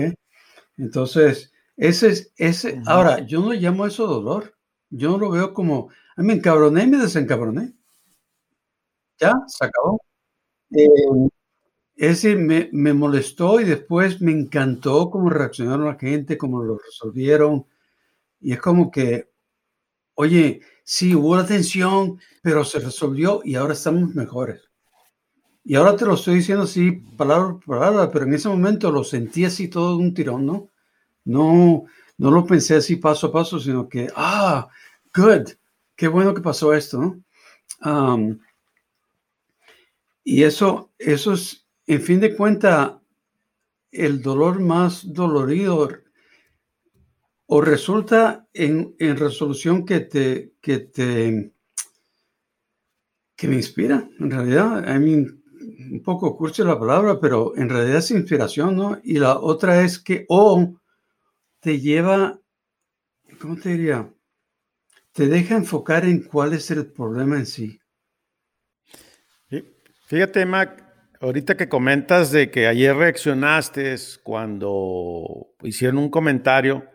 Entonces, 0.77 1.53
ese 1.77 2.07
es, 2.09 2.33
ese, 2.37 2.81
ahora, 2.87 3.19
yo 3.19 3.39
no 3.41 3.53
llamo 3.53 3.85
eso 3.85 4.07
dolor. 4.07 4.55
Yo 4.89 5.11
no 5.11 5.17
lo 5.19 5.29
veo 5.29 5.53
como, 5.53 5.89
me 6.17 6.33
encabroné 6.33 6.83
y 6.83 6.87
me 6.87 6.97
desencabroné. 6.97 7.73
Ya, 9.19 9.33
se 9.47 9.65
acabó. 9.65 10.01
Eh, 10.71 10.87
ese 11.95 12.35
me, 12.35 12.69
me, 12.73 12.93
molestó 12.93 13.59
y 13.59 13.65
después 13.65 14.21
me 14.21 14.31
encantó 14.31 15.09
cómo 15.09 15.29
reaccionaron 15.29 15.85
la 15.85 15.95
gente, 15.95 16.37
cómo 16.37 16.63
lo 16.63 16.77
resolvieron. 16.77 17.65
Y 18.39 18.53
es 18.53 18.61
como 18.61 18.91
que, 18.91 19.31
oye, 20.15 20.61
sí, 20.83 21.15
hubo 21.15 21.35
la 21.35 21.45
tensión, 21.45 22.19
pero 22.41 22.63
se 22.65 22.79
resolvió 22.79 23.41
y 23.43 23.55
ahora 23.55 23.73
estamos 23.73 24.15
mejores. 24.15 24.61
Y 25.63 25.75
ahora 25.75 25.95
te 25.95 26.05
lo 26.05 26.15
estoy 26.15 26.35
diciendo 26.35 26.63
así, 26.63 26.91
palabra 26.91 27.53
por 27.53 27.79
palabra, 27.79 28.11
pero 28.11 28.25
en 28.25 28.33
ese 28.33 28.49
momento 28.49 28.91
lo 28.91 29.03
sentí 29.03 29.45
así 29.45 29.67
todo 29.67 29.97
de 29.97 30.03
un 30.03 30.13
tirón, 30.13 30.45
¿no? 30.45 30.69
No, 31.27 31.85
no 32.17 32.31
lo 32.31 32.45
pensé 32.45 32.77
así 32.77 32.95
paso 32.95 33.27
a 33.27 33.31
paso, 33.33 33.59
sino 33.59 33.89
que, 33.89 34.07
ah, 34.15 34.67
good, 35.13 35.49
qué 35.95 36.07
bueno 36.07 36.33
que 36.33 36.41
pasó 36.41 36.73
esto, 36.73 36.99
¿no? 36.99 38.39
y 40.23 40.43
eso, 40.43 40.91
eso 40.97 41.33
es, 41.33 41.67
en 41.85 42.01
fin 42.01 42.19
de 42.19 42.35
cuenta, 42.35 43.01
el 43.91 44.21
dolor 44.21 44.59
más 44.59 45.13
dolorido 45.13 45.89
o 47.45 47.61
resulta 47.61 48.47
en, 48.53 48.95
resolución 48.97 49.85
que 49.85 49.99
te, 49.99 50.53
que 50.61 50.79
te, 50.79 51.51
que 53.35 53.47
me 53.47 53.55
inspira, 53.55 54.09
en 54.19 54.31
realidad. 54.31 54.83
I 54.87 54.99
mean, 54.99 55.43
un 55.91 56.01
poco 56.03 56.35
cursi 56.35 56.63
la 56.63 56.79
palabra, 56.79 57.19
pero 57.19 57.55
en 57.55 57.69
realidad 57.69 57.97
es 57.97 58.11
inspiración, 58.11 58.75
¿no? 58.75 58.99
Y 59.03 59.19
la 59.19 59.39
otra 59.39 59.81
es 59.83 59.99
que 59.99 60.25
o 60.29 60.77
te 61.59 61.79
lleva, 61.79 62.39
¿cómo 63.39 63.57
te 63.57 63.69
diría? 63.69 64.11
te 65.17 65.27
deja 65.27 65.55
enfocar 65.55 66.05
en 66.05 66.21
cuál 66.21 66.53
es 66.53 66.69
el 66.69 66.91
problema 66.91 67.37
en 67.37 67.47
sí. 67.47 67.79
Fíjate, 70.05 70.45
Mac, 70.45 70.85
ahorita 71.19 71.57
que 71.57 71.67
comentas 71.67 72.31
de 72.31 72.51
que 72.51 72.67
ayer 72.67 72.95
reaccionaste 72.95 73.95
cuando 74.21 75.55
hicieron 75.63 75.97
un 75.97 76.11
comentario, 76.11 76.87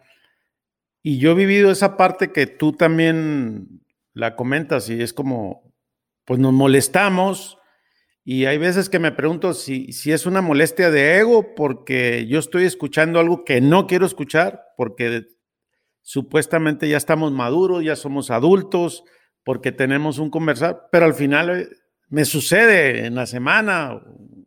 y 1.03 1.19
yo 1.19 1.33
he 1.33 1.35
vivido 1.35 1.73
esa 1.73 1.97
parte 1.97 2.31
que 2.31 2.47
tú 2.47 2.75
también 2.75 3.83
la 4.15 4.37
comentas 4.37 4.89
y 4.89 5.03
es 5.03 5.13
como, 5.13 5.75
pues 6.25 6.39
nos 6.39 6.53
molestamos 6.53 7.59
y 8.25 8.45
hay 8.47 8.57
veces 8.59 8.89
que 8.89 9.01
me 9.01 9.11
pregunto 9.11 9.53
si, 9.53 9.93
si 9.93 10.13
es 10.13 10.27
una 10.27 10.41
molestia 10.41 10.91
de 10.91 11.19
ego 11.19 11.55
porque 11.57 12.27
yo 12.29 12.39
estoy 12.39 12.65
escuchando 12.65 13.19
algo 13.19 13.45
que 13.45 13.61
no 13.61 13.87
quiero 13.89 14.07
escuchar, 14.07 14.63
porque 14.77 15.27
supuestamente 16.03 16.89
ya 16.89 16.97
estamos 16.97 17.33
maduros, 17.33 17.83
ya 17.83 17.97
somos 17.97 18.31
adultos, 18.31 19.05
porque 19.45 19.73
tenemos 19.73 20.19
un 20.19 20.31
conversar, 20.31 20.89
pero 20.93 21.05
al 21.05 21.15
final 21.15 21.51
eh, 21.51 21.69
me 22.09 22.25
sucede 22.25 23.07
en 23.07 23.17
la 23.17 23.27
semana 23.27 24.01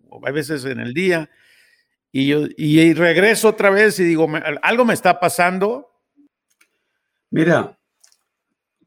o 0.10 0.26
a 0.26 0.32
veces 0.32 0.64
en 0.64 0.80
el 0.80 0.94
día 0.94 1.30
y 2.14 2.28
yo 2.28 2.46
y 2.56 2.94
regreso 2.94 3.50
otra 3.50 3.70
vez 3.72 4.00
y 4.00 4.06
digo, 4.06 4.30
algo 4.62 4.86
me 4.86 4.94
está 4.94 5.20
pasando. 5.20 5.92
Mira, 7.30 7.78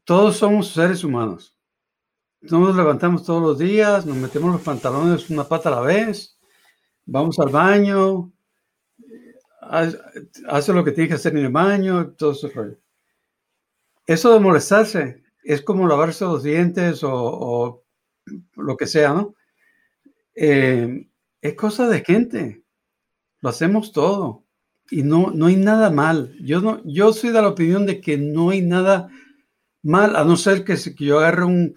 todos 0.03 0.37
somos 0.37 0.69
seres 0.73 1.03
humanos. 1.03 1.55
Nos 2.41 2.75
levantamos 2.75 3.25
todos 3.25 3.41
los 3.41 3.59
días, 3.59 4.05
nos 4.05 4.15
metemos 4.15 4.53
los 4.53 4.61
pantalones 4.61 5.29
una 5.29 5.43
pata 5.43 5.69
a 5.69 5.73
la 5.73 5.81
vez, 5.81 6.37
vamos 7.05 7.37
al 7.39 7.49
baño, 7.49 8.31
hace 9.59 10.73
lo 10.73 10.83
que 10.85 10.91
tiene 10.91 11.09
que 11.09 11.15
hacer 11.15 11.35
en 11.35 11.45
el 11.45 11.51
baño, 11.51 12.11
todo 12.11 12.31
ese 12.31 12.47
rollo. 12.49 12.77
Eso 14.05 14.33
de 14.33 14.39
molestarse 14.39 15.21
es 15.43 15.61
como 15.61 15.87
lavarse 15.87 16.23
los 16.23 16.41
dientes 16.41 17.01
o, 17.03 17.83
lo 18.55 18.77
que 18.77 18.87
sea, 18.87 19.13
¿no? 19.13 19.35
Eh, 20.33 21.09
es 21.41 21.53
cosa 21.55 21.87
de 21.89 22.03
gente. 22.05 22.63
lo 23.41 23.49
hacemos 23.49 23.91
todo. 23.91 24.45
Y 24.91 25.03
no, 25.03 25.31
no 25.31 25.47
hay 25.47 25.57
nada 25.57 25.89
mal. 25.91 26.35
Yo, 26.41 26.61
no, 26.61 26.81
yo 26.85 27.13
soy 27.13 27.31
de 27.31 27.41
la 27.41 27.49
opinión 27.49 27.85
de 27.85 28.01
que 28.01 28.17
no 28.17 28.49
hay 28.49 28.61
nada 28.61 29.09
mal, 29.83 30.15
a 30.15 30.23
no 30.23 30.37
ser 30.37 30.63
que, 30.63 30.75
que 30.75 31.05
yo 31.05 31.19
agarre 31.19 31.45
un, 31.45 31.75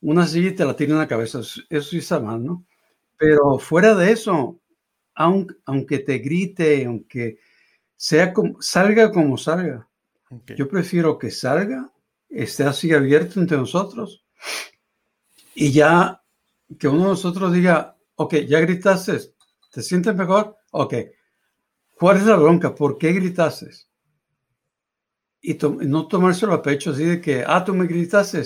una 0.00 0.26
silla 0.26 0.50
y 0.50 0.54
te 0.54 0.64
la 0.64 0.76
tire 0.76 0.92
en 0.92 0.98
la 0.98 1.08
cabeza. 1.08 1.40
Eso 1.40 1.62
sí 1.90 1.98
está 1.98 2.20
mal, 2.20 2.44
¿no? 2.44 2.64
Pero 3.16 3.58
fuera 3.58 3.94
de 3.94 4.12
eso, 4.12 4.60
aunque, 5.14 5.54
aunque 5.66 5.98
te 5.98 6.18
grite, 6.18 6.84
aunque 6.86 7.38
sea 7.96 8.32
como, 8.32 8.60
salga 8.62 9.12
como 9.12 9.36
salga, 9.36 9.86
yo 10.56 10.68
prefiero 10.68 11.18
que 11.18 11.30
salga, 11.30 11.92
esté 12.28 12.64
así 12.64 12.92
abierto 12.92 13.40
entre 13.40 13.56
nosotros 13.56 14.24
y 15.54 15.72
ya 15.72 16.22
que 16.78 16.88
uno 16.88 17.02
de 17.02 17.08
nosotros 17.10 17.52
diga, 17.52 17.96
ok, 18.14 18.34
ya 18.48 18.60
gritaste, 18.60 19.18
¿te 19.72 19.82
sientes 19.82 20.14
mejor? 20.14 20.56
Ok, 20.70 20.94
¿cuál 21.96 22.18
es 22.18 22.24
la 22.24 22.36
bronca? 22.36 22.74
¿Por 22.74 22.96
qué 22.96 23.12
gritaste? 23.12 23.70
Y 25.42 25.58
no 25.62 26.06
tomárselo 26.06 26.54
a 26.54 26.62
pecho 26.62 26.90
así 26.90 27.04
de 27.04 27.20
que, 27.20 27.44
ah, 27.46 27.64
tú 27.64 27.74
me 27.74 27.86
gritaste. 27.86 28.42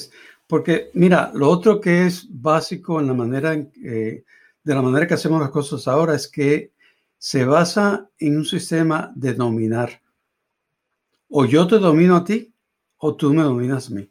Porque, 0.46 0.90
mira, 0.94 1.30
lo 1.34 1.48
otro 1.48 1.80
que 1.80 2.06
es 2.06 2.26
básico 2.30 3.00
en 3.00 3.06
la 3.06 3.14
manera, 3.14 3.54
eh, 3.54 4.24
de 4.62 4.74
la 4.74 4.82
manera 4.82 5.06
que 5.06 5.14
hacemos 5.14 5.40
las 5.40 5.50
cosas 5.50 5.88
ahora 5.88 6.14
es 6.14 6.28
que 6.28 6.72
se 7.18 7.44
basa 7.44 8.10
en 8.18 8.36
un 8.36 8.44
sistema 8.44 9.12
de 9.14 9.34
dominar. 9.34 10.02
O 11.30 11.46
yo 11.46 11.66
te 11.66 11.78
domino 11.78 12.16
a 12.16 12.24
ti 12.24 12.52
o 12.98 13.16
tú 13.16 13.32
me 13.32 13.42
dominas 13.42 13.90
a 13.90 13.94
mí. 13.94 14.10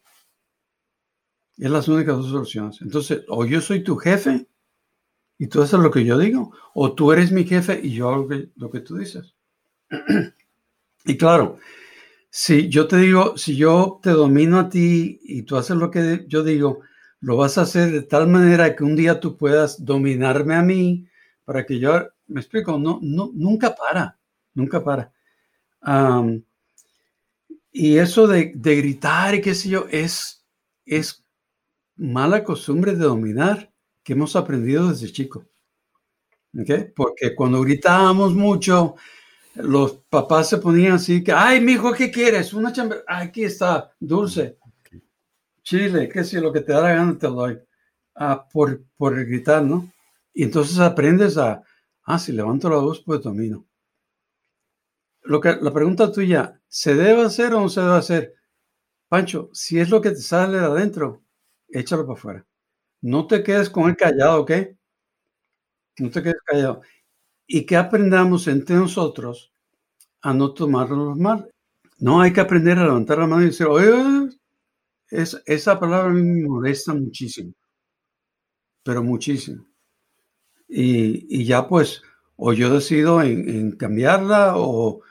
Es 1.57 1.69
las 1.69 1.88
únicas 1.88 2.17
dos 2.17 2.29
soluciones. 2.29 2.81
Entonces, 2.81 3.23
o 3.27 3.45
yo 3.45 3.61
soy 3.61 3.84
tu 3.84 3.95
jefe 3.97 4.47
y 5.38 5.47
tú 5.47 5.61
haces 5.61 5.79
lo 5.79 5.91
que 5.91 6.03
yo 6.03 6.17
digo, 6.17 6.51
o 6.73 6.93
tú 6.93 7.11
eres 7.11 7.31
mi 7.31 7.43
jefe 7.43 7.79
y 7.84 7.93
yo 7.93 8.09
hago 8.09 8.27
lo 8.55 8.69
que 8.71 8.79
tú 8.79 8.97
dices. 8.97 9.36
y 11.05 11.17
claro, 11.17 11.59
si 12.36 12.67
yo 12.67 12.88
te 12.88 12.97
digo, 12.97 13.38
si 13.38 13.55
yo 13.55 13.99
te 14.01 14.09
domino 14.09 14.57
a 14.57 14.67
ti 14.67 15.19
y 15.21 15.43
tú 15.43 15.55
haces 15.55 15.77
lo 15.77 15.91
que 15.91 16.25
yo 16.27 16.43
digo, 16.43 16.79
lo 17.19 17.38
vas 17.38 17.59
a 17.59 17.61
hacer 17.61 17.91
de 17.91 18.01
tal 18.01 18.27
manera 18.27 18.75
que 18.75 18.84
un 18.84 18.95
día 18.95 19.19
tú 19.19 19.38
puedas 19.38 19.86
dominarme 19.86 20.55
a 20.55 20.63
mí 20.63 21.07
para 21.45 21.63
que 21.63 21.77
yo, 21.77 22.07
me 22.25 22.41
explico, 22.41 22.79
no, 22.79 22.97
no, 23.03 23.29
nunca 23.36 23.75
para, 23.75 24.17
nunca 24.55 24.84
para. 24.84 25.13
y 27.71 27.97
eso 27.99 28.25
de, 28.25 28.51
de, 28.55 28.75
gritar 28.77 29.36
y 29.36 29.41
qué 29.41 29.53
sé 29.53 29.69
yo, 29.69 29.86
es, 29.91 30.43
es 30.88 31.23
mala 31.95 32.43
costumbre 32.43 32.93
de 32.93 33.05
dominar 33.05 33.71
que 34.01 34.13
hemos 34.13 34.36
aprendido 34.36 34.89
desde 34.89 35.11
chico. 35.11 35.45
¿Okay? 36.59 36.91
Porque 36.95 37.36
cuando 37.36 37.61
gritábamos 37.61 38.34
mucho, 38.34 38.95
los 39.56 39.93
papás 40.10 40.49
se 40.49 40.58
ponían 40.58 40.93
así 40.93 41.24
que, 41.24 41.32
ay, 41.32 41.62
mi 41.62 41.74
hijo, 41.74 41.93
¿qué 41.93 42.12
quieres? 42.12 42.54
Una 42.54 42.74
chamba, 42.74 42.97
aquí 43.08 43.43
está, 43.43 43.93
dulce, 43.99 44.58
chile, 45.64 46.10
qué 46.10 46.24
sé, 46.24 46.41
lo 46.41 46.51
que 46.51 46.62
te 46.62 46.74
da 46.74 46.82
la 46.82 46.93
gana 46.93 47.18
te 47.18 47.28
lo 47.28 47.34
doy, 47.34 47.60
ah, 48.16 48.47
por, 48.51 48.84
por 48.97 49.16
gritar, 49.26 49.64
¿no? 49.64 49.91
Y 50.34 50.43
entonces 50.43 50.80
aprendes 50.80 51.38
a, 51.38 51.64
ah, 52.04 52.20
si 52.20 52.32
levanto 52.32 52.70
la 52.70 52.78
voz, 52.78 53.01
pues 53.01 53.22
domino. 53.22 53.66
Lo 55.24 55.39
que, 55.39 55.56
la 55.62 55.72
pregunta 55.74 56.12
tuya, 56.12 56.60
¿se 56.68 56.95
debe 56.95 57.24
hacer 57.24 57.54
o 57.54 57.62
no 57.62 57.70
se 57.70 57.82
debe 57.82 57.95
hacer? 57.95 58.36
Pancho, 59.10 59.49
si 59.54 59.80
es 59.80 59.89
lo 59.89 60.01
que 60.01 60.12
te 60.12 60.18
sale 60.18 60.60
de 60.60 60.66
adentro, 60.66 61.24
échalo 61.70 62.06
para 62.06 62.18
afuera. 62.20 62.47
No 63.01 63.28
te 63.28 63.43
quedes 63.43 63.70
con 63.70 63.89
el 63.89 63.97
callado, 63.97 64.41
¿ok? 64.41 64.51
No 65.99 66.10
te 66.10 66.22
quedes 66.24 66.41
callado 66.45 66.82
y 67.54 67.68
que 67.68 67.78
aprendamos 67.78 68.47
entre 68.47 68.76
nosotros 68.76 69.54
a 70.24 70.34
no 70.34 70.56
tomarlo 70.56 71.16
mal. 71.16 71.51
No 71.99 72.20
hay 72.20 72.34
que 72.34 72.41
aprender 72.41 72.80
a 72.80 72.86
levantar 72.86 73.20
la 73.20 73.28
mano 73.28 73.43
y 73.43 73.45
decir, 73.45 73.68
oye, 73.68 74.32
es, 75.12 75.39
esa 75.45 75.80
palabra 75.80 76.12
me 76.12 76.47
molesta 76.47 76.95
muchísimo, 76.95 77.54
pero 78.82 79.04
muchísimo. 79.04 79.68
Y, 80.68 81.28
y 81.30 81.45
ya 81.45 81.68
pues, 81.68 82.01
o 82.38 82.54
yo 82.54 82.74
decido 82.74 83.22
en, 83.22 83.74
cambiarla 83.74 84.58
o, 84.58 85.01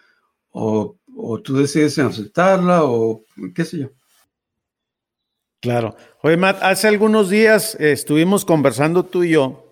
o, 0.51 0.97
o, 1.15 1.41
tú 1.43 1.59
decides 1.59 1.97
en 1.99 2.07
aceptarla 2.07 2.83
o 2.83 3.25
qué 3.55 3.65
sé 3.65 3.79
yo. 3.79 3.91
Claro. 5.61 5.95
Oye, 6.25 6.37
Matt, 6.37 6.61
hace 6.61 6.89
algunos 6.89 7.31
días 7.31 7.77
eh, 7.79 7.93
estuvimos 7.93 8.45
conversando 8.45 9.05
tú 9.05 9.23
y 9.23 9.31
yo 9.31 9.72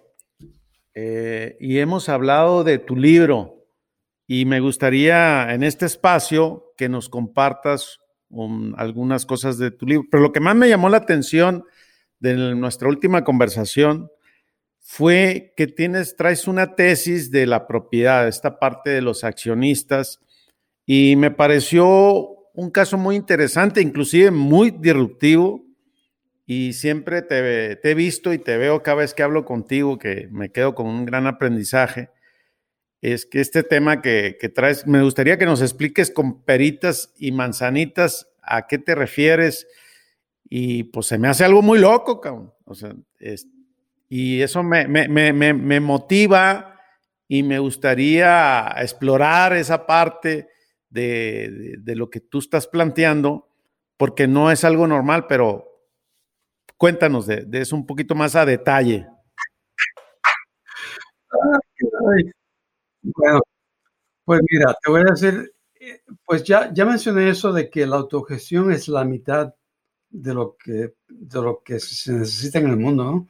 eh, 0.95 1.57
y 1.61 1.79
hemos 1.79 2.09
hablado 2.09 2.65
de 2.65 2.79
tu 2.79 2.97
libro 2.97 3.67
y 4.27 4.45
me 4.45 4.61
gustaría 4.61 5.53
en 5.53 5.63
este 5.63 5.87
espacio 5.87 6.73
que 6.77 6.89
nos 6.89 7.09
compartas 7.09 7.99
algunas 8.77 9.27
cosas 9.27 9.59
de 9.59 9.71
tu 9.71 9.87
libro. 9.87 10.07
Pero 10.11 10.23
lo 10.23 10.33
que 10.33 10.41
más 10.41 10.55
me 10.55 10.69
llamó 10.69 10.89
la 10.89 10.99
atención 10.99 11.65
de 12.21 12.55
nuestra 12.55 12.89
última 12.89 13.25
conversación 13.25 14.11
fue 14.79 15.53
que 15.57 15.67
tienes, 15.67 16.17
traes 16.17 16.49
una 16.49 16.75
tesis 16.75 17.31
de 17.31 17.47
la 17.47 17.67
propiedad, 17.67 18.29
esta 18.29 18.59
parte 18.59 18.91
de 18.91 19.03
los 19.03 19.25
accionistas, 19.25 20.21
y 20.87 21.15
me 21.17 21.31
pareció 21.31 22.29
un 22.55 22.71
caso 22.71 22.99
muy 22.99 23.17
interesante, 23.17 23.81
inclusive 23.81 24.31
muy 24.31 24.71
disruptivo, 24.71 25.65
y 26.53 26.73
siempre 26.73 27.23
te, 27.23 27.79
he 27.81 27.95
visto 27.95 28.33
y 28.33 28.39
te 28.41 28.59
veo 28.59 28.83
cada 28.83 28.97
vez 28.97 29.15
que 29.15 29.23
hablo 29.23 29.45
contigo, 29.45 29.99
que 29.99 30.27
me 30.33 30.51
quedo 30.51 30.75
con 30.75 30.89
un 30.89 31.07
gran 31.07 31.29
aprendizaje, 31.29 32.11
es 33.01 33.25
que 33.25 33.41
este 33.41 33.63
tema 33.63 34.03
que, 34.03 34.37
traes, 34.53 34.85
me 34.85 35.01
gustaría 35.01 35.39
que 35.39 35.47
nos 35.47 35.63
expliques 35.63 36.11
con 36.11 36.43
peritas 36.43 37.15
y 37.17 37.31
manzanitas 37.31 38.33
a 38.43 38.67
qué 38.67 38.79
te 38.79 38.97
refieres 38.97 39.69
y 40.43 40.83
pues 40.83 41.07
se 41.07 41.19
me 41.19 41.29
hace 41.29 41.45
algo 41.45 41.63
muy 41.63 41.79
loco, 41.79 42.21
cabrón. 42.21 42.53
O 42.65 42.75
sea, 42.75 42.97
y 44.09 44.41
eso 44.41 44.65
me, 44.65 44.89
me, 44.89 45.81
motiva 45.81 46.81
y 47.29 47.45
me 47.45 47.61
gustaría 47.61 48.75
explorar 48.79 49.53
esa 49.53 49.87
parte 49.87 50.49
de, 50.89 51.77
de, 51.79 51.95
lo 51.95 52.11
que 52.11 52.19
tú 52.19 52.41
estás 52.41 52.67
planteando, 52.67 53.49
porque 53.97 54.27
no 54.27 54.51
es 54.51 54.65
algo 54.65 54.89
normal, 54.89 55.29
pero 55.29 55.70
Cuéntanos 56.81 57.27
de, 57.27 57.47
eso 57.53 57.77
un 57.77 57.85
poquito 57.85 58.15
más 58.15 58.35
a 58.35 58.47
detalle. 58.47 59.07
Bueno, 63.03 63.41
pues 64.25 64.41
mira, 64.51 64.75
te 64.83 64.91
voy 64.91 65.03
a 65.03 65.11
decir, 65.13 65.53
eh, 65.79 66.01
pues 66.25 66.43
ya, 66.43 66.73
ya 66.73 66.87
mencioné 66.87 67.29
eso 67.29 67.53
de 67.53 67.69
que 67.69 67.87
la 67.87 67.97
autogestión 67.97 68.73
es 68.73 68.89
la 68.89 69.05
mitad 69.05 69.55
de 70.09 70.33
lo 70.33 70.57
que, 70.57 70.95
de 71.07 71.43
lo 71.43 71.63
que 71.63 71.81
se 71.81 72.15
necesita 72.15 72.61
en 72.61 72.71
el 72.71 72.79
mundo, 72.79 73.05
¿no? 73.05 73.29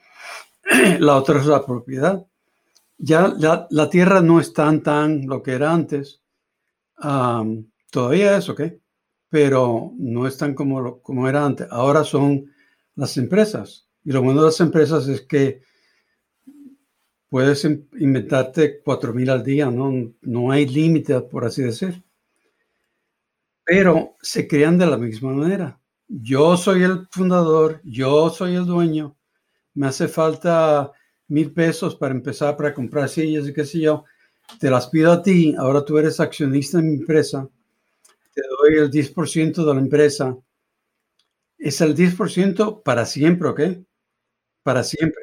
La 1.00 1.16
otra 1.16 1.40
es 1.40 1.46
la 1.46 1.66
propiedad. 1.66 2.24
Ya 2.98 3.34
la, 3.36 3.90
tierra 3.90 4.20
no 4.20 4.38
es 4.38 4.52
tan, 4.52 4.80
tan 4.80 5.26
lo 5.26 5.42
que 5.42 5.54
era 5.54 5.72
antes. 5.72 6.22
todavía 7.90 8.36
es, 8.36 8.48
ok, 8.48 8.62
pero 9.28 9.92
no 9.98 10.28
es 10.28 10.38
tan 10.38 10.54
como, 10.54 11.00
como 11.02 11.28
era 11.28 11.44
antes. 11.44 11.66
Ahora 11.68 12.04
son 12.04 12.46
las 13.00 13.16
empresas. 13.16 13.88
Y 14.04 14.12
lo 14.12 14.22
bueno 14.22 14.40
de 14.40 14.46
las 14.46 14.60
empresas 14.60 15.08
es 15.08 15.22
que 15.22 15.62
puedes 17.30 17.64
inventarte 17.64 18.82
4.000 18.84 19.30
al 19.30 19.42
día, 19.42 19.70
¿no? 19.70 20.12
No 20.20 20.50
hay 20.50 20.66
límite, 20.66 21.18
por 21.22 21.46
así 21.46 21.62
decir. 21.62 22.04
Pero 23.64 24.16
se 24.20 24.46
crean 24.46 24.76
de 24.76 24.86
la 24.86 24.98
misma 24.98 25.32
manera. 25.32 25.80
Yo 26.08 26.58
soy 26.58 26.82
el 26.82 27.08
fundador, 27.10 27.80
yo 27.84 28.28
soy 28.28 28.56
el 28.56 28.66
dueño, 28.66 29.16
me 29.74 29.86
hace 29.86 30.06
falta 30.08 30.90
mil 31.28 31.52
pesos 31.52 31.94
para 31.94 32.12
empezar 32.12 32.56
para 32.56 32.74
comprar 32.74 33.08
sillas 33.08 33.48
y 33.48 33.54
qué 33.54 33.64
sé 33.64 33.80
yo. 33.80 34.04
Te 34.58 34.68
las 34.68 34.88
pido 34.88 35.12
a 35.12 35.22
ti, 35.22 35.54
ahora 35.56 35.84
tú 35.84 35.96
eres 35.96 36.18
accionista 36.18 36.80
en 36.80 36.88
mi 36.88 36.94
empresa, 36.96 37.48
te 38.34 38.42
doy 38.42 38.78
el 38.78 38.90
10% 38.90 39.64
de 39.64 39.74
la 39.74 39.80
empresa 39.80 40.36
es 41.60 41.80
el 41.82 41.94
10% 41.94 42.82
para 42.82 43.04
siempre, 43.06 43.48
¿ok? 43.48 43.60
Para 44.62 44.82
siempre. 44.82 45.22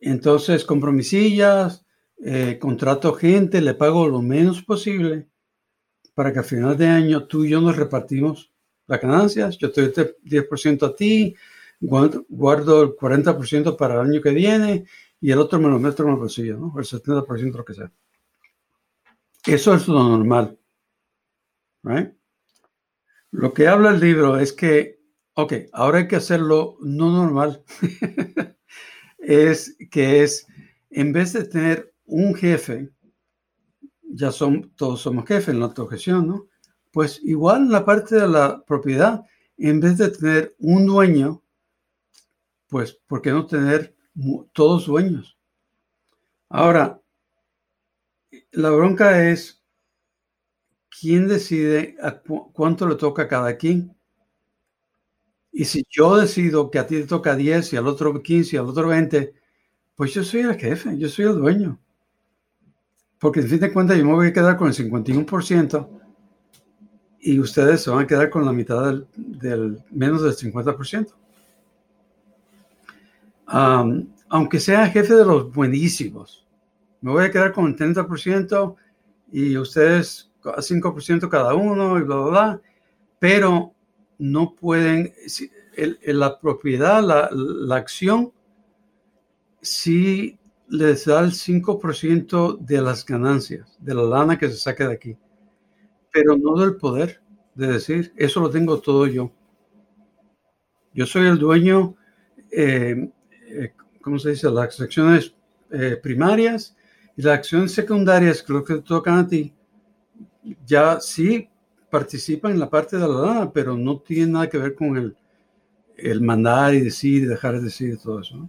Entonces, 0.00 0.64
compromisillas, 0.64 1.84
eh, 2.18 2.58
contrato 2.58 3.12
gente, 3.12 3.60
le 3.60 3.74
pago 3.74 4.08
lo 4.08 4.22
menos 4.22 4.62
posible 4.62 5.28
para 6.14 6.32
que 6.32 6.38
a 6.38 6.42
final 6.42 6.76
de 6.78 6.86
año 6.86 7.26
tú 7.26 7.44
y 7.44 7.50
yo 7.50 7.60
nos 7.60 7.76
repartimos 7.76 8.50
las 8.86 9.00
ganancias. 9.00 9.58
Yo 9.58 9.70
te 9.70 9.88
doy 9.88 9.92
el 9.96 10.16
10% 10.24 10.86
a 10.86 10.94
ti, 10.94 11.34
guardo 11.78 12.82
el 12.82 12.96
40% 12.96 13.76
para 13.76 13.94
el 13.94 14.00
año 14.00 14.22
que 14.22 14.30
viene 14.30 14.86
y 15.20 15.30
el 15.30 15.38
otro 15.38 15.58
me 15.58 15.68
lo 15.68 15.78
meto 15.78 16.02
en 16.04 16.10
el 16.10 16.16
bolsillo, 16.16 16.56
¿no? 16.56 16.72
El 16.78 16.84
70% 16.84 17.58
lo 17.58 17.64
que 17.64 17.74
sea. 17.74 17.92
Eso 19.46 19.74
es 19.74 19.86
lo 19.88 20.02
normal. 20.02 20.58
Right? 21.82 22.12
Lo 23.30 23.52
que 23.52 23.68
habla 23.68 23.90
el 23.90 24.00
libro 24.00 24.38
es 24.38 24.52
que, 24.52 25.00
ok, 25.34 25.52
ahora 25.72 25.98
hay 25.98 26.08
que 26.08 26.16
hacerlo 26.16 26.76
no 26.80 27.10
normal. 27.10 27.64
es 29.18 29.76
que 29.90 30.22
es, 30.22 30.46
en 30.90 31.12
vez 31.12 31.32
de 31.32 31.44
tener 31.44 31.94
un 32.04 32.34
jefe 32.34 32.90
ya 34.16 34.32
son, 34.32 34.72
todos 34.76 35.02
somos 35.02 35.26
jefes 35.26 35.48
en 35.48 35.60
la 35.60 35.66
autogestión, 35.66 36.26
¿no? 36.26 36.48
Pues 36.90 37.20
igual 37.22 37.62
en 37.62 37.72
la 37.72 37.84
parte 37.84 38.16
de 38.16 38.28
la 38.28 38.64
propiedad, 38.64 39.24
en 39.58 39.80
vez 39.80 39.98
de 39.98 40.08
tener 40.08 40.56
un 40.58 40.86
dueño, 40.86 41.42
pues, 42.68 42.98
¿por 43.06 43.20
qué 43.20 43.30
no 43.30 43.46
tener 43.46 43.94
todos 44.52 44.86
dueños? 44.86 45.38
Ahora, 46.48 47.02
la 48.52 48.70
bronca 48.70 49.28
es 49.30 49.62
quién 50.98 51.28
decide 51.28 51.96
cuánto 52.52 52.88
le 52.88 52.94
toca 52.96 53.22
a 53.22 53.28
cada 53.28 53.56
quien. 53.56 53.94
Y 55.52 55.64
si 55.64 55.86
yo 55.88 56.16
decido 56.16 56.70
que 56.70 56.78
a 56.78 56.86
ti 56.86 57.00
te 57.00 57.06
toca 57.06 57.34
10 57.34 57.72
y 57.72 57.76
al 57.76 57.86
otro 57.86 58.22
15 58.22 58.56
y 58.56 58.58
al 58.58 58.66
otro 58.66 58.88
20, 58.88 59.34
pues 59.94 60.12
yo 60.12 60.22
soy 60.22 60.40
el 60.40 60.54
jefe, 60.54 60.96
yo 60.98 61.08
soy 61.08 61.26
el 61.26 61.34
dueño. 61.36 61.78
Porque 63.18 63.40
en 63.40 63.48
fin 63.48 63.60
de 63.60 63.72
cuentas 63.72 63.96
yo 63.96 64.04
me 64.04 64.12
voy 64.12 64.28
a 64.28 64.32
quedar 64.32 64.56
con 64.56 64.68
el 64.68 64.74
51% 64.74 65.88
y 67.20 67.40
ustedes 67.40 67.82
se 67.82 67.90
van 67.90 68.04
a 68.04 68.06
quedar 68.06 68.30
con 68.30 68.44
la 68.44 68.52
mitad 68.52 69.02
del, 69.16 69.82
menos 69.90 70.22
del 70.22 70.36
50%. 70.36 71.12
aunque 74.28 74.60
sea 74.60 74.88
jefe 74.88 75.14
de 75.14 75.24
los 75.24 75.52
buenísimos, 75.52 76.46
me 77.00 77.12
voy 77.12 77.24
a 77.24 77.30
quedar 77.30 77.52
con 77.52 77.66
el 77.66 77.76
30% 77.76 78.76
y 79.32 79.56
ustedes 79.56 80.30
5% 80.54 81.28
cada 81.28 81.54
uno 81.54 81.98
y 81.98 82.02
bla, 82.02 82.16
bla, 82.16 82.30
bla. 82.30 82.60
Pero 83.18 83.74
no 84.18 84.54
pueden, 84.54 85.12
la 86.02 86.38
propiedad, 86.38 87.02
la, 87.02 87.28
la 87.32 87.76
acción, 87.76 88.32
sí 89.60 90.38
les 90.68 91.04
da 91.04 91.20
el 91.20 91.32
5% 91.32 92.58
de 92.58 92.80
las 92.80 93.04
ganancias, 93.04 93.76
de 93.78 93.94
la 93.94 94.02
lana 94.02 94.38
que 94.38 94.48
se 94.48 94.56
saque 94.56 94.84
de 94.84 94.92
aquí, 94.92 95.16
pero 96.12 96.36
no 96.36 96.58
del 96.58 96.76
poder 96.76 97.20
de 97.54 97.68
decir, 97.68 98.12
eso 98.16 98.40
lo 98.40 98.50
tengo 98.50 98.80
todo 98.80 99.06
yo. 99.06 99.32
Yo 100.92 101.06
soy 101.06 101.26
el 101.26 101.38
dueño, 101.38 101.96
eh, 102.50 103.10
eh 103.48 103.72
¿cómo 104.00 104.18
se 104.18 104.30
dice? 104.30 104.50
Las 104.50 104.80
acciones 104.80 105.34
eh, 105.70 105.98
primarias 106.02 106.76
y 107.16 107.22
las 107.22 107.38
acciones 107.38 107.72
secundarias, 107.72 108.42
creo 108.42 108.64
que 108.64 108.76
tocan 108.76 109.18
a 109.18 109.26
ti, 109.26 109.54
ya 110.66 111.00
sí 111.00 111.48
participan 111.90 112.52
en 112.52 112.60
la 112.60 112.70
parte 112.70 112.96
de 112.96 113.08
la 113.08 113.20
lana, 113.20 113.52
pero 113.52 113.76
no 113.76 113.98
tienen 114.00 114.32
nada 114.32 114.48
que 114.48 114.58
ver 114.58 114.74
con 114.74 114.96
el, 114.96 115.16
el 115.96 116.20
mandar 116.20 116.74
y 116.74 116.80
decir 116.80 117.22
y 117.22 117.26
dejar 117.26 117.54
de 117.54 117.62
decir 117.62 117.94
y 117.94 117.96
todo 117.96 118.20
eso. 118.20 118.48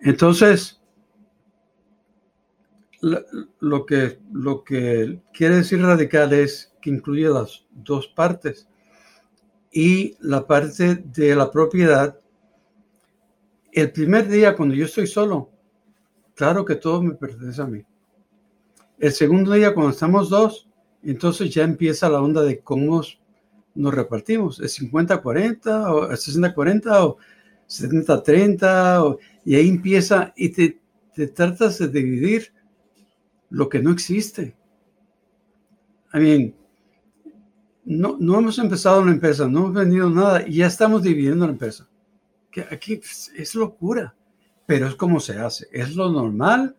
Entonces, 0.00 0.80
lo, 3.60 3.86
que, 3.86 4.18
lo 4.32 4.64
que 4.64 5.20
quiere 5.32 5.56
decir 5.56 5.80
radical 5.80 6.32
es 6.32 6.72
que 6.80 6.90
incluye 6.90 7.28
las 7.28 7.64
dos 7.70 8.08
partes. 8.08 8.68
Y 9.72 10.16
la 10.20 10.46
parte 10.46 10.96
de 10.96 11.34
la 11.34 11.50
propiedad, 11.50 12.18
el 13.72 13.92
primer 13.92 14.28
día 14.28 14.56
cuando 14.56 14.74
yo 14.74 14.86
estoy 14.86 15.06
solo, 15.06 15.50
claro 16.34 16.64
que 16.64 16.76
todo 16.76 17.02
me 17.02 17.14
pertenece 17.14 17.60
a 17.60 17.66
mí. 17.66 17.84
El 18.98 19.12
segundo 19.12 19.52
día 19.52 19.74
cuando 19.74 19.92
estamos 19.92 20.30
dos, 20.30 20.68
entonces 21.02 21.52
ya 21.52 21.64
empieza 21.64 22.08
la 22.08 22.22
onda 22.22 22.42
de 22.42 22.60
cómo 22.60 23.02
nos 23.74 23.94
repartimos. 23.94 24.58
¿Es 24.60 24.80
50-40 24.80 25.90
o 25.90 26.08
60-40 26.10 27.04
o 27.04 27.18
70-30? 27.68 29.18
Y 29.44 29.54
ahí 29.54 29.68
empieza 29.68 30.32
y 30.34 30.48
te, 30.48 30.80
te, 31.14 31.26
tratas 31.28 31.78
de 31.78 31.88
dividir 31.88 32.52
lo 33.50 33.68
que 33.68 33.80
no 33.80 33.90
existe. 33.90 34.56
I 36.14 36.18
mean, 36.18 36.54
no, 37.84 38.16
no 38.18 38.38
hemos 38.38 38.58
empezado 38.58 39.02
una 39.02 39.12
empresa, 39.12 39.46
no 39.46 39.58
hemos 39.58 39.74
vendido 39.74 40.08
nada 40.08 40.48
y 40.48 40.54
ya 40.54 40.68
estamos 40.68 41.02
dividiendo 41.02 41.44
la 41.44 41.52
empresa. 41.52 41.86
Que 42.50 42.62
aquí 42.62 42.98
es 43.36 43.54
locura, 43.54 44.14
pero 44.64 44.86
es 44.86 44.94
como 44.94 45.20
se 45.20 45.38
hace. 45.38 45.68
Es 45.70 45.94
lo 45.94 46.10
normal 46.10 46.74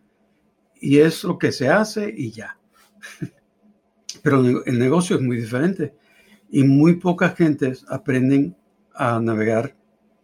y 0.82 1.00
es 1.00 1.24
lo 1.24 1.38
que 1.38 1.52
se 1.52 1.70
hace 1.70 2.14
y 2.16 2.32
ya. 2.32 2.58
Pero 4.24 4.42
el 4.66 4.80
negocio 4.80 5.16
es 5.16 5.22
muy 5.22 5.38
diferente 5.38 5.94
y 6.50 6.64
muy 6.64 6.96
pocas 6.96 7.36
gentes 7.36 7.86
aprenden 7.90 8.56
a 8.94 9.20
navegar 9.20 9.76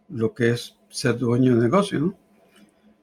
lo 0.08 0.34
que 0.34 0.50
es 0.50 0.76
ser 0.88 1.18
dueño 1.18 1.56
de 1.56 1.62
negocio. 1.62 2.14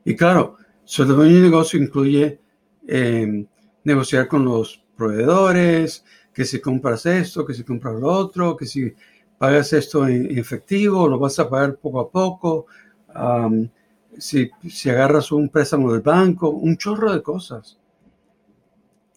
Y 0.03 0.15
claro, 0.15 0.57
ser 0.85 1.07
dueño 1.07 1.35
de 1.35 1.41
negocio 1.41 1.81
incluye 1.81 2.39
eh, 2.87 3.45
negociar 3.83 4.27
con 4.27 4.45
los 4.45 4.83
proveedores, 4.95 6.03
que 6.33 6.45
si 6.45 6.59
compras 6.59 7.05
esto, 7.05 7.45
que 7.45 7.53
si 7.53 7.63
compras 7.63 7.99
lo 7.99 8.07
otro, 8.07 8.55
que 8.55 8.65
si 8.65 8.93
pagas 9.37 9.73
esto 9.73 10.07
en, 10.07 10.37
efectivo, 10.37 11.07
lo 11.07 11.19
vas 11.19 11.39
a 11.39 11.49
pagar 11.49 11.77
poco 11.77 11.99
a 11.99 12.11
poco, 12.11 12.65
si, 14.17 14.49
si 14.69 14.89
agarras 14.89 15.31
un 15.31 15.49
préstamo 15.49 15.91
del 15.91 16.01
banco, 16.01 16.49
un 16.49 16.77
chorro 16.77 17.11
de 17.11 17.21
cosas. 17.21 17.77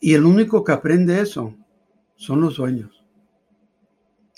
Y 0.01 0.15
el 0.15 0.25
único 0.25 0.63
que 0.63 0.73
aprende 0.73 1.21
eso 1.21 1.55
son 2.17 2.41
los 2.41 2.57
dueños. 2.57 3.05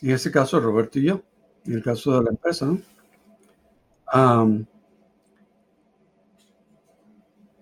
En 0.03 0.11
este 0.11 0.31
caso, 0.31 0.61
Roberto 0.61 0.99
y 0.99 1.05
yo, 1.05 1.23
en 1.65 1.75
el 1.75 1.83
caso 1.83 2.19
de 2.19 2.25
la 2.25 2.31
empresa. 2.31 2.77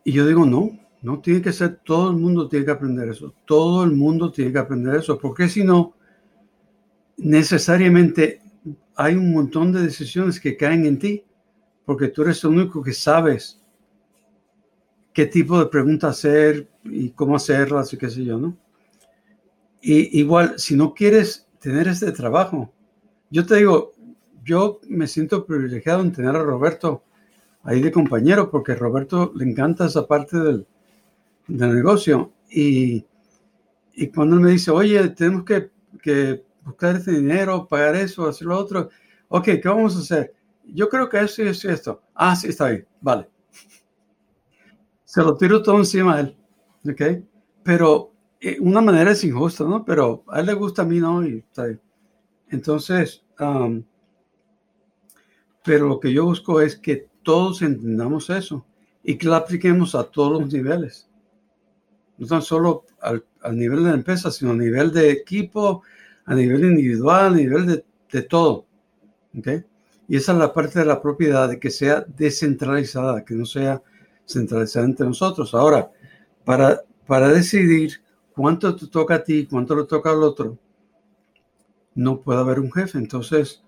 Y 0.05 0.13
yo 0.13 0.27
digo, 0.27 0.45
no, 0.45 0.79
no 1.03 1.21
tiene 1.21 1.41
que 1.41 1.53
ser, 1.53 1.81
todo 1.85 2.11
el 2.11 2.17
mundo 2.17 2.49
tiene 2.49 2.65
que 2.65 2.71
aprender 2.73 3.09
eso, 3.09 3.35
todo 3.47 3.85
el 3.85 3.93
mundo 3.93 4.31
tiene 4.31 4.53
que 4.53 4.59
aprender 4.59 4.97
eso, 4.97 5.19
porque 5.19 5.49
si 5.49 5.65
no, 5.65 5.95
necesariamente 7.17 8.43
hay 8.97 9.15
un 9.15 9.33
montón 9.33 9.73
de 9.73 9.83
decisiones 9.83 10.41
que 10.41 10.57
caen 10.57 10.85
en 10.85 10.99
ti, 10.99 11.25
porque 11.85 12.09
tú 12.09 12.23
eres 12.23 12.43
el 12.45 12.51
único 12.51 12.83
que 12.83 12.93
sabes 12.93 13.61
qué 15.13 15.27
tipo 15.27 15.59
de 15.59 15.67
preguntas 15.67 16.19
hacer 16.19 16.69
y 16.85 17.11
cómo 17.11 17.37
hacerlas 17.37 17.93
y 17.93 17.99
qué 17.99 18.11
sé 18.11 18.25
yo, 18.25 18.39
¿no? 18.39 18.57
Y 19.81 20.19
igual, 20.19 20.55
si 20.59 20.77
no 20.77 20.95
quieres 20.95 21.47
tener 21.61 21.89
este 21.89 22.11
trabajo, 22.13 22.73
yo 23.31 23.45
te 23.47 23.57
digo, 23.57 23.93
yo 24.45 24.81
me 24.89 25.07
siento 25.07 25.47
privilegiado 25.47 26.03
en 26.03 26.13
tener 26.13 26.35
a 26.35 26.43
Roberto 26.43 27.05
ahí 27.63 27.81
de 27.81 27.93
compañero, 27.93 28.51
porque 28.51 28.73
a 28.73 28.77
Roberto 28.77 29.33
le 29.35 29.45
encanta 29.45 29.87
esa 29.87 30.07
parte 30.07 30.39
del, 30.39 30.67
negocio. 31.49 32.33
Y, 32.51 33.05
y, 33.95 34.09
cuando 34.09 34.37
él 34.37 34.43
me 34.43 34.51
dice, 34.53 34.71
oye, 34.71 35.09
tenemos 35.11 35.45
que, 35.45 35.71
que, 36.03 36.43
buscar 36.65 36.97
este 36.97 37.13
dinero, 37.13 37.67
pagar 37.69 37.97
eso, 37.97 38.27
hacer 38.27 38.47
lo 38.47 38.59
otro, 38.59 38.89
ok, 39.29 39.45
¿qué 39.45 39.63
vamos 39.65 39.97
a 39.97 40.01
hacer? 40.01 40.33
Yo 40.67 40.89
creo 40.89 41.09
que 41.09 41.21
eso 41.21 41.43
y 41.43 41.49
esto. 41.49 42.03
Ah, 42.15 42.35
sí, 42.35 42.49
está 42.49 42.69
bien, 42.69 42.87
vale. 43.01 43.29
Se 45.05 45.23
lo 45.23 45.37
tiro 45.37 45.63
todo 45.63 45.79
encima 45.79 46.17
a 46.17 46.21
él, 46.21 46.37
ok. 46.89 47.03
Pero 47.63 48.13
eh, 48.41 48.59
una 48.61 48.81
manera 48.81 49.13
es 49.13 49.25
injusta, 49.25 49.65
¿no? 49.65 49.85
Pero 49.85 50.25
a 50.29 50.41
él 50.41 50.47
le 50.47 50.55
gusta, 50.55 50.83
a 50.83 50.85
mí 50.85 50.99
no, 50.99 51.25
y 51.25 51.39
está. 51.39 51.67
Entonces, 52.49 53.25
um, 53.39 53.83
pero 55.65 55.89
lo 55.89 56.01
que 56.01 56.13
yo 56.13 56.25
busco 56.25 56.61
es 56.61 56.77
que 56.77 57.09
todos 57.23 57.63
entendamos 57.63 58.29
eso 58.31 58.67
y 59.03 59.17
que 59.17 59.27
lo 59.27 59.35
apliquemos 59.35 59.95
a 59.95 60.05
todos 60.05 60.41
los 60.41 60.53
niveles. 60.53 61.09
No 62.19 62.27
tan 62.27 62.43
solo 62.43 62.85
al, 63.01 63.25
nivel 63.53 63.83
de 63.83 63.91
la 63.91 63.97
empresa, 63.97 64.31
sino 64.31 64.53
a 64.53 64.57
nivel 64.57 64.93
de 64.93 65.11
equipo, 65.11 65.83
a 66.27 66.35
nivel 66.35 66.65
individual, 66.65 67.33
a 67.33 67.37
nivel 67.37 67.67
de, 67.67 67.85
de 68.13 68.23
todo. 68.23 68.67
¿okay? 69.37 69.65
Y 70.09 70.17
esa 70.17 70.33
es 70.33 70.39
la 70.39 70.53
parte 70.53 70.79
de 70.79 70.85
la 70.85 71.01
propiedad, 71.01 71.49
de 71.49 71.59
que 71.59 71.71
sea 71.71 72.05
descentralizada, 72.07 73.25
que 73.25 73.35
no 73.35 73.47
sea 73.47 73.83
centralizada 74.27 74.87
entre 74.87 75.07
nosotros. 75.07 75.55
Ahora, 75.55 75.91
para, 76.45 76.83
para 77.07 77.29
decidir 77.29 78.03
cuánto 78.33 78.77
te 78.77 78.87
toca 78.89 79.17
a 79.17 79.25
ti, 79.25 79.47
cuánto 79.47 79.75
le 79.75 79.85
toca 79.85 80.11
al 80.11 80.23
otro, 80.23 80.59
no 81.95 82.21
puede 82.21 82.41
haber 82.41 82.61
un 82.61 82.73
jefe. 82.73 82.99
Entonces, 82.99 83.63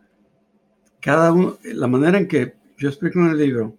cada 1.00 1.32
uno, 1.32 1.58
la 1.62 1.86
manera 1.86 2.18
en 2.18 2.28
que 2.28 2.54
yo 2.76 2.88
explico 2.88 3.20
en 3.20 3.28
el 3.28 3.38
libro, 3.38 3.76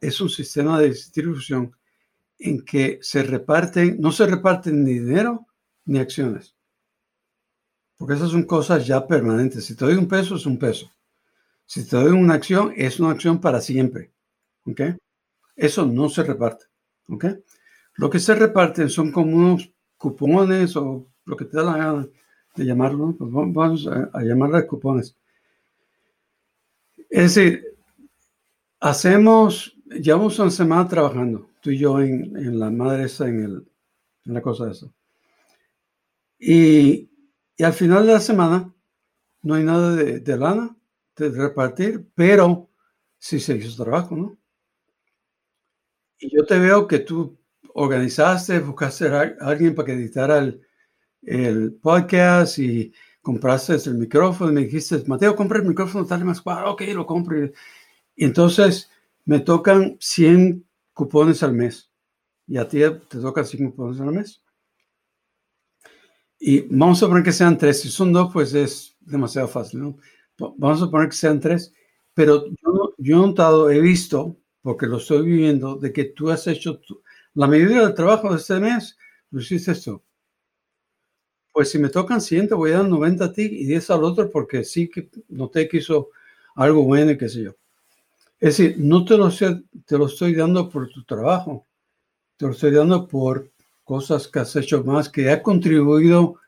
es 0.00 0.20
un 0.20 0.28
sistema 0.28 0.80
de 0.80 0.88
distribución 0.88 1.72
en 2.38 2.64
que 2.64 2.98
se 3.02 3.22
reparten, 3.22 3.96
no 4.00 4.12
se 4.12 4.26
reparten 4.26 4.84
ni 4.84 4.94
dinero 4.94 5.46
ni 5.84 5.98
acciones. 5.98 6.57
Porque 7.98 8.14
esas 8.14 8.30
son 8.30 8.44
cosas 8.44 8.86
ya 8.86 9.06
permanentes. 9.06 9.66
Si 9.66 9.76
te 9.76 9.84
doy 9.84 9.94
un 9.96 10.08
peso, 10.08 10.36
es 10.36 10.46
un 10.46 10.58
peso. 10.58 10.90
Si 11.66 11.86
te 11.86 11.96
doy 11.96 12.12
una 12.12 12.34
acción, 12.34 12.72
es 12.74 12.98
una 12.98 13.10
acción 13.10 13.40
para 13.40 13.60
siempre. 13.60 14.12
¿Ok? 14.64 14.80
Eso 15.56 15.84
no 15.84 16.08
se 16.08 16.22
reparte. 16.22 16.64
¿Ok? 17.08 17.26
Lo 17.96 18.08
que 18.08 18.20
se 18.20 18.34
reparten 18.34 18.88
son 18.88 19.12
como 19.12 19.36
unos 19.36 19.70
cupones 19.98 20.74
o 20.76 21.06
lo 21.26 21.36
que 21.36 21.44
te 21.44 21.58
da 21.58 21.64
la 21.64 21.76
gana 21.76 22.08
de 22.54 22.64
llamarlo. 22.64 23.14
Pues 23.18 23.30
vamos 23.30 23.86
a, 23.86 24.08
a 24.12 24.22
llamarle 24.22 24.66
cupones. 24.66 25.14
Es 27.10 27.34
decir, 27.34 27.64
hacemos, 28.80 29.76
llevamos 29.86 30.38
una 30.38 30.50
semana 30.50 30.88
trabajando, 30.88 31.50
tú 31.60 31.70
y 31.70 31.78
yo 31.78 32.00
en, 32.00 32.58
la 32.58 32.70
madre 32.70 33.04
esa, 33.04 33.28
en 33.28 33.42
el, 33.42 33.68
una 34.26 34.42
cosa 34.42 34.66
de 34.66 34.72
eso. 34.72 34.92
Y, 36.38 37.10
y, 37.58 37.64
al 37.64 37.72
final 37.74 38.06
de 38.06 38.14
la 38.14 38.20
semana 38.20 38.72
no 39.42 39.54
hay 39.54 39.64
nada 39.64 39.94
de, 39.94 40.20
de 40.20 40.36
lana 40.38 40.74
de 41.16 41.30
repartir, 41.30 42.08
pero 42.14 42.70
sí 43.18 43.40
se 43.40 43.56
hizo 43.56 43.82
trabajo, 43.82 44.16
¿no? 44.16 44.38
Y 46.20 46.34
yo 46.34 46.44
te 46.44 46.58
veo 46.58 46.86
que 46.86 47.00
tú 47.00 47.38
organizaste, 47.74 48.58
buscaste 48.60 49.08
a 49.08 49.36
alguien 49.40 49.74
para 49.74 49.86
que 49.86 49.92
editara 49.92 50.38
el, 50.38 50.62
el 51.22 51.74
podcast 51.74 52.58
y 52.58 52.92
compraste 53.22 53.74
el 53.74 53.94
micrófono 53.94 54.50
y 54.50 54.54
me 54.54 54.60
dijiste, 54.62 55.02
Mateo, 55.06 55.36
compra 55.36 55.58
el 55.58 55.66
micrófono 55.66 56.06
tal 56.06 56.22
y 56.22 56.24
más 56.24 56.40
cuadro, 56.40 56.72
ok, 56.72 56.82
lo 56.94 57.06
compro. 57.06 57.44
Y 58.16 58.24
entonces 58.24 58.90
me 59.24 59.40
tocan 59.40 59.96
100 60.00 60.64
cupones 60.92 61.42
al 61.42 61.52
mes 61.52 61.90
y 62.46 62.56
a 62.56 62.66
ti 62.66 62.80
te 62.80 63.18
tocan 63.18 63.44
100 63.44 63.70
cupones 63.70 64.00
al 64.00 64.12
mes. 64.12 64.42
Y 66.38 66.60
vamos 66.60 67.02
a 67.02 67.08
poner 67.08 67.24
que 67.24 67.32
sean 67.32 67.58
tres. 67.58 67.80
Si 67.80 67.88
son 67.88 68.12
dos, 68.12 68.30
pues 68.32 68.54
es 68.54 68.96
demasiado 69.00 69.48
fácil, 69.48 69.80
¿no? 69.80 69.96
Vamos 70.56 70.82
a 70.82 70.90
poner 70.90 71.08
que 71.08 71.16
sean 71.16 71.40
tres. 71.40 71.72
Pero 72.14 72.46
yo, 72.46 72.94
yo 72.98 73.16
he 73.16 73.26
notado, 73.26 73.70
he 73.70 73.80
visto, 73.80 74.36
porque 74.62 74.86
lo 74.86 74.98
estoy 74.98 75.22
viviendo, 75.24 75.76
de 75.76 75.92
que 75.92 76.04
tú 76.04 76.30
has 76.30 76.46
hecho 76.46 76.80
la 77.34 77.46
mayoría 77.46 77.82
del 77.82 77.94
trabajo 77.94 78.30
de 78.30 78.38
este 78.38 78.58
mes, 78.58 78.96
lo 79.30 79.40
hiciste 79.40 79.72
esto. 79.72 80.02
Pues 81.52 81.70
si 81.70 81.78
me 81.78 81.88
tocan 81.88 82.20
100, 82.20 82.48
te 82.48 82.54
voy 82.54 82.72
a 82.72 82.78
dar 82.78 82.88
90 82.88 83.24
a 83.24 83.32
ti 83.32 83.42
y 83.42 83.66
10 83.66 83.90
al 83.90 84.04
otro, 84.04 84.30
porque 84.30 84.64
sí 84.64 84.88
que 84.88 85.08
noté 85.28 85.68
que 85.68 85.78
hizo 85.78 86.10
algo 86.54 86.82
bueno 86.82 87.12
y 87.12 87.18
qué 87.18 87.28
sé 87.28 87.42
yo. 87.44 87.56
Es 88.40 88.56
decir, 88.56 88.76
no 88.78 89.04
te 89.04 89.16
lo, 89.16 89.30
te 89.30 89.98
lo 89.98 90.06
estoy 90.06 90.34
dando 90.34 90.68
por 90.68 90.88
tu 90.88 91.04
trabajo, 91.04 91.66
te 92.36 92.46
lo 92.46 92.52
estoy 92.52 92.72
dando 92.72 93.06
por 93.08 93.50
cosas 93.88 94.28
que 94.28 94.38
has 94.40 94.54
hecho 94.54 94.84
más, 94.84 95.08
que 95.08 95.30
ha 95.30 95.42
contribuido 95.42 96.38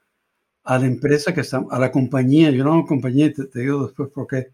a 0.62 0.78
la 0.78 0.86
empresa 0.86 1.32
que 1.32 1.41
está, 1.41 1.64
a 1.70 1.78
la 1.78 1.91
compañía, 1.91 2.51
yo 2.51 2.64
no 2.64 2.84
compañía, 2.84 3.32
te, 3.32 3.47
te 3.47 3.61
digo 3.61 3.86
después 3.86 4.11
por 4.11 4.26
qué, 4.26 4.53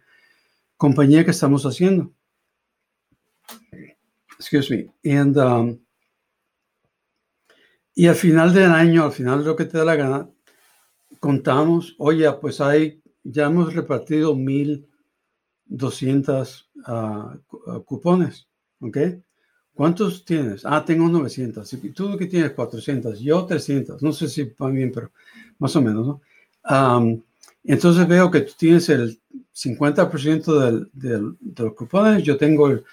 compañía 0.77 1.25
que 1.25 1.33
estamos 1.33 1.67
haciendo. 1.67 2.13
Excuse 4.39 4.71
me. 4.71 4.89
And, 5.19 5.37
um, 5.37 5.81
y 7.93 8.07
al 8.07 8.15
final 8.15 8.55
del 8.55 8.71
año, 8.71 9.03
al 9.03 9.11
final 9.11 9.41
de 9.41 9.47
lo 9.47 9.57
que 9.57 9.65
te 9.65 9.79
da 9.79 9.85
la 9.85 9.97
gana, 9.97 10.31
contamos, 11.19 11.97
oye, 11.99 12.31
pues 12.41 12.61
hay, 12.61 13.03
ya 13.25 13.47
hemos 13.47 13.75
repartido 13.75 14.33
1.200 14.33 16.69
uh, 16.87 17.41
cupones, 17.85 18.47
¿ok? 18.79 18.97
¿Cuántos 19.77 20.25
tienes? 20.25 20.65
Ah, 20.65 20.83
tengo 20.83 21.07
900. 21.07 21.71
Y 21.75 21.91
tú 21.91 22.17
que 22.17 22.25
tienes 22.25 22.53
400, 22.53 23.21
yo 23.21 23.45
300. 23.45 24.03
No 24.03 24.11
sé 24.11 24.27
si 24.27 24.51
van 24.59 24.75
bien, 24.75 24.91
pero 24.91 25.13
más 25.59 25.77
o 25.77 25.83
menos, 25.83 26.07
¿no? 26.07 26.21
entonces 27.63 28.09
veo 28.09 28.31
que 28.31 28.41
tú 28.41 28.55
tienes 28.57 28.89
el 28.89 29.21
50% 29.55 30.59
del, 30.59 30.91
del, 30.93 31.37
de 31.39 31.63
los 31.63 31.75
cupones, 31.75 32.25
yo 32.25 32.37
tengo 32.37 32.69
el 32.69 32.85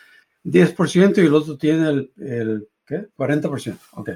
10% 0.43 1.17
y 1.17 1.25
el 1.25 1.33
otro 1.33 1.57
tiene 1.57 1.89
el, 1.89 2.11
el 2.17 2.67
¿qué? 2.85 3.07
40%. 3.17 3.79
Ok. 3.93 4.09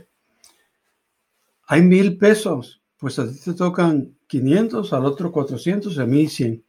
Hay 1.68 1.82
mil 1.82 2.18
pesos, 2.18 2.82
pues 2.98 3.18
a 3.18 3.32
ti 3.32 3.40
te 3.44 3.54
tocan 3.54 4.14
500, 4.28 4.92
al 4.92 5.06
otro 5.06 5.32
400 5.32 5.98
a 5.98 6.06
mí 6.06 6.28
100. 6.28 6.64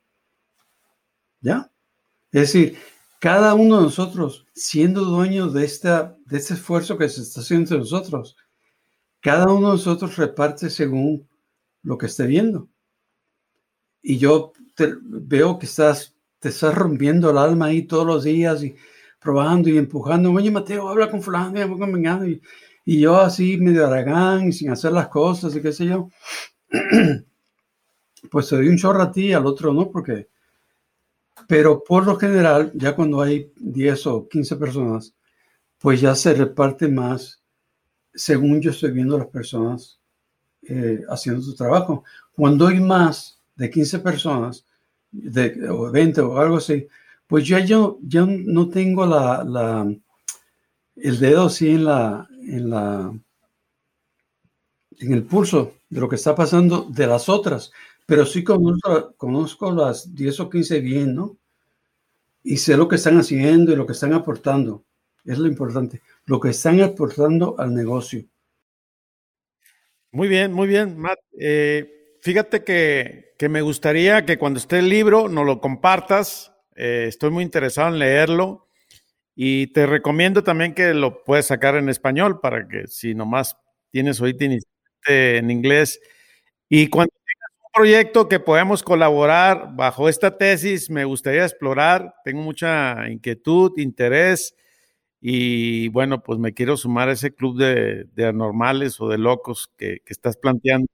¿Ya? 1.40 1.70
Es 2.30 2.52
decir, 2.52 2.78
cada 3.18 3.54
uno 3.54 3.78
de 3.78 3.82
nosotros, 3.84 4.46
siendo 4.54 5.04
dueños 5.04 5.52
de, 5.52 5.64
esta, 5.64 6.16
de 6.26 6.38
este 6.38 6.54
esfuerzo 6.54 6.96
que 6.96 7.08
se 7.08 7.22
está 7.22 7.40
haciendo 7.40 7.64
entre 7.64 7.78
nosotros, 7.78 8.36
cada 9.20 9.46
uno 9.46 9.68
de 9.68 9.74
nosotros 9.74 10.16
reparte 10.16 10.70
según 10.70 11.28
lo 11.82 11.98
que 11.98 12.06
esté 12.06 12.26
viendo. 12.26 12.68
Y 14.02 14.18
yo 14.18 14.52
veo 15.02 15.58
que 15.58 15.66
estás, 15.66 16.14
te 16.38 16.50
estás 16.50 16.74
rompiendo 16.74 17.30
el 17.30 17.38
alma 17.38 17.66
ahí 17.66 17.82
todos 17.82 18.06
los 18.06 18.24
días 18.24 18.62
y 18.62 18.76
probando 19.20 19.68
y 19.68 19.76
empujando. 19.76 20.32
Oye, 20.32 20.50
Mateo, 20.50 20.88
habla 20.88 21.10
con 21.10 21.20
fulano 21.20 21.58
y, 22.26 22.40
y 22.84 23.00
yo 23.00 23.16
así 23.16 23.58
medio 23.58 23.86
aragán 23.86 24.48
y 24.48 24.52
sin 24.52 24.70
hacer 24.70 24.92
las 24.92 25.08
cosas 25.08 25.54
y 25.56 25.60
qué 25.60 25.72
sé 25.72 25.86
yo. 25.86 26.08
pues 28.30 28.48
te 28.48 28.56
doy 28.56 28.68
un 28.68 28.76
chorro 28.76 29.02
a 29.02 29.10
ti 29.10 29.32
al 29.32 29.46
otro 29.46 29.72
no, 29.72 29.90
porque 29.90 30.28
pero 31.48 31.82
por 31.82 32.06
lo 32.06 32.16
general, 32.16 32.70
ya 32.74 32.94
cuando 32.94 33.20
hay 33.22 33.52
10 33.56 34.06
o 34.06 34.28
15 34.28 34.56
personas, 34.56 35.14
pues 35.78 36.00
ya 36.00 36.14
se 36.14 36.34
reparte 36.34 36.88
más 36.88 37.42
según 38.14 38.60
yo 38.60 38.70
estoy 38.72 38.90
viendo 38.90 39.16
las 39.16 39.28
personas 39.28 39.98
eh, 40.68 41.00
haciendo 41.08 41.40
su 41.40 41.54
trabajo. 41.56 42.04
Cuando 42.32 42.66
hay 42.66 42.80
más 42.80 43.40
de 43.56 43.70
15 43.70 44.00
personas, 44.00 44.66
de, 45.10 45.70
o 45.70 45.90
20 45.90 46.20
o 46.20 46.38
algo 46.38 46.58
así, 46.58 46.86
pues 47.26 47.48
ya 47.48 47.60
yo 47.64 47.98
ya 48.02 48.26
no 48.26 48.68
tengo 48.68 49.06
la, 49.06 49.86
el 50.96 51.18
dedo 51.18 51.46
así 51.46 51.70
en 51.70 51.84
la, 51.84 52.28
en 52.42 52.70
la 52.70 53.14
en 54.98 55.12
el 55.12 55.22
pulso 55.24 55.74
de 55.88 56.00
lo 56.00 56.08
que 56.10 56.16
está 56.16 56.34
pasando 56.34 56.86
de 56.90 57.06
las 57.06 57.28
otras, 57.28 57.72
pero 58.04 58.26
sí 58.26 58.44
conozco, 58.44 59.14
conozco 59.16 59.72
las 59.72 60.14
10 60.14 60.40
o 60.40 60.50
15 60.50 60.80
bien, 60.80 61.14
¿no? 61.14 61.37
Y 62.42 62.58
sé 62.58 62.76
lo 62.76 62.88
que 62.88 62.96
están 62.96 63.18
haciendo 63.18 63.72
y 63.72 63.76
lo 63.76 63.86
que 63.86 63.92
están 63.92 64.12
aportando. 64.12 64.84
Es 65.24 65.38
lo 65.38 65.46
importante, 65.46 66.00
lo 66.24 66.40
que 66.40 66.50
están 66.50 66.80
aportando 66.80 67.56
al 67.58 67.74
negocio. 67.74 68.24
Muy 70.10 70.28
bien, 70.28 70.52
muy 70.52 70.66
bien, 70.66 70.96
Matt. 70.98 71.18
Eh, 71.38 72.16
fíjate 72.22 72.64
que, 72.64 73.34
que, 73.38 73.48
me 73.48 73.60
gustaría 73.60 74.24
que 74.24 74.38
cuando 74.38 74.58
esté 74.58 74.78
el 74.78 74.88
libro 74.88 75.28
nos 75.28 75.44
lo 75.44 75.60
compartas. 75.60 76.52
Eh, 76.76 77.06
estoy 77.08 77.30
muy 77.30 77.44
interesado 77.44 77.88
en 77.88 77.98
leerlo. 77.98 78.68
Y 79.34 79.68
te 79.68 79.86
recomiendo 79.86 80.42
también 80.42 80.74
que 80.74 80.94
lo 80.94 81.22
puedes 81.22 81.46
sacar 81.46 81.76
en 81.76 81.88
español 81.88 82.40
para 82.40 82.66
que 82.66 82.88
si 82.88 83.14
nomás 83.14 83.56
tienes 83.90 84.20
ahorita 84.20 84.46
en 85.06 85.50
inglés. 85.50 86.00
Y 86.68 86.88
cuando 86.88 87.12
proyecto 87.78 88.28
que 88.28 88.40
podamos 88.40 88.82
colaborar 88.82 89.76
bajo 89.76 90.08
esta 90.08 90.36
tesis, 90.36 90.90
me 90.90 91.04
gustaría 91.04 91.44
explorar. 91.44 92.12
Tengo 92.24 92.42
mucha 92.42 93.08
inquietud, 93.08 93.78
interés 93.78 94.56
y 95.20 95.86
bueno, 95.90 96.20
pues 96.20 96.40
me 96.40 96.52
quiero 96.52 96.76
sumar 96.76 97.08
a 97.08 97.12
ese 97.12 97.32
club 97.32 97.56
de, 97.56 98.26
anormales 98.26 99.00
o 99.00 99.08
de 99.08 99.18
locos 99.18 99.70
que, 99.76 99.98
estás 100.06 100.36
planteando 100.36 100.88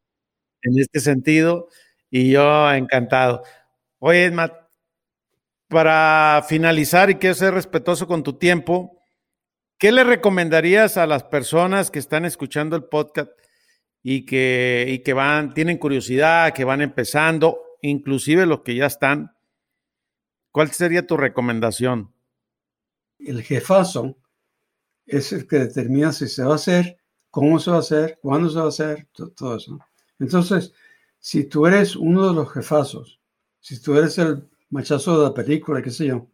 en 0.61 0.78
este 0.78 1.01
sentido 1.01 1.68
y 2.11 2.32
yo 2.32 2.70
encantado. 2.70 3.43
Oye, 3.99 4.30
Matt, 4.30 4.53
para 5.68 6.45
finalizar 6.47 7.09
y 7.09 7.14
quiero 7.14 7.35
ser 7.35 7.55
respetuoso 7.55 8.07
con 8.07 8.22
tu 8.22 8.35
tiempo, 8.35 9.03
¿qué 9.78 9.91
le 9.91 10.05
recomendarías 10.05 10.99
a 10.99 11.07
las 11.07 11.24
personas 11.24 11.91
que 11.91 11.99
están 11.99 12.26
escuchando 12.26 12.76
el 12.76 12.85
podcast? 12.85 13.30
Y 14.07 14.26
que, 14.26 14.84
y 14.86 14.98
que 14.98 15.14
van, 15.14 15.55
tienen 15.55 15.78
curiosidad, 15.78 16.52
que 16.52 16.64
van 16.64 16.82
empezando, 16.82 17.59
inclusive 17.80 18.44
los 18.44 18.61
que 18.61 18.76
ya 18.76 18.84
están. 18.84 19.34
¿Cuál 20.52 20.70
sería 20.72 21.07
tu 21.07 21.16
recomendación? 21.16 22.12
El 23.18 23.42
jefazo 23.42 24.18
es 25.07 25.32
el 25.32 25.48
que 25.48 25.57
determina 25.57 26.12
si 26.12 26.28
se 26.28 26.44
va 26.44 26.52
a 26.52 26.57
hacer, 26.57 26.98
cómo 27.30 27.59
se 27.59 27.70
va 27.70 27.78
a 27.78 27.80
hacer, 27.80 28.18
cuándo 28.20 28.50
se 28.50 28.59
va 28.59 28.66
a 28.66 28.68
hacer, 28.68 29.09
todo 29.14 29.57
eso. 29.57 29.78
Entonces, 30.18 30.74
si 31.18 31.44
tú 31.44 31.66
eres 31.66 31.96
uno 31.96 32.28
de 32.28 32.34
los 32.34 32.52
jefazos, 32.52 33.18
si 33.59 33.80
tú 33.80 33.96
eres 33.96 34.18
el 34.18 34.46
machazo 34.68 35.18
de 35.18 35.24
la 35.24 35.34
película, 35.34 35.80
qué 35.80 35.90
sé 35.90 36.09
yo, 36.09 36.28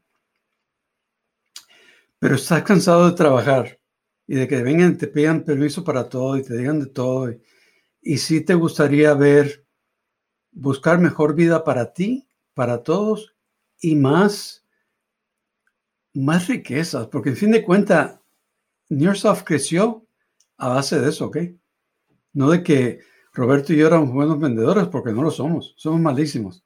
pero 2.19 2.35
estás 2.35 2.65
cansado 2.65 3.09
de 3.09 3.17
trabajar 3.17 3.79
y 4.27 4.35
de 4.35 4.49
que 4.49 4.61
vengan, 4.61 4.99
te 4.99 5.07
pidan 5.07 5.45
permiso 5.45 5.85
para 5.85 6.09
todo 6.09 6.37
y 6.37 6.43
te 6.43 6.57
digan 6.57 6.81
de 6.81 6.87
todo 6.87 7.31
y 8.03 8.19
si 8.19 8.41
te 8.41 8.55
gustaría 8.55 9.15
ver, 9.15 9.67
buscar 10.53 10.99
mejor 10.99 11.35
vida 11.35 11.65
para 11.65 11.93
ti, 11.93 12.27
para 12.55 12.83
todos 12.83 13.35
y 13.81 13.97
más, 13.97 14.65
más 16.15 16.49
riquezas, 16.49 17.07
porque 17.09 17.31
en 17.31 17.37
fin 17.37 17.51
de 17.51 17.63
cuentas, 17.63 18.19
Nearsoft 18.89 19.45
creció 19.45 20.07
a 20.57 20.69
base 20.69 21.01
de 21.01 21.09
eso, 21.11 21.27
¿ok? 21.27 21.39
No 22.33 22.51
de 22.51 22.63
que 22.63 23.01
Roberto 23.33 23.73
y 23.73 23.77
yo 23.77 23.87
éramos 23.87 24.13
buenos 24.13 24.41
vendedores, 24.41 24.89
porque 24.89 25.13
no 25.13 25.23
lo 25.23 25.31
somos, 25.31 25.75
somos 25.77 26.01
malísimos. 26.01 26.65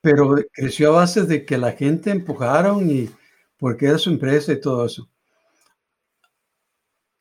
Pero 0.00 0.34
creció 0.52 0.88
a 0.88 1.00
base 1.00 1.22
de 1.24 1.44
que 1.44 1.58
la 1.58 1.72
gente 1.72 2.10
empujaron 2.10 2.90
y 2.90 3.10
porque 3.56 3.86
era 3.86 3.98
su 3.98 4.10
empresa 4.10 4.52
y 4.52 4.60
todo 4.60 4.86
eso. 4.86 5.08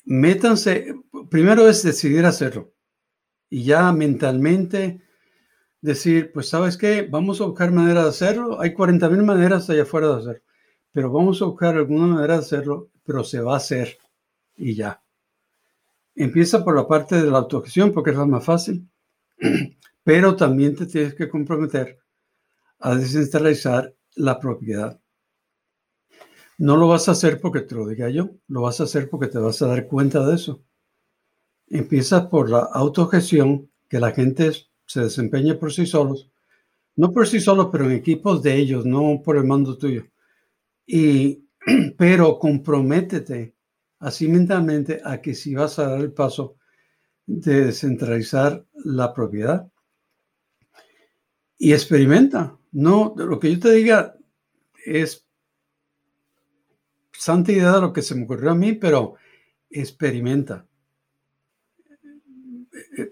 Métanse, 0.06 0.96
primero 1.30 1.68
es 1.68 1.84
decidir 1.84 2.26
hacerlo 2.26 2.74
y 3.50 3.64
ya 3.64 3.92
mentalmente 3.92 5.02
decir, 5.82 6.32
pues 6.34 6.50
sabes 6.50 6.78
qué, 6.78 7.08
vamos 7.10 7.42
a 7.42 7.46
buscar 7.46 7.72
manera 7.72 8.04
de 8.04 8.10
hacerlo. 8.10 8.60
Hay 8.60 8.74
40 8.74 9.10
mil 9.10 9.24
maneras 9.24 9.70
allá 9.70 9.84
afuera 9.84 10.08
de 10.10 10.16
hacerlo, 10.18 10.44
pero 10.92 11.12
vamos 11.12 11.42
a 11.42 11.46
buscar 11.46 11.76
alguna 11.76 12.08
manera 12.08 12.36
de 12.36 12.40
hacerlo, 12.42 12.90
pero 13.04 13.24
se 13.24 13.40
va 13.42 13.54
a 13.54 13.58
hacer 13.58 13.98
y 14.56 14.76
ya. 14.76 15.02
empieza 16.16 16.64
por 16.64 16.76
la 16.76 16.88
parte 16.88 17.22
de 17.22 17.30
la 17.30 17.38
autogestión 17.38 17.94
porque 17.94 18.12
es 18.12 18.18
la 18.18 18.26
más 18.26 18.44
fácil, 18.44 18.90
pero 20.04 20.36
también 20.36 20.76
te 20.76 20.86
tienes 20.86 21.14
que 21.14 21.30
comprometer 21.30 22.00
a 22.80 22.96
descentralizar 22.96 23.94
la 24.16 24.40
propiedad. 24.40 25.00
No 26.58 26.76
lo 26.76 26.88
vas 26.88 27.08
a 27.08 27.12
hacer 27.12 27.40
porque 27.40 27.62
te 27.62 27.76
lo 27.76 27.88
diga 27.88 28.10
yo, 28.10 28.32
lo 28.48 28.62
vas 28.64 28.82
a 28.82 28.86
hacer 28.86 29.10
porque 29.10 29.28
te 29.28 29.38
vas 29.38 29.62
a 29.62 29.68
dar 29.68 29.88
cuenta 29.88 30.26
de 30.26 30.36
eso. 30.36 30.64
Empieza 31.70 32.30
por 32.30 32.50
la 32.50 32.60
autogestión, 32.60 33.70
que 33.90 34.00
la 34.00 34.12
gente 34.12 34.52
se 34.86 35.02
desempeñe 35.02 35.56
por 35.56 35.74
sí 35.74 35.86
solos, 35.86 36.32
no 36.96 37.12
por 37.12 37.28
sí 37.28 37.40
solos, 37.40 37.70
pero 37.72 37.86
en 37.86 37.92
equipos 37.92 38.42
de 38.42 38.56
ellos, 38.56 38.86
no 38.86 39.22
por 39.24 39.38
el 39.38 39.46
mando 39.46 39.78
tuyo. 39.78 40.08
Y, 40.86 41.46
pero 41.98 42.40
comprométete 42.40 43.56
así 44.00 44.28
mentalmente 44.28 45.02
a 45.04 45.22
que 45.22 45.34
si 45.34 45.56
vas 45.56 45.80
a 45.80 45.90
dar 45.90 46.02
el 46.02 46.14
paso 46.14 46.58
de 47.26 47.66
descentralizar 47.66 48.66
la 48.74 49.14
propiedad 49.14 49.70
y 51.58 51.74
experimenta. 51.74 52.58
No, 52.72 53.14
lo 53.18 53.40
que 53.40 53.54
yo 53.54 53.60
te 53.60 53.72
diga 53.72 54.16
es 54.86 55.28
santa 57.12 57.52
idea 57.52 57.74
de 57.74 57.82
lo 57.82 57.94
que 57.94 58.02
se 58.02 58.16
me 58.16 58.24
ocurrió 58.24 58.52
a 58.52 58.56
mí, 58.56 58.74
pero 58.74 59.16
experimenta. 59.70 60.67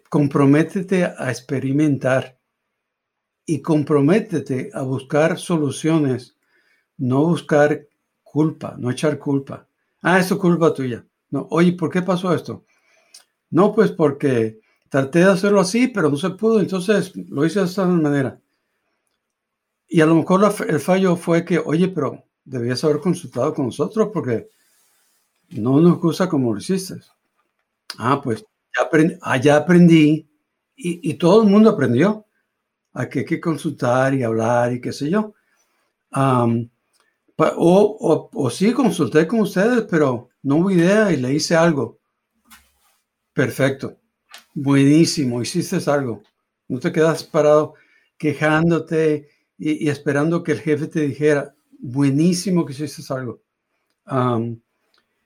Comprométete 0.10 1.06
a 1.06 1.30
experimentar 1.30 2.38
y 3.46 3.62
comprométete 3.62 4.72
a 4.74 4.82
buscar 4.82 5.38
soluciones, 5.38 6.36
no 6.98 7.26
buscar 7.26 7.88
culpa, 8.24 8.76
no 8.78 8.90
echar 8.90 9.20
culpa. 9.20 9.68
Ah, 10.02 10.20
eso 10.20 10.36
es 10.36 10.42
culpa 10.42 10.74
tuya. 10.74 11.06
No, 11.30 11.48
oye, 11.52 11.74
¿por 11.74 11.90
qué 11.90 12.02
pasó 12.02 12.34
esto? 12.34 12.66
No, 13.50 13.74
pues 13.74 13.92
porque 13.92 14.60
traté 14.90 15.20
de 15.20 15.26
hacerlo 15.26 15.62
así, 15.62 15.88
pero 15.88 16.10
no 16.10 16.18
se 16.18 16.32
pudo, 16.32 16.60
entonces 16.60 17.16
lo 17.16 17.46
hice 17.46 17.60
de 17.60 17.66
esta 17.66 17.86
manera. 17.86 18.40
Y 19.88 20.02
a 20.02 20.06
lo 20.06 20.16
mejor 20.16 20.54
el 20.68 20.80
fallo 20.80 21.16
fue 21.16 21.46
que, 21.46 21.60
oye, 21.60 21.88
pero 21.90 22.24
debías 22.44 22.84
haber 22.84 23.00
consultado 23.00 23.54
con 23.54 23.68
nosotros 23.68 24.10
porque 24.14 24.50
no 25.50 25.80
nos 25.80 26.00
gusta 26.00 26.28
como 26.28 26.54
lo 26.54 26.60
hiciste. 26.60 26.96
Ah, 27.98 28.22
pues 28.22 28.44
aprendí, 28.82 29.16
ah, 29.22 29.40
aprendí 29.56 30.30
y, 30.76 31.14
todo 31.16 31.44
el 31.44 31.50
mundo 31.50 31.70
aprendió 31.70 32.26
a 32.94 33.08
que 33.08 33.20
hay 33.20 33.26
que 33.26 33.40
consultar 33.40 34.14
y 34.14 34.24
hablar 34.24 34.74
y 34.74 34.82
qué 34.82 34.92
sé 34.92 35.10
yo. 35.10 35.34
o, 37.38 38.30
o, 38.34 38.50
sí, 38.50 38.74
consulté 38.74 39.28
con 39.28 39.42
ustedes, 39.42 39.86
pero 39.90 40.30
no 40.44 40.58
hubo 40.58 40.72
idea 40.72 41.12
y 41.12 41.18
le 41.18 41.34
hice 41.34 41.56
algo. 41.56 42.00
Perfecto. 43.34 43.98
Buenísimo, 44.54 45.42
hiciste 45.42 45.78
algo. 45.90 46.22
No 46.68 46.80
te 46.80 46.92
quedas 46.92 47.24
parado 47.24 47.76
quejándote 48.18 49.30
y, 49.58 49.86
y 49.86 49.90
esperando 49.90 50.44
que 50.44 50.54
el 50.54 50.62
jefe 50.62 50.88
te 50.88 51.02
dijera, 51.02 51.56
buenísimo 51.80 52.66
que 52.66 52.74
hiciste 52.74 53.14
algo. 53.14 53.42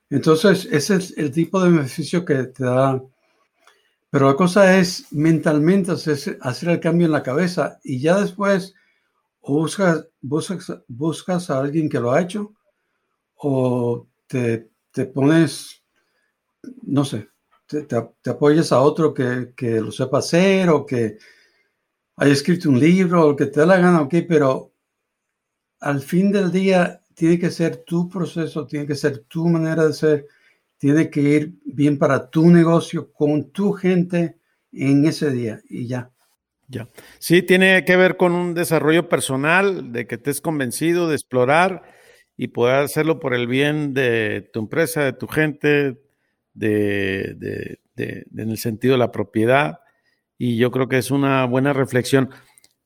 entonces, 0.09 0.67
ese 0.71 0.95
es 0.95 1.17
el 1.17 1.31
tipo 1.31 1.61
de 1.61 1.71
beneficio 1.71 2.25
que 2.25 2.45
te 2.45 2.63
da. 2.63 3.01
Pero 4.09 4.27
la 4.27 4.35
cosa 4.35 4.77
es 4.77 5.11
mentalmente 5.11 5.91
hacer, 5.91 6.39
el 6.69 6.79
cambio 6.79 7.05
en 7.05 7.11
la 7.11 7.23
cabeza 7.23 7.79
y 7.83 7.99
ya 7.99 8.19
después 8.19 8.73
buscas, 9.41 10.07
buscas, 10.21 10.81
buscas 10.87 11.49
a 11.49 11.59
alguien 11.59 11.89
que 11.89 11.99
lo 11.99 12.11
ha 12.11 12.21
hecho 12.21 12.53
o 13.35 14.07
te, 14.27 14.71
te 14.91 15.05
pones, 15.05 15.83
no 16.83 17.05
sé, 17.05 17.29
te, 17.67 17.83
te, 17.83 18.29
apoyas 18.29 18.71
a 18.71 18.81
otro 18.81 19.13
que, 19.13 19.53
que, 19.55 19.79
lo 19.79 19.91
sepa 19.91 20.19
hacer 20.19 20.69
o 20.69 20.85
que 20.85 21.17
haya 22.17 22.33
escrito 22.33 22.69
un 22.69 22.79
libro 22.79 23.29
o 23.29 23.35
que 23.35 23.45
te 23.45 23.59
da 23.59 23.65
la 23.67 23.77
gana, 23.77 24.01
ok, 24.01 24.15
pero 24.27 24.73
al 25.79 26.01
fin 26.01 26.31
del 26.31 26.51
día 26.51 27.01
tiene 27.13 27.37
que 27.37 27.51
ser 27.51 27.83
tu 27.85 28.09
proceso, 28.09 28.65
tiene 28.65 28.87
que 28.87 28.95
ser 28.95 29.19
tu 29.19 29.47
manera 29.47 29.85
de 29.85 29.93
ser, 29.93 30.27
tiene 30.79 31.09
que 31.09 31.21
ir 31.21 31.53
bien 31.65 31.99
para 31.99 32.29
tu 32.29 32.49
negocio, 32.49 33.11
con 33.13 33.51
tu 33.51 33.73
gente 33.73 34.39
en 34.71 35.05
ese 35.05 35.29
día 35.29 35.59
y 35.69 35.87
ya. 35.87 36.09
Ya. 36.67 36.87
Sí, 37.19 37.41
tiene 37.41 37.83
que 37.85 37.95
ver 37.95 38.17
con 38.17 38.33
un 38.33 38.53
desarrollo 38.53 39.09
personal, 39.09 39.91
de 39.91 40.07
que 40.07 40.15
estés 40.15 40.39
convencido 40.41 41.07
de 41.07 41.15
explorar 41.15 41.83
y 42.37 42.49
poder 42.49 42.75
hacerlo 42.83 43.19
por 43.19 43.33
el 43.33 43.47
bien 43.47 43.93
de 43.93 44.49
tu 44.53 44.59
empresa, 44.59 45.03
de 45.03 45.13
tu 45.13 45.27
gente, 45.27 45.99
de, 46.53 47.79
en 47.95 48.49
el 48.49 48.57
sentido 48.57 48.93
de 48.93 48.99
la 48.99 49.11
propiedad. 49.11 49.79
Y 50.37 50.57
yo 50.57 50.71
creo 50.71 50.87
que 50.87 50.99
es 50.99 51.11
una 51.11 51.45
buena 51.45 51.73
reflexión. 51.73 52.29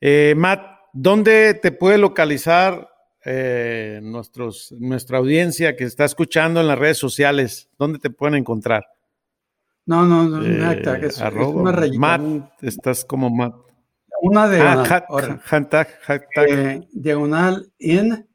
Eh, 0.02 0.34
Matt, 0.36 0.74
¿Dónde 0.96 1.56
te 1.56 1.72
puede 1.72 1.98
localizar 1.98 2.88
eh, 3.26 4.00
nuestros, 4.04 4.74
nuestra 4.80 5.18
audiencia 5.18 5.76
que 5.76 5.84
está 5.84 6.06
escuchando 6.06 6.62
en 6.62 6.68
las 6.68 6.78
redes 6.78 6.98
sociales? 6.98 7.70
¿Dónde 7.78 8.00
te 8.00 8.10
pueden 8.10 8.36
encontrar? 8.36 8.86
No, 9.86 10.06
no, 10.06 10.24
no, 10.24 10.46
eh, 10.46 10.82
es, 11.02 11.20
una 11.20 11.72
rayita. 11.72 12.00
Matt, 12.00 12.64
estás 12.64 13.04
como 13.04 13.30
Matt. 13.30 13.56
Una 14.22 14.48
de 14.48 14.62
ah, 14.62 15.06
hashtag, 15.44 15.88
eh, 16.48 16.88
diagonal 16.94 17.70
in, 17.80 18.26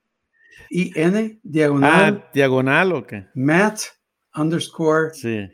I-N, 0.69 1.41
diagonal. 1.43 2.23
Ah, 2.23 2.31
diagonal 2.35 2.93
o 2.93 3.07
qué? 3.07 3.27
Matt 3.35 3.81
underscore 4.37 5.15
sí. 5.15 5.49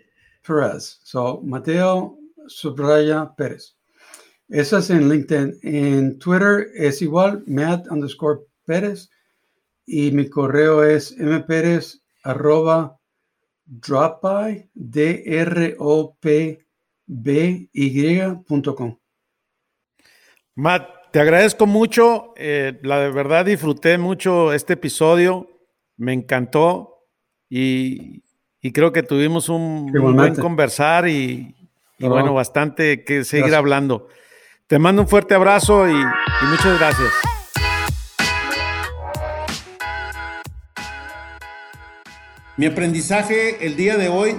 Perez. 0.45 0.99
So, 1.05 1.41
Mateo 1.45 2.19
subraya 2.49 3.33
Pérez. 3.37 3.77
Eso 4.49 4.79
es 4.79 4.91
en 4.91 5.09
LinkedIn. 5.09 5.59
En 5.63 6.19
Twitter 6.19 6.69
es 6.75 7.01
igual, 7.01 7.45
Matt 7.47 7.87
underscore 7.89 8.41
Pérez. 8.67 9.09
Y 9.87 10.11
mi 10.13 10.29
correo 10.29 10.83
es 10.85 11.17
mperez 11.19 12.03
arroba 12.23 12.99
dropby, 13.67 14.71
d 14.75 15.23
r 15.27 15.77
o 15.79 16.17
p 16.21 16.65
b 17.07 17.69
y.com. 17.73 18.99
Matt, 20.57 21.11
te 21.13 21.21
agradezco 21.21 21.67
mucho. 21.67 22.35
Eh, 22.37 22.79
la 22.83 23.01
de 23.01 23.11
verdad 23.11 23.45
disfruté 23.45 23.99
mucho 23.99 24.53
este 24.53 24.75
episodio. 24.75 25.49
Me 25.97 26.13
encantó. 26.13 27.07
Y, 27.49 28.23
creo 28.73 28.93
que 28.93 29.03
tuvimos 29.03 29.49
un, 29.49 29.93
buen 29.93 30.35
conversar 30.37 31.07
y, 31.09 31.55
bueno, 31.99 32.35
bastante 32.35 33.05
que 33.05 33.25
seguir 33.25 33.55
hablando. 33.55 34.09
Te 34.67 34.79
mando 34.79 35.03
un 35.03 35.09
fuerte 35.09 35.35
abrazo 35.35 35.89
y, 35.89 35.95
muchas 35.95 36.79
gracias. 36.79 37.34
Mi 42.57 42.67
aprendizaje 42.67 43.67
el 43.67 43.75
día 43.75 43.97
de 43.97 44.09
hoy 44.09 44.37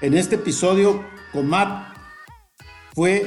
en 0.00 0.14
este 0.14 0.34
episodio 0.34 1.04
con 1.32 1.46
Matt 1.46 1.96
fue 2.92 3.26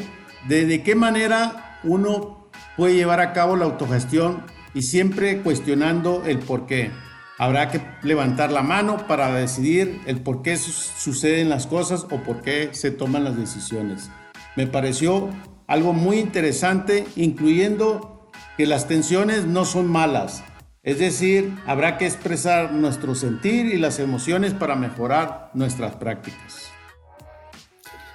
de, 0.49 0.65
de 0.65 0.83
qué 0.83 0.93
manera 0.93 1.79
uno 1.85 2.49
puede 2.75 2.95
llevar 2.95 3.21
a 3.21 3.31
cabo 3.31 3.55
la 3.55 3.63
autogestión 3.63 4.43
y 4.73 4.81
siempre 4.81 5.41
cuestionando 5.41 6.23
el 6.25 6.39
por 6.39 6.67
qué. 6.67 6.91
Habrá 7.37 7.69
que 7.69 7.79
levantar 8.03 8.51
la 8.51 8.61
mano 8.61 9.07
para 9.07 9.33
decidir 9.33 10.01
el 10.05 10.19
por 10.19 10.41
qué 10.41 10.57
suceden 10.57 11.47
las 11.47 11.65
cosas 11.65 12.05
o 12.11 12.21
por 12.21 12.41
qué 12.41 12.71
se 12.73 12.91
toman 12.91 13.23
las 13.23 13.37
decisiones. 13.37 14.11
Me 14.57 14.67
pareció 14.67 15.29
algo 15.67 15.93
muy 15.93 16.17
interesante, 16.17 17.05
incluyendo 17.15 18.29
que 18.57 18.65
las 18.65 18.89
tensiones 18.89 19.45
no 19.45 19.63
son 19.63 19.87
malas. 19.87 20.43
Es 20.81 20.97
decir, 20.97 21.53
habrá 21.65 21.97
que 21.97 22.05
expresar 22.05 22.71
nuestro 22.71 23.13
sentir 23.13 23.65
y 23.65 23.77
las 23.77 23.99
emociones 23.99 24.53
para 24.53 24.75
mejorar 24.75 25.51
nuestras 25.53 25.95
prácticas. 25.95 26.71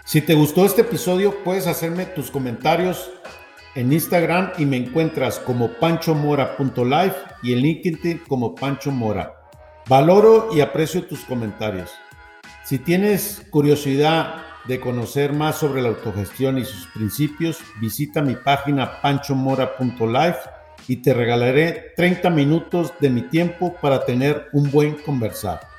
Si 0.05 0.23
te 0.23 0.35
gustó 0.35 0.65
este 0.65 0.81
episodio, 0.81 1.45
puedes 1.45 1.67
hacerme 1.67 2.07
tus 2.07 2.31
comentarios 2.31 3.11
en 3.75 3.93
Instagram 3.93 4.53
y 4.57 4.65
me 4.65 4.79
encuentras 4.79 5.39
como 5.39 5.73
panchomora.life 5.75 7.17
y 7.43 7.53
en 7.53 7.59
LinkedIn 7.59 8.23
como 8.27 8.55
Pancho 8.55 8.91
Mora. 8.91 9.35
Valoro 9.87 10.49
y 10.55 10.61
aprecio 10.61 11.05
tus 11.05 11.21
comentarios. 11.21 11.91
Si 12.65 12.79
tienes 12.79 13.47
curiosidad 13.51 14.37
de 14.67 14.81
conocer 14.81 15.35
más 15.35 15.59
sobre 15.59 15.83
la 15.83 15.89
autogestión 15.89 16.57
y 16.57 16.65
sus 16.65 16.87
principios, 16.87 17.59
visita 17.79 18.23
mi 18.23 18.37
página 18.37 19.03
panchomora.life 19.03 20.54
y 20.89 20.97
te 20.97 21.14
regalaré 21.14 21.93
30 21.97 22.30
minutos 22.30 22.93
de 23.01 23.11
mi 23.11 23.22
tiempo 23.22 23.74
para 23.80 24.05
tener 24.05 24.49
un 24.53 24.70
buen 24.70 24.95
conversar. 24.95 25.74